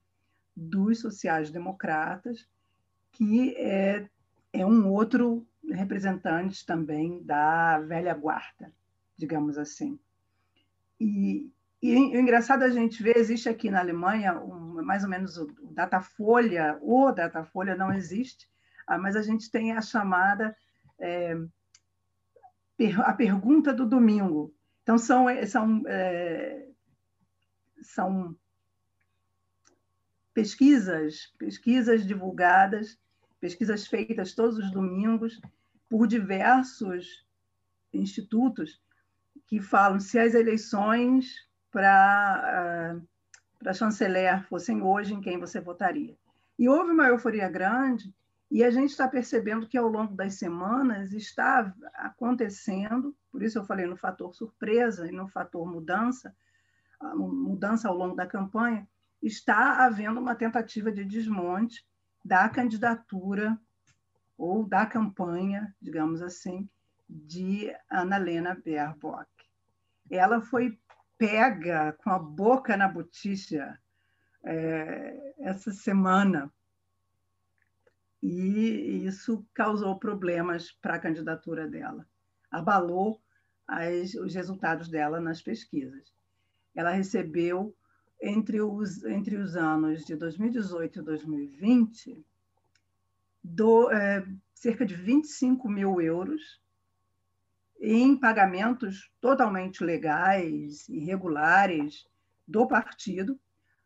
dos 0.56 1.00
sociais-democratas, 1.00 2.48
que 3.10 3.54
é, 3.56 4.08
é 4.52 4.66
um 4.66 4.88
outro 4.88 5.46
representante 5.70 6.64
também 6.64 7.22
da 7.22 7.78
velha 7.80 8.14
guarda, 8.14 8.72
digamos 9.16 9.58
assim. 9.58 9.98
E, 11.00 11.50
e 11.82 11.96
o 11.96 12.20
engraçado 12.20 12.62
a 12.62 12.70
gente 12.70 13.02
ver, 13.02 13.16
existe 13.16 13.48
aqui 13.48 13.70
na 13.70 13.80
Alemanha 13.80 14.38
um, 14.38 14.82
mais 14.84 15.02
ou 15.02 15.10
menos 15.10 15.36
o 15.36 15.46
Datafolha, 15.72 16.78
o 16.80 17.10
Datafolha 17.10 17.74
não 17.74 17.92
existe, 17.92 18.48
ah, 18.86 18.98
mas 18.98 19.16
a 19.16 19.22
gente 19.22 19.50
tem 19.50 19.72
a 19.72 19.80
chamada 19.80 20.56
é, 21.00 21.36
a 23.04 23.12
pergunta 23.12 23.72
do 23.72 23.86
domingo. 23.86 24.54
Então, 24.82 24.96
são, 24.98 25.26
são, 25.46 25.82
é, 25.86 26.68
são 27.82 28.36
pesquisas, 30.32 31.32
pesquisas 31.38 32.06
divulgadas, 32.06 32.98
pesquisas 33.40 33.86
feitas 33.86 34.34
todos 34.34 34.56
os 34.56 34.70
domingos 34.70 35.40
por 35.88 36.06
diversos 36.06 37.26
institutos 37.92 38.80
que 39.46 39.60
falam 39.60 40.00
se 40.00 40.18
as 40.18 40.34
eleições 40.34 41.46
para 41.72 42.94
uh, 43.00 43.08
para 43.62 43.72
chanceler 43.72 44.42
fossem 44.48 44.82
hoje, 44.82 45.14
em 45.14 45.20
quem 45.20 45.38
você 45.38 45.60
votaria. 45.60 46.16
E 46.58 46.68
houve 46.68 46.90
uma 46.90 47.06
euforia 47.06 47.48
grande, 47.48 48.12
e 48.50 48.62
a 48.62 48.70
gente 48.70 48.90
está 48.90 49.08
percebendo 49.08 49.66
que 49.66 49.78
ao 49.78 49.88
longo 49.88 50.14
das 50.14 50.34
semanas 50.34 51.12
está 51.12 51.72
acontecendo, 51.94 53.16
por 53.30 53.42
isso 53.42 53.58
eu 53.58 53.64
falei 53.64 53.86
no 53.86 53.96
fator 53.96 54.34
surpresa 54.34 55.08
e 55.08 55.12
no 55.12 55.28
fator 55.28 55.66
mudança, 55.66 56.34
mudança 57.14 57.88
ao 57.88 57.96
longo 57.96 58.14
da 58.14 58.26
campanha, 58.26 58.86
está 59.22 59.86
havendo 59.86 60.20
uma 60.20 60.34
tentativa 60.34 60.90
de 60.90 61.04
desmonte 61.04 61.86
da 62.24 62.48
candidatura 62.48 63.58
ou 64.36 64.64
da 64.64 64.84
campanha, 64.84 65.74
digamos 65.80 66.20
assim, 66.20 66.68
de 67.08 67.74
Ana 67.88 68.16
Helena 68.16 68.60
Baerbock. 68.64 69.28
Ela 70.10 70.40
foi 70.40 70.78
pega 71.22 71.92
com 71.98 72.10
a 72.10 72.18
boca 72.18 72.76
na 72.76 72.88
boticha 72.88 73.78
é, 74.44 75.34
essa 75.38 75.70
semana 75.70 76.52
e 78.20 79.06
isso 79.06 79.46
causou 79.54 79.96
problemas 80.00 80.72
para 80.72 80.96
a 80.96 80.98
candidatura 80.98 81.68
dela, 81.68 82.04
abalou 82.50 83.22
as, 83.68 84.14
os 84.14 84.34
resultados 84.34 84.88
dela 84.88 85.20
nas 85.20 85.40
pesquisas. 85.40 86.12
Ela 86.74 86.90
recebeu 86.90 87.72
entre 88.20 88.60
os, 88.60 89.04
entre 89.04 89.36
os 89.36 89.54
anos 89.54 90.04
de 90.04 90.16
2018 90.16 90.98
e 90.98 91.02
2020 91.02 92.26
do, 93.44 93.92
é, 93.92 94.26
cerca 94.52 94.84
de 94.84 94.96
25 94.96 95.68
mil 95.68 96.00
euros 96.00 96.60
em 97.84 98.16
pagamentos 98.16 99.10
totalmente 99.20 99.82
legais 99.82 100.88
e 100.88 101.00
regulares 101.00 102.06
do 102.46 102.66
partido, 102.68 103.38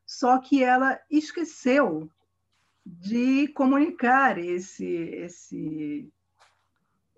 só 0.04 0.38
que 0.38 0.62
ela 0.62 1.00
esqueceu 1.10 2.10
de 2.84 3.48
comunicar 3.48 4.36
esse, 4.38 4.86
esse, 4.86 6.12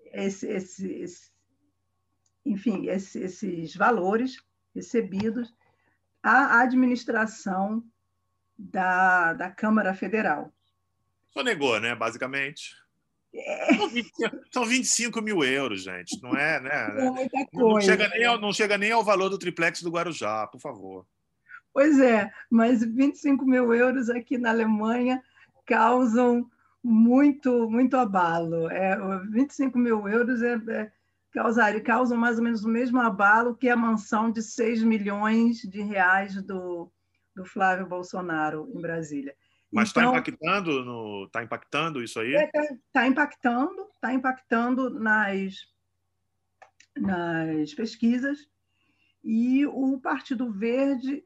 esse, 0.05 0.47
esse, 0.47 0.91
esse 0.93 1.31
enfim, 2.45 2.87
esse, 2.87 3.19
esses 3.19 3.75
valores 3.75 4.41
recebidos 4.73 5.53
à 6.23 6.61
administração 6.61 7.83
da, 8.57 9.33
da 9.33 9.51
Câmara 9.51 9.93
Federal. 9.93 10.53
Só 11.27 11.43
negou, 11.43 11.77
né, 11.79 11.93
basicamente. 11.93 12.73
São 14.51 14.65
25 14.65 15.21
mil 15.21 15.43
euros, 15.43 15.83
gente. 15.83 16.21
Não 16.21 16.35
é, 16.35 16.59
né? 16.59 17.05
É 17.05 17.09
muita 17.09 17.45
coisa. 17.47 17.67
Não 17.67 17.81
chega, 17.81 18.09
nem 18.09 18.25
ao, 18.25 18.39
não 18.39 18.53
chega 18.53 18.77
nem 18.77 18.91
ao 18.91 19.03
valor 19.03 19.29
do 19.29 19.37
triplex 19.37 19.81
do 19.81 19.91
Guarujá, 19.91 20.47
por 20.47 20.59
favor. 20.59 21.05
Pois 21.71 21.99
é, 21.99 22.31
mas 22.49 22.83
25 22.83 23.45
mil 23.45 23.73
euros 23.73 24.09
aqui 24.09 24.37
na 24.37 24.49
Alemanha 24.49 25.23
causam 25.65 26.49
muito, 26.83 27.69
muito 27.69 27.95
abalo. 27.95 28.69
É, 28.69 28.97
25 29.29 29.77
mil 29.77 30.07
euros 30.07 30.41
é, 30.41 30.59
é, 30.67 30.91
causar, 31.31 31.79
causam 31.81 32.17
mais 32.17 32.37
ou 32.37 32.43
menos 32.43 32.63
o 32.63 32.69
mesmo 32.69 32.99
abalo 32.99 33.55
que 33.55 33.69
a 33.69 33.75
mansão 33.75 34.31
de 34.31 34.41
6 34.41 34.83
milhões 34.83 35.61
de 35.61 35.81
reais 35.81 36.41
do, 36.41 36.91
do 37.35 37.45
Flávio 37.45 37.85
Bolsonaro 37.85 38.67
em 38.73 38.81
Brasília. 38.81 39.35
Mas 39.71 39.89
está 39.89 40.01
então, 40.01 40.13
impactando 40.13 40.83
no, 40.83 41.29
tá 41.29 41.43
impactando 41.43 42.03
isso 42.03 42.19
aí? 42.19 42.33
Está 42.33 42.63
é, 42.63 42.77
tá 42.91 43.07
impactando, 43.07 43.87
está 43.93 44.13
impactando 44.13 44.89
nas, 44.89 45.55
nas 46.97 47.73
pesquisas 47.73 48.49
e 49.23 49.65
o 49.67 49.99
Partido 49.99 50.51
Verde 50.51 51.23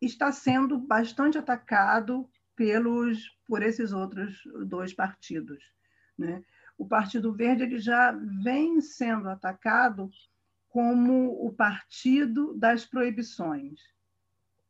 está 0.00 0.32
sendo 0.32 0.78
bastante 0.78 1.38
atacado 1.38 2.28
pelos 2.56 3.36
por 3.46 3.62
esses 3.62 3.92
outros 3.92 4.42
dois 4.66 4.92
partidos, 4.92 5.62
né? 6.18 6.42
O 6.76 6.86
Partido 6.86 7.32
Verde 7.32 7.64
ele 7.64 7.78
já 7.78 8.12
vem 8.42 8.80
sendo 8.80 9.28
atacado 9.28 10.10
como 10.68 11.44
o 11.44 11.52
partido 11.52 12.54
das 12.54 12.84
proibições. 12.84 13.80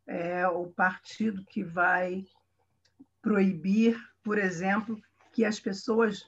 É 0.06 0.48
o 0.48 0.68
partido 0.68 1.44
que 1.44 1.62
vai 1.62 2.24
proibir, 3.22 3.98
por 4.22 4.38
exemplo, 4.38 5.00
que 5.32 5.44
as 5.44 5.58
pessoas 5.60 6.26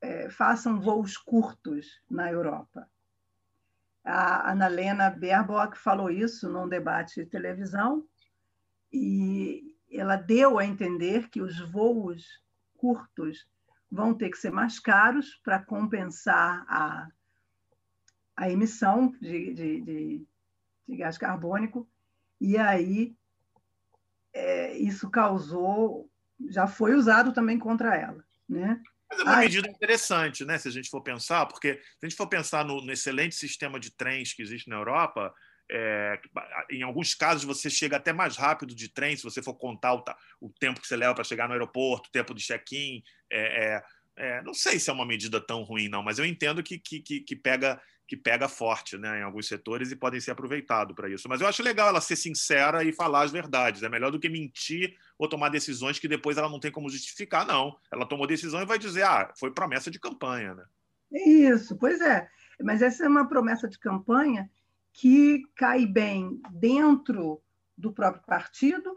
é, 0.00 0.28
façam 0.30 0.80
voos 0.80 1.16
curtos 1.16 2.00
na 2.10 2.30
Europa. 2.30 2.88
A 4.04 4.50
Annalena 4.50 5.10
Baerbock 5.10 5.78
falou 5.78 6.10
isso 6.10 6.48
num 6.48 6.68
debate 6.68 7.22
de 7.22 7.30
televisão 7.30 8.04
e 8.92 9.76
ela 9.90 10.16
deu 10.16 10.58
a 10.58 10.64
entender 10.64 11.28
que 11.28 11.40
os 11.40 11.58
voos 11.70 12.42
curtos 12.76 13.46
vão 13.90 14.14
ter 14.14 14.30
que 14.30 14.38
ser 14.38 14.50
mais 14.50 14.80
caros 14.80 15.40
para 15.44 15.62
compensar 15.62 16.64
a, 16.68 17.08
a 18.36 18.50
emissão 18.50 19.12
de, 19.20 19.52
de, 19.52 19.80
de, 19.82 20.26
de 20.88 20.96
gás 20.96 21.18
carbônico, 21.18 21.88
e 22.40 22.56
aí 22.56 23.14
é, 24.32 24.76
isso 24.78 25.10
causou 25.10 26.10
já 26.50 26.66
foi 26.66 26.94
usado 26.94 27.32
também 27.32 27.58
contra 27.58 27.96
ela. 27.96 28.24
Né? 28.48 28.80
Mas 29.10 29.20
é 29.20 29.22
uma 29.22 29.36
Ai. 29.36 29.44
medida 29.44 29.68
interessante, 29.68 30.44
né? 30.44 30.58
se 30.58 30.68
a 30.68 30.70
gente 30.70 30.90
for 30.90 31.02
pensar, 31.02 31.46
porque 31.46 31.74
se 31.74 32.06
a 32.06 32.08
gente 32.08 32.16
for 32.16 32.26
pensar 32.26 32.64
no, 32.64 32.80
no 32.80 32.92
excelente 32.92 33.34
sistema 33.34 33.78
de 33.78 33.90
trens 33.90 34.32
que 34.32 34.42
existe 34.42 34.68
na 34.68 34.76
Europa, 34.76 35.32
é, 35.70 36.20
em 36.70 36.82
alguns 36.82 37.14
casos 37.14 37.44
você 37.44 37.70
chega 37.70 37.96
até 37.96 38.12
mais 38.12 38.36
rápido 38.36 38.74
de 38.74 38.88
trem, 38.88 39.16
se 39.16 39.22
você 39.22 39.42
for 39.42 39.54
contar 39.54 39.94
o, 39.94 40.04
o 40.40 40.50
tempo 40.50 40.80
que 40.80 40.86
você 40.86 40.96
leva 40.96 41.14
para 41.14 41.24
chegar 41.24 41.46
no 41.46 41.54
aeroporto, 41.54 42.08
o 42.08 42.12
tempo 42.12 42.34
de 42.34 42.42
check-in. 42.42 43.02
É, 43.30 43.64
é, 43.64 43.82
é, 44.16 44.42
não 44.42 44.52
sei 44.52 44.78
se 44.78 44.90
é 44.90 44.92
uma 44.92 45.06
medida 45.06 45.40
tão 45.40 45.62
ruim, 45.62 45.88
não, 45.88 46.02
mas 46.02 46.18
eu 46.18 46.26
entendo 46.26 46.62
que, 46.62 46.78
que, 46.78 47.00
que 47.00 47.36
pega 47.36 47.80
que 48.12 48.16
pega 48.18 48.46
forte 48.46 48.98
né, 48.98 49.20
em 49.20 49.22
alguns 49.22 49.48
setores 49.48 49.90
e 49.90 49.96
podem 49.96 50.20
ser 50.20 50.32
aproveitados 50.32 50.94
para 50.94 51.08
isso. 51.08 51.26
Mas 51.30 51.40
eu 51.40 51.46
acho 51.46 51.62
legal 51.62 51.88
ela 51.88 51.98
ser 51.98 52.14
sincera 52.14 52.84
e 52.84 52.92
falar 52.92 53.22
as 53.22 53.32
verdades. 53.32 53.82
É 53.82 53.88
melhor 53.88 54.10
do 54.10 54.20
que 54.20 54.28
mentir 54.28 54.94
ou 55.16 55.26
tomar 55.26 55.48
decisões 55.48 55.98
que 55.98 56.06
depois 56.06 56.36
ela 56.36 56.50
não 56.50 56.60
tem 56.60 56.70
como 56.70 56.90
justificar, 56.90 57.46
não. 57.46 57.74
Ela 57.90 58.04
tomou 58.04 58.26
decisão 58.26 58.60
e 58.60 58.66
vai 58.66 58.78
dizer, 58.78 59.04
ah, 59.04 59.32
foi 59.40 59.50
promessa 59.50 59.90
de 59.90 59.98
campanha. 59.98 60.54
Né? 60.54 60.64
Isso, 61.10 61.74
pois 61.78 62.02
é. 62.02 62.28
Mas 62.60 62.82
essa 62.82 63.02
é 63.02 63.08
uma 63.08 63.26
promessa 63.26 63.66
de 63.66 63.78
campanha 63.78 64.50
que 64.92 65.42
cai 65.56 65.86
bem 65.86 66.38
dentro 66.50 67.40
do 67.78 67.94
próprio 67.94 68.26
partido 68.26 68.94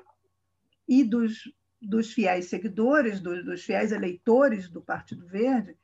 e 0.85 1.05
dos, 1.05 1.49
dos 1.81 2.11
fiéis 2.11 2.47
seguidores, 2.47 3.21
dos, 3.21 3.45
dos 3.45 3.63
fiéis 3.63 3.93
eleitores 3.93 4.67
do 4.67 4.81
Partido 4.81 5.25
Verde, 5.25 5.77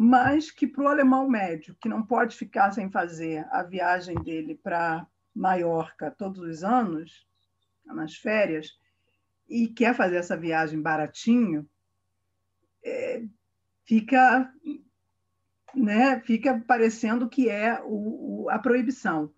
mas 0.00 0.48
que 0.48 0.64
para 0.64 0.84
o 0.84 0.86
alemão 0.86 1.28
médio, 1.28 1.76
que 1.80 1.88
não 1.88 2.04
pode 2.04 2.36
ficar 2.36 2.70
sem 2.70 2.88
fazer 2.88 3.44
a 3.50 3.64
viagem 3.64 4.14
dele 4.22 4.54
para 4.54 5.04
Maiorca 5.34 6.08
todos 6.08 6.38
os 6.38 6.62
anos, 6.62 7.26
nas 7.84 8.14
férias, 8.14 8.78
e 9.48 9.66
quer 9.66 9.96
fazer 9.96 10.14
essa 10.14 10.36
viagem 10.36 10.80
baratinho, 10.80 11.68
é, 12.84 13.24
fica, 13.84 14.48
né, 15.74 16.20
fica 16.20 16.60
parecendo 16.60 17.28
que 17.28 17.48
é 17.48 17.82
o, 17.82 18.44
o, 18.44 18.50
a 18.50 18.58
proibição. 18.60 19.34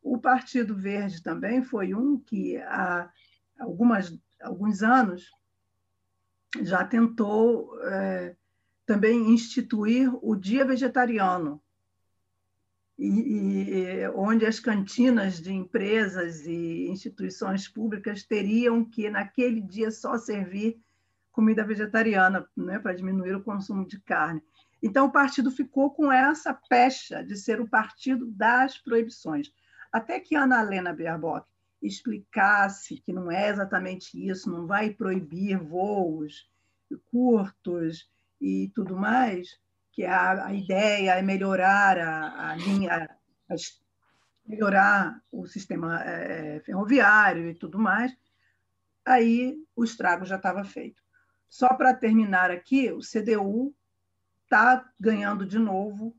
O 0.00 0.16
Partido 0.16 0.76
Verde 0.76 1.24
também 1.24 1.60
foi 1.64 1.92
um 1.92 2.20
que 2.20 2.56
há 2.58 3.10
algumas, 3.58 4.16
alguns 4.40 4.80
anos 4.80 5.28
já 6.62 6.84
tentou 6.84 7.76
é, 7.82 8.36
também 8.86 9.30
instituir 9.30 10.10
o 10.22 10.34
Dia 10.36 10.64
Vegetariano, 10.64 11.62
e, 12.98 13.08
e, 13.08 14.08
onde 14.10 14.46
as 14.46 14.60
cantinas 14.60 15.40
de 15.40 15.52
empresas 15.52 16.46
e 16.46 16.88
instituições 16.88 17.66
públicas 17.66 18.22
teriam 18.22 18.84
que, 18.84 19.10
naquele 19.10 19.60
dia, 19.60 19.90
só 19.90 20.16
servir 20.16 20.80
comida 21.32 21.64
vegetariana, 21.64 22.48
né, 22.56 22.78
para 22.78 22.94
diminuir 22.94 23.34
o 23.34 23.42
consumo 23.42 23.84
de 23.84 24.00
carne. 24.00 24.40
Então, 24.80 25.06
o 25.06 25.12
partido 25.12 25.50
ficou 25.50 25.90
com 25.90 26.12
essa 26.12 26.54
pecha 26.54 27.24
de 27.24 27.36
ser 27.36 27.60
o 27.60 27.68
partido 27.68 28.26
das 28.26 28.78
proibições. 28.78 29.52
Até 29.92 30.20
que 30.20 30.36
Ana 30.36 30.62
Helena 30.62 30.94
Baerbock 30.94 31.48
explicasse 31.82 32.98
que 32.98 33.12
não 33.12 33.30
é 33.30 33.48
exatamente 33.48 34.16
isso, 34.16 34.50
não 34.50 34.66
vai 34.66 34.90
proibir 34.90 35.58
voos 35.58 36.48
curtos, 37.06 38.08
e 38.44 38.70
tudo 38.74 38.94
mais, 38.94 39.58
que 39.90 40.04
a, 40.04 40.48
a 40.48 40.52
ideia 40.52 41.12
é 41.12 41.22
melhorar 41.22 41.98
a, 41.98 42.50
a 42.50 42.56
linha, 42.56 43.08
melhorar 44.46 45.18
o 45.32 45.46
sistema 45.46 46.02
é, 46.02 46.60
ferroviário 46.60 47.48
e 47.48 47.54
tudo 47.54 47.78
mais, 47.78 48.14
aí 49.02 49.56
o 49.74 49.82
estrago 49.82 50.26
já 50.26 50.36
estava 50.36 50.62
feito. 50.62 51.02
Só 51.48 51.72
para 51.72 51.94
terminar 51.94 52.50
aqui, 52.50 52.92
o 52.92 52.98
CDU 52.98 53.74
está 54.42 54.84
ganhando 55.00 55.46
de 55.46 55.58
novo 55.58 56.14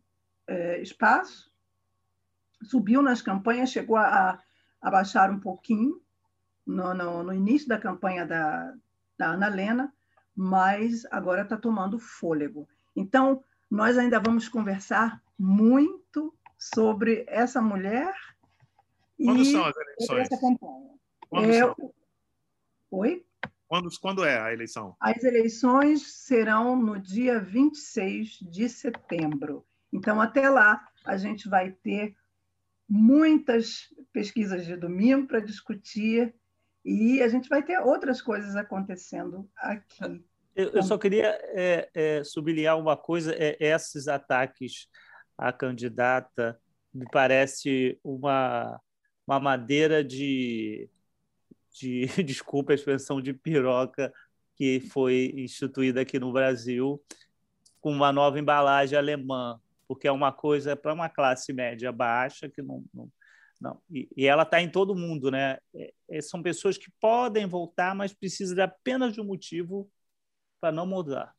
é, 0.47 0.82
espaço, 0.82 1.51
subiu 2.63 3.03
nas 3.03 3.21
campanhas, 3.21 3.69
chegou 3.69 3.97
a, 3.97 4.41
a 4.82 4.89
baixar 4.89 5.30
um 5.30 5.39
pouquinho 5.39 6.01
no, 6.65 6.91
no, 6.95 7.21
no, 7.21 7.34
início 7.34 7.67
da 7.67 7.78
campanha 7.78 8.26
da, 8.26 8.73
da 9.15 9.28
Ana 9.28 9.47
Lena, 9.47 9.93
mas 10.36 11.05
agora 11.11 11.43
está 11.43 11.57
tomando 11.57 11.97
fôlego. 11.97 12.67
Então, 12.95 13.43
nós 13.69 13.97
ainda 13.97 14.19
vamos 14.19 14.49
conversar 14.49 15.21
muito 15.38 16.33
sobre 16.57 17.25
essa 17.27 17.61
mulher 17.61 18.13
quando 19.23 19.41
e 19.41 19.45
são 19.45 19.63
as 19.65 19.75
eleições? 19.75 20.31
essa 20.31 20.39
campanha. 20.39 20.89
Quando, 21.29 21.49
É, 21.49 21.59
são? 21.59 21.93
Oi? 22.91 23.25
Quando, 23.67 23.89
quando 23.99 24.23
é 24.23 24.39
a 24.39 24.53
eleição? 24.53 24.95
As 24.99 25.23
eleições 25.23 26.01
serão 26.25 26.75
no 26.75 26.99
dia 26.99 27.39
26 27.39 28.39
de 28.41 28.69
setembro. 28.69 29.65
Então, 29.91 30.21
até 30.21 30.49
lá, 30.49 30.88
a 31.03 31.17
gente 31.17 31.49
vai 31.49 31.71
ter 31.71 32.15
muitas 32.88 33.93
pesquisas 34.13 34.65
de 34.65 34.75
domingo 34.75 35.27
para 35.27 35.39
discutir 35.39 36.36
e 36.86 37.23
a 37.23 37.27
gente 37.27 37.49
vai 37.49 37.63
ter 37.63 37.79
outras 37.79 38.21
coisas 38.21 38.55
acontecendo 38.55 39.49
aqui. 39.57 40.23
Eu, 40.55 40.69
eu 40.69 40.83
só 40.83 40.97
queria 40.97 41.38
é, 41.53 41.89
é, 41.93 42.23
sublinhar 42.23 42.77
uma 42.77 42.95
coisa: 42.95 43.33
é, 43.33 43.57
esses 43.59 44.07
ataques 44.07 44.88
à 45.36 45.51
candidata 45.51 46.59
me 46.93 47.05
parece 47.11 47.99
uma, 48.03 48.79
uma 49.27 49.39
madeira 49.39 50.03
de, 50.03 50.88
de 51.73 52.05
desculpa 52.23 52.71
a 52.71 52.75
expressão 52.75 53.19
de 53.19 53.33
piroca 53.33 54.13
que 54.55 54.79
foi 54.79 55.33
instituída 55.36 56.01
aqui 56.01 56.19
no 56.19 56.31
Brasil 56.31 57.03
com 57.81 57.91
uma 57.91 58.13
nova 58.13 58.39
embalagem 58.39 58.97
alemã, 58.97 59.59
porque 59.88 60.07
é 60.07 60.11
uma 60.11 60.31
coisa 60.31 60.75
para 60.75 60.93
uma 60.93 61.09
classe 61.09 61.51
média 61.51 61.91
baixa 61.91 62.47
que 62.47 62.61
não, 62.61 62.83
não 62.93 63.11
não. 63.62 63.82
E, 63.89 64.08
e 64.16 64.26
ela 64.28 64.43
está 64.43 64.62
em 64.62 64.70
todo 64.70 64.95
mundo, 64.95 65.32
né? 65.32 65.58
É, 65.74 65.93
é, 66.10 66.22
são 66.22 66.41
pessoas 66.41 66.78
que 66.78 66.91
podem 66.99 67.45
voltar, 67.45 67.95
mas 67.95 68.14
precisam 68.14 68.64
apenas 68.64 69.14
de 69.14 69.22
um 69.22 69.26
motivo 69.26 69.89
para 70.62 70.72
não 70.72 70.86
mudar. 70.86 71.34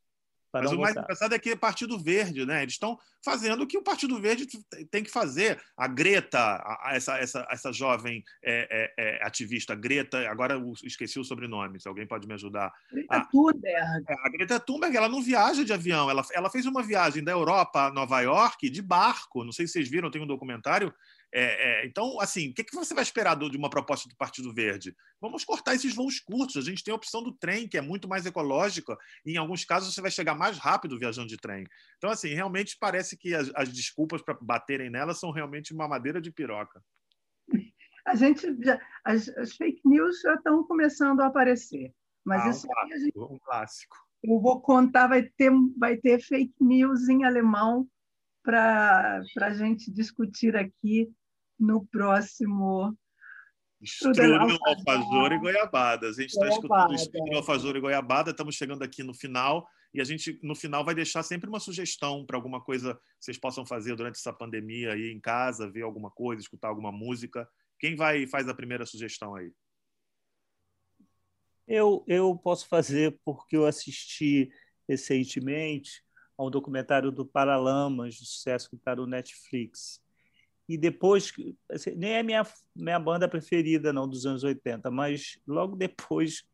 para 0.52 0.62
Mas 0.62 0.70
não 0.70 0.78
o 0.78 0.80
mais 0.82 0.94
votar. 0.94 1.04
engraçado 1.04 1.34
é 1.34 1.38
que 1.38 1.50
é 1.50 1.56
Partido 1.56 1.98
Verde, 1.98 2.46
né? 2.46 2.62
Eles 2.62 2.74
estão 2.74 2.98
fazendo 3.22 3.62
o 3.62 3.66
que 3.66 3.76
o 3.76 3.82
Partido 3.82 4.18
Verde 4.20 4.46
tem 4.90 5.02
que 5.02 5.10
fazer. 5.10 5.60
A 5.76 5.86
Greta, 5.88 6.38
a- 6.38 6.90
a- 6.90 6.94
essa, 6.96 7.18
essa, 7.18 7.46
essa 7.50 7.72
jovem 7.72 8.22
é, 8.42 8.94
é, 8.98 9.18
é, 9.18 9.26
ativista 9.26 9.74
Greta, 9.74 10.26
agora 10.30 10.54
eu 10.54 10.72
esqueci 10.84 11.18
o 11.18 11.24
sobrenome, 11.24 11.80
se 11.80 11.88
alguém 11.88 12.06
pode 12.06 12.26
me 12.26 12.34
ajudar. 12.34 12.72
Greta 12.90 13.16
Ah. 13.16 13.26
Thunberg, 13.26 14.04
É, 14.08 14.14
A 14.24 14.30
Greta 14.30 14.60
Thunberg, 14.60 14.96
ela 14.96 15.08
não 15.08 15.20
viaja 15.20 15.64
de 15.64 15.72
avião, 15.72 16.08
ela, 16.08 16.22
ela 16.32 16.48
fez 16.48 16.64
uma 16.64 16.82
viagem 16.82 17.22
da 17.22 17.32
Europa 17.32 17.88
a 17.88 17.92
Nova 17.92 18.20
York 18.20 18.70
de 18.70 18.80
barco. 18.80 19.44
Não 19.44 19.52
sei 19.52 19.66
se 19.66 19.74
vocês 19.74 19.90
viram, 19.90 20.10
tem 20.10 20.22
um 20.22 20.26
documentário. 20.26 20.94
É, 21.38 21.82
é, 21.82 21.86
então, 21.86 22.18
assim, 22.18 22.48
o 22.48 22.54
que, 22.54 22.64
que 22.64 22.74
você 22.74 22.94
vai 22.94 23.02
esperar 23.02 23.34
do- 23.34 23.50
de 23.50 23.58
uma 23.58 23.68
proposta 23.68 24.08
do 24.08 24.16
Partido 24.16 24.54
Verde? 24.54 24.96
Vamos 25.20 25.44
cortar 25.44 25.74
esses 25.74 25.94
voos 25.94 26.18
curtos. 26.18 26.56
A 26.56 26.62
gente 26.62 26.82
tem 26.82 26.92
a 26.92 26.96
opção 26.96 27.22
do 27.22 27.30
trem, 27.30 27.68
que 27.68 27.76
é 27.76 27.82
muito 27.82 28.08
mais 28.08 28.24
ecológica, 28.24 28.96
e 29.22 29.32
em 29.32 29.36
alguns 29.36 29.62
casos 29.62 29.92
você 29.94 30.00
vai 30.00 30.10
chegar 30.10 30.34
mais 30.34 30.56
rápido 30.56 30.98
viajando 30.98 31.28
de 31.28 31.36
trem. 31.36 31.66
Então, 31.98 32.08
assim, 32.08 32.28
realmente 32.32 32.78
parece 32.80 33.18
que 33.18 33.34
as, 33.34 33.50
as 33.54 33.70
desculpas 33.70 34.22
para 34.22 34.32
baterem 34.40 34.88
nela 34.88 35.12
são 35.12 35.30
realmente 35.30 35.74
uma 35.74 35.86
madeira 35.86 36.22
de 36.22 36.32
piroca. 36.32 36.82
a 38.06 38.14
gente 38.14 38.56
já, 38.62 38.80
as, 39.04 39.28
as 39.28 39.54
fake 39.56 39.82
news 39.84 40.20
já 40.22 40.36
estão 40.36 40.64
começando 40.64 41.20
a 41.20 41.26
aparecer. 41.26 41.92
Mas 42.24 42.42
Ah, 42.44 42.46
um 42.46 42.50
isso 42.50 42.66
aí 42.78 42.92
a 42.94 42.98
gente, 42.98 43.18
Um 43.18 43.38
clássico. 43.40 43.94
eu 44.24 44.40
vou 44.40 44.62
contar, 44.62 45.06
vai 45.06 45.22
ter, 45.22 45.50
vai 45.78 45.98
ter 45.98 46.18
fake 46.18 46.54
news 46.60 47.10
em 47.10 47.24
alemão 47.24 47.86
para 48.42 49.20
a 49.42 49.52
gente 49.52 49.90
discutir 49.90 50.56
aqui 50.56 51.12
no 51.58 51.86
próximo. 51.86 52.96
Strudel, 53.82 54.40
alfajor. 54.40 55.32
e 55.32 55.38
goiabada. 55.38 56.08
A 56.08 56.12
gente 56.12 56.30
está 56.30 56.48
escutando 56.48 56.94
strudel, 56.94 57.36
alfajor 57.38 57.76
e 57.76 57.80
goiabada. 57.80 58.30
Estamos 58.30 58.54
chegando 58.54 58.82
aqui 58.82 59.02
no 59.02 59.14
final 59.14 59.68
e 59.92 60.00
a 60.00 60.04
gente 60.04 60.38
no 60.42 60.54
final 60.54 60.84
vai 60.84 60.94
deixar 60.94 61.22
sempre 61.22 61.48
uma 61.48 61.60
sugestão 61.60 62.24
para 62.24 62.36
alguma 62.36 62.62
coisa 62.62 62.94
que 62.94 63.00
vocês 63.20 63.38
possam 63.38 63.64
fazer 63.64 63.94
durante 63.96 64.16
essa 64.16 64.32
pandemia 64.32 64.92
aí 64.92 65.10
em 65.10 65.20
casa, 65.20 65.70
ver 65.70 65.82
alguma 65.82 66.10
coisa, 66.10 66.40
escutar 66.40 66.68
alguma 66.68 66.90
música. 66.90 67.48
Quem 67.78 67.94
vai 67.94 68.26
faz 68.26 68.48
a 68.48 68.54
primeira 68.54 68.86
sugestão 68.86 69.34
aí? 69.34 69.52
Eu, 71.66 72.04
eu 72.06 72.36
posso 72.36 72.68
fazer 72.68 73.18
porque 73.24 73.56
eu 73.56 73.66
assisti 73.66 74.50
recentemente 74.88 76.02
a 76.38 76.44
um 76.44 76.50
documentário 76.50 77.10
do 77.10 77.26
Paralamas, 77.26 78.14
de 78.14 78.26
sucesso 78.26 78.68
que 78.70 78.76
está 78.76 78.94
no 78.94 79.06
Netflix. 79.06 80.00
E 80.68 80.76
depois, 80.76 81.32
assim, 81.70 81.94
nem 81.94 82.14
é 82.14 82.22
minha, 82.22 82.44
minha 82.74 82.98
banda 82.98 83.28
preferida 83.28 83.92
não 83.92 84.08
dos 84.08 84.26
anos 84.26 84.42
80, 84.42 84.90
mas 84.90 85.38
logo 85.46 85.76
depois 85.76 86.44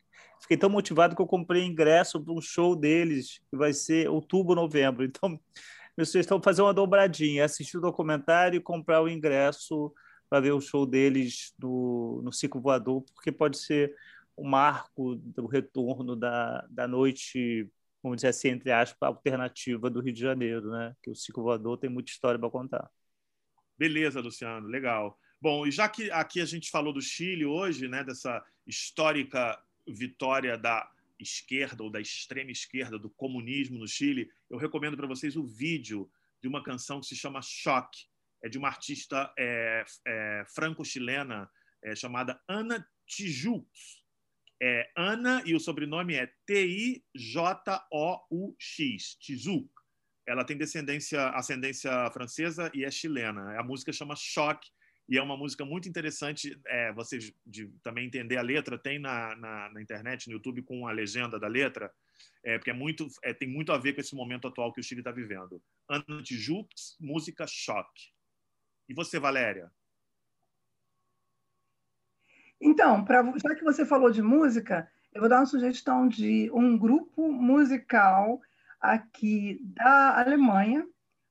fiquei 0.40 0.56
tão 0.56 0.68
motivado 0.68 1.14
que 1.14 1.22
eu 1.22 1.26
comprei 1.26 1.64
ingresso 1.64 2.22
para 2.22 2.34
um 2.34 2.40
show 2.40 2.76
deles, 2.76 3.40
que 3.50 3.56
vai 3.56 3.72
ser 3.72 4.08
outubro, 4.10 4.54
novembro. 4.54 5.04
Então, 5.04 5.40
meus 5.96 6.10
filhos 6.10 6.24
estão 6.24 6.42
fazendo 6.42 6.66
uma 6.66 6.74
dobradinha, 6.74 7.44
assistir 7.44 7.78
o 7.78 7.80
documentário 7.80 8.56
e 8.56 8.60
comprar 8.60 9.02
o 9.02 9.08
ingresso 9.08 9.92
para 10.28 10.40
ver 10.40 10.52
o 10.52 10.60
show 10.60 10.86
deles 10.86 11.54
no, 11.58 12.22
no 12.22 12.32
Ciclo 12.32 12.60
Voador, 12.60 13.02
porque 13.14 13.30
pode 13.30 13.58
ser 13.58 13.94
o 14.36 14.44
marco 14.44 15.14
do 15.16 15.46
retorno 15.46 16.16
da, 16.16 16.66
da 16.70 16.88
noite, 16.88 17.68
vamos 18.02 18.16
dizer 18.16 18.28
assim, 18.28 18.48
entre 18.48 18.72
aspas, 18.72 19.06
alternativa 19.06 19.90
do 19.90 20.00
Rio 20.00 20.12
de 20.12 20.20
Janeiro, 20.20 20.70
né? 20.70 20.96
Que 21.02 21.10
o 21.10 21.14
Ciclo 21.14 21.44
Voador 21.44 21.76
tem 21.78 21.90
muita 21.90 22.10
história 22.10 22.38
para 22.38 22.50
contar. 22.50 22.90
Beleza, 23.82 24.20
Luciano, 24.20 24.68
legal. 24.68 25.18
Bom, 25.40 25.66
e 25.66 25.72
já 25.72 25.88
que 25.88 26.08
aqui 26.12 26.40
a 26.40 26.44
gente 26.44 26.70
falou 26.70 26.92
do 26.92 27.02
Chile 27.02 27.44
hoje, 27.44 27.88
né, 27.88 28.04
dessa 28.04 28.40
histórica 28.64 29.60
vitória 29.84 30.56
da 30.56 30.88
esquerda 31.18 31.82
ou 31.82 31.90
da 31.90 32.00
extrema 32.00 32.52
esquerda 32.52 32.96
do 32.96 33.10
comunismo 33.10 33.80
no 33.80 33.88
Chile, 33.88 34.30
eu 34.48 34.56
recomendo 34.56 34.96
para 34.96 35.08
vocês 35.08 35.34
o 35.34 35.44
vídeo 35.44 36.08
de 36.40 36.46
uma 36.46 36.62
canção 36.62 37.00
que 37.00 37.06
se 37.06 37.16
chama 37.16 37.42
Choque, 37.42 38.06
é 38.40 38.48
de 38.48 38.56
uma 38.56 38.68
artista 38.68 39.34
é, 39.36 39.84
é, 40.06 40.44
franco-chilena 40.54 41.50
é, 41.82 41.96
chamada 41.96 42.40
Ana 42.46 42.88
Tijoux. 43.04 43.66
É 44.62 44.92
Ana 44.96 45.42
e 45.44 45.56
o 45.56 45.60
sobrenome 45.60 46.14
é 46.14 46.32
T-I-J-O-U-X, 46.46 47.04
Tijoux. 49.16 49.68
Ela 50.26 50.44
tem 50.44 50.56
descendência, 50.56 51.28
ascendência 51.30 51.90
francesa 52.12 52.70
e 52.74 52.84
é 52.84 52.90
chilena. 52.90 53.58
A 53.58 53.62
música 53.62 53.92
chama 53.92 54.14
Choque 54.16 54.70
e 55.08 55.18
é 55.18 55.22
uma 55.22 55.36
música 55.36 55.64
muito 55.64 55.88
interessante. 55.88 56.58
É, 56.66 56.92
vocês 56.92 57.32
de, 57.44 57.68
também 57.82 58.06
entender 58.06 58.36
a 58.36 58.42
letra 58.42 58.78
tem 58.78 58.98
na, 58.98 59.34
na, 59.36 59.70
na, 59.70 59.82
internet, 59.82 60.28
no 60.28 60.34
YouTube, 60.34 60.62
com 60.62 60.86
a 60.86 60.92
legenda 60.92 61.38
da 61.38 61.48
letra, 61.48 61.92
é, 62.44 62.56
porque 62.56 62.70
é 62.70 62.74
muito, 62.74 63.08
é, 63.22 63.34
tem 63.34 63.48
muito 63.48 63.72
a 63.72 63.78
ver 63.78 63.94
com 63.94 64.00
esse 64.00 64.14
momento 64.14 64.46
atual 64.46 64.72
que 64.72 64.80
o 64.80 64.82
Chile 64.82 65.00
está 65.00 65.10
vivendo. 65.10 65.60
Ana 65.88 66.22
Tijoux, 66.22 66.96
música 67.00 67.44
Choque. 67.46 68.12
E 68.88 68.94
você, 68.94 69.18
Valéria? 69.18 69.70
Então, 72.60 73.04
pra, 73.04 73.24
já 73.42 73.54
que 73.56 73.64
você 73.64 73.84
falou 73.84 74.10
de 74.10 74.22
música, 74.22 74.88
eu 75.12 75.20
vou 75.20 75.28
dar 75.28 75.40
uma 75.40 75.46
sugestão 75.46 76.08
de 76.08 76.48
um 76.52 76.78
grupo 76.78 77.30
musical 77.32 78.40
aqui 78.82 79.60
da 79.62 80.18
Alemanha, 80.18 80.84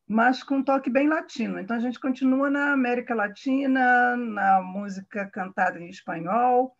mas 0.08 0.42
com 0.42 0.58
um 0.58 0.64
toque 0.64 0.90
bem 0.90 1.08
latino. 1.08 1.60
Então, 1.60 1.76
a 1.76 1.80
gente 1.80 2.00
continua 2.00 2.50
na 2.50 2.72
América 2.72 3.14
Latina, 3.14 4.16
na 4.16 4.62
música 4.62 5.30
cantada 5.30 5.80
em 5.80 5.90
espanhol. 5.90 6.74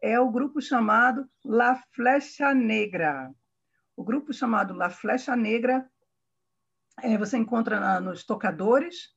É 0.00 0.18
o 0.18 0.30
grupo 0.30 0.60
chamado 0.60 1.28
La 1.44 1.74
Flecha 1.94 2.54
Negra. 2.54 3.30
O 3.96 4.04
grupo 4.04 4.32
chamado 4.32 4.74
La 4.74 4.90
Flecha 4.90 5.36
Negra 5.36 5.86
é, 7.00 7.16
você 7.16 7.36
encontra 7.36 7.80
na, 7.80 8.00
nos 8.00 8.24
tocadores, 8.24 9.10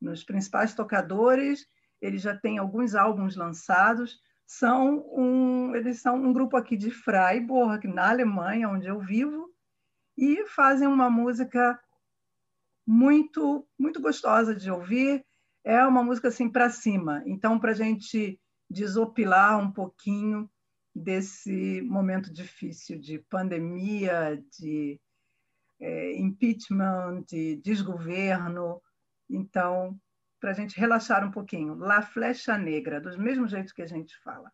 nos 0.00 0.24
principais 0.24 0.74
tocadores. 0.74 1.66
Ele 2.00 2.18
já 2.18 2.36
tem 2.36 2.58
alguns 2.58 2.94
álbuns 2.94 3.36
lançados. 3.36 4.18
São 4.46 5.04
um, 5.16 5.74
eles 5.74 6.00
são 6.00 6.16
um 6.16 6.32
grupo 6.32 6.56
aqui 6.56 6.76
de 6.76 6.90
Freiburg, 6.90 7.86
na 7.88 8.10
Alemanha, 8.10 8.68
onde 8.68 8.86
eu 8.86 8.98
vivo, 8.98 9.51
e 10.16 10.46
fazem 10.46 10.86
uma 10.86 11.10
música 11.10 11.80
muito 12.86 13.66
muito 13.78 14.00
gostosa 14.00 14.54
de 14.54 14.70
ouvir. 14.70 15.24
É 15.64 15.84
uma 15.86 16.02
música 16.02 16.28
assim 16.28 16.50
para 16.50 16.70
cima. 16.70 17.22
Então, 17.26 17.58
para 17.58 17.70
a 17.70 17.74
gente 17.74 18.40
desopilar 18.68 19.58
um 19.58 19.70
pouquinho 19.70 20.50
desse 20.94 21.80
momento 21.82 22.32
difícil 22.32 22.98
de 22.98 23.18
pandemia, 23.18 24.42
de 24.58 25.00
é, 25.80 26.16
impeachment, 26.18 27.24
de 27.28 27.56
desgoverno. 27.56 28.82
Então, 29.30 29.98
para 30.40 30.50
a 30.50 30.54
gente 30.54 30.78
relaxar 30.78 31.24
um 31.24 31.30
pouquinho. 31.30 31.74
La 31.76 32.02
Flecha 32.02 32.58
Negra, 32.58 33.00
do 33.00 33.16
mesmo 33.18 33.46
jeito 33.46 33.72
que 33.72 33.82
a 33.82 33.86
gente 33.86 34.18
fala. 34.18 34.52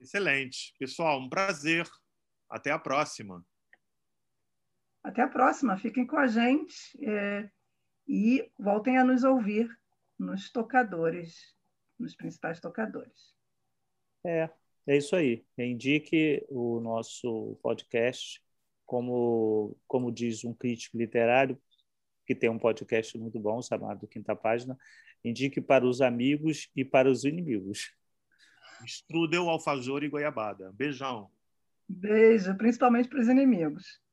Excelente. 0.00 0.74
Pessoal, 0.78 1.20
um 1.20 1.28
prazer. 1.28 1.86
Até 2.48 2.70
a 2.70 2.78
próxima. 2.78 3.44
Até 5.06 5.22
a 5.22 5.28
próxima. 5.28 5.78
Fiquem 5.78 6.04
com 6.04 6.18
a 6.18 6.26
gente 6.26 6.98
é, 7.00 7.48
e 8.08 8.50
voltem 8.58 8.98
a 8.98 9.04
nos 9.04 9.22
ouvir 9.22 9.70
nos 10.18 10.50
tocadores, 10.50 11.54
nos 11.98 12.16
principais 12.16 12.60
tocadores. 12.60 13.34
É, 14.24 14.50
é 14.86 14.96
isso 14.96 15.14
aí. 15.14 15.44
Indique 15.56 16.44
o 16.48 16.80
nosso 16.80 17.56
podcast, 17.62 18.42
como, 18.84 19.76
como 19.86 20.10
diz 20.10 20.44
um 20.44 20.52
crítico 20.52 20.98
literário, 20.98 21.56
que 22.26 22.34
tem 22.34 22.50
um 22.50 22.58
podcast 22.58 23.16
muito 23.16 23.38
bom 23.38 23.62
chamado 23.62 24.08
Quinta 24.08 24.34
Página, 24.34 24.76
indique 25.24 25.60
para 25.60 25.86
os 25.86 26.00
amigos 26.00 26.68
e 26.74 26.84
para 26.84 27.08
os 27.08 27.24
inimigos. 27.24 27.94
Strudel, 28.84 29.48
alfajor 29.48 30.02
e 30.02 30.08
goiabada. 30.08 30.72
Beijão. 30.72 31.30
Beijo, 31.88 32.56
principalmente 32.56 33.08
para 33.08 33.20
os 33.20 33.28
inimigos. 33.28 34.04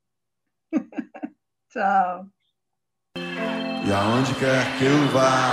Tchau. 1.70 2.26
E 3.86 3.92
aonde 3.92 4.34
quer 4.34 4.78
que 4.78 4.84
eu 4.84 5.08
vá, 5.08 5.52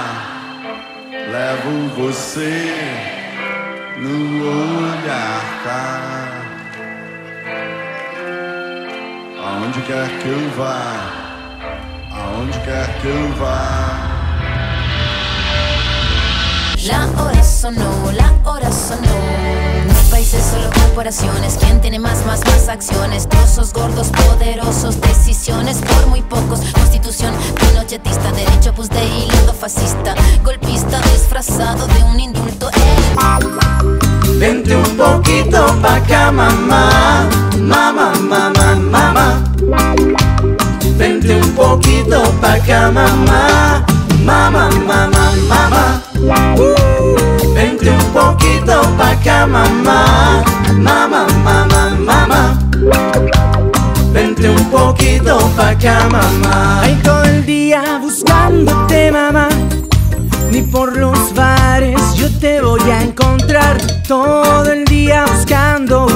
levo 1.32 1.90
você 1.96 2.74
no 3.98 4.48
olhar, 4.80 5.64
tá? 5.64 6.42
Aonde 9.44 9.82
quer 9.82 10.08
que 10.20 10.30
eu 10.30 10.50
vá, 10.52 11.10
aonde 12.12 12.60
quer 12.62 13.02
que 13.02 13.08
eu 13.08 13.32
vá. 13.34 14.12
La 16.88 17.06
hora 17.22 17.44
sonó, 17.44 18.12
la 18.12 18.50
hora 18.50 18.72
sonó. 18.72 19.81
Países, 20.22 20.52
solo 20.52 20.70
corporaciones. 20.70 21.58
¿Quién 21.60 21.82
tiene 21.82 21.98
más, 21.98 22.24
más, 22.28 22.42
más 22.46 22.70
acciones? 22.70 23.28
Trozos 23.28 23.74
gordos, 23.74 24.10
poderosos, 24.10 25.02
decisiones 25.02 25.78
por 25.78 26.06
muy 26.10 26.22
pocos. 26.22 26.60
Constitución 26.76 27.34
pinochetista, 27.56 28.32
derecho 28.32 28.72
pues 28.76 28.88
de 28.90 29.04
hilo 29.04 29.52
fascista. 29.52 30.14
Golpista 30.44 31.02
disfrazado 31.12 31.88
de 31.88 32.04
un 32.04 32.20
indulto. 32.20 32.70
Eh. 32.70 32.96
Vente 34.38 34.76
un 34.76 34.96
poquito 34.96 35.66
pa' 35.82 35.96
acá, 35.96 36.32
mamá. 36.32 37.28
Mamá, 37.58 38.14
mamá, 38.22 38.76
mamá. 38.76 39.44
Vente 40.98 41.36
un 41.36 41.52
poquito 41.56 42.22
pa' 42.40 42.54
acá, 42.54 42.92
mamá. 42.92 43.84
Mamá, 44.26 44.70
mamá, 44.88 45.32
mamá. 45.48 46.02
Vente 47.54 47.90
un 47.90 48.06
poquito 48.14 48.82
pa' 48.98 49.12
acá, 49.12 49.48
mamá. 49.48 50.44
Mamá, 50.78 51.28
mamá, 51.44 51.90
mamá. 52.00 52.60
Vente 54.14 54.50
un 54.50 54.66
poquito 54.70 55.38
pa' 55.56 55.70
acá, 55.70 56.08
mamá. 56.12 56.82
Ay, 56.82 56.96
todo 57.04 57.24
el 57.24 57.46
día 57.46 58.00
buscándote, 58.02 59.12
mamá. 59.12 59.50
Ni 60.52 60.62
por 60.62 60.98
los 60.98 61.34
bares 61.34 62.14
yo 62.16 62.30
te 62.40 62.62
voy 62.62 62.82
a 62.92 63.02
encontrar 63.02 63.78
todo 64.08 64.72
el 64.72 64.86
día 64.86 65.26
buscando 65.26 66.08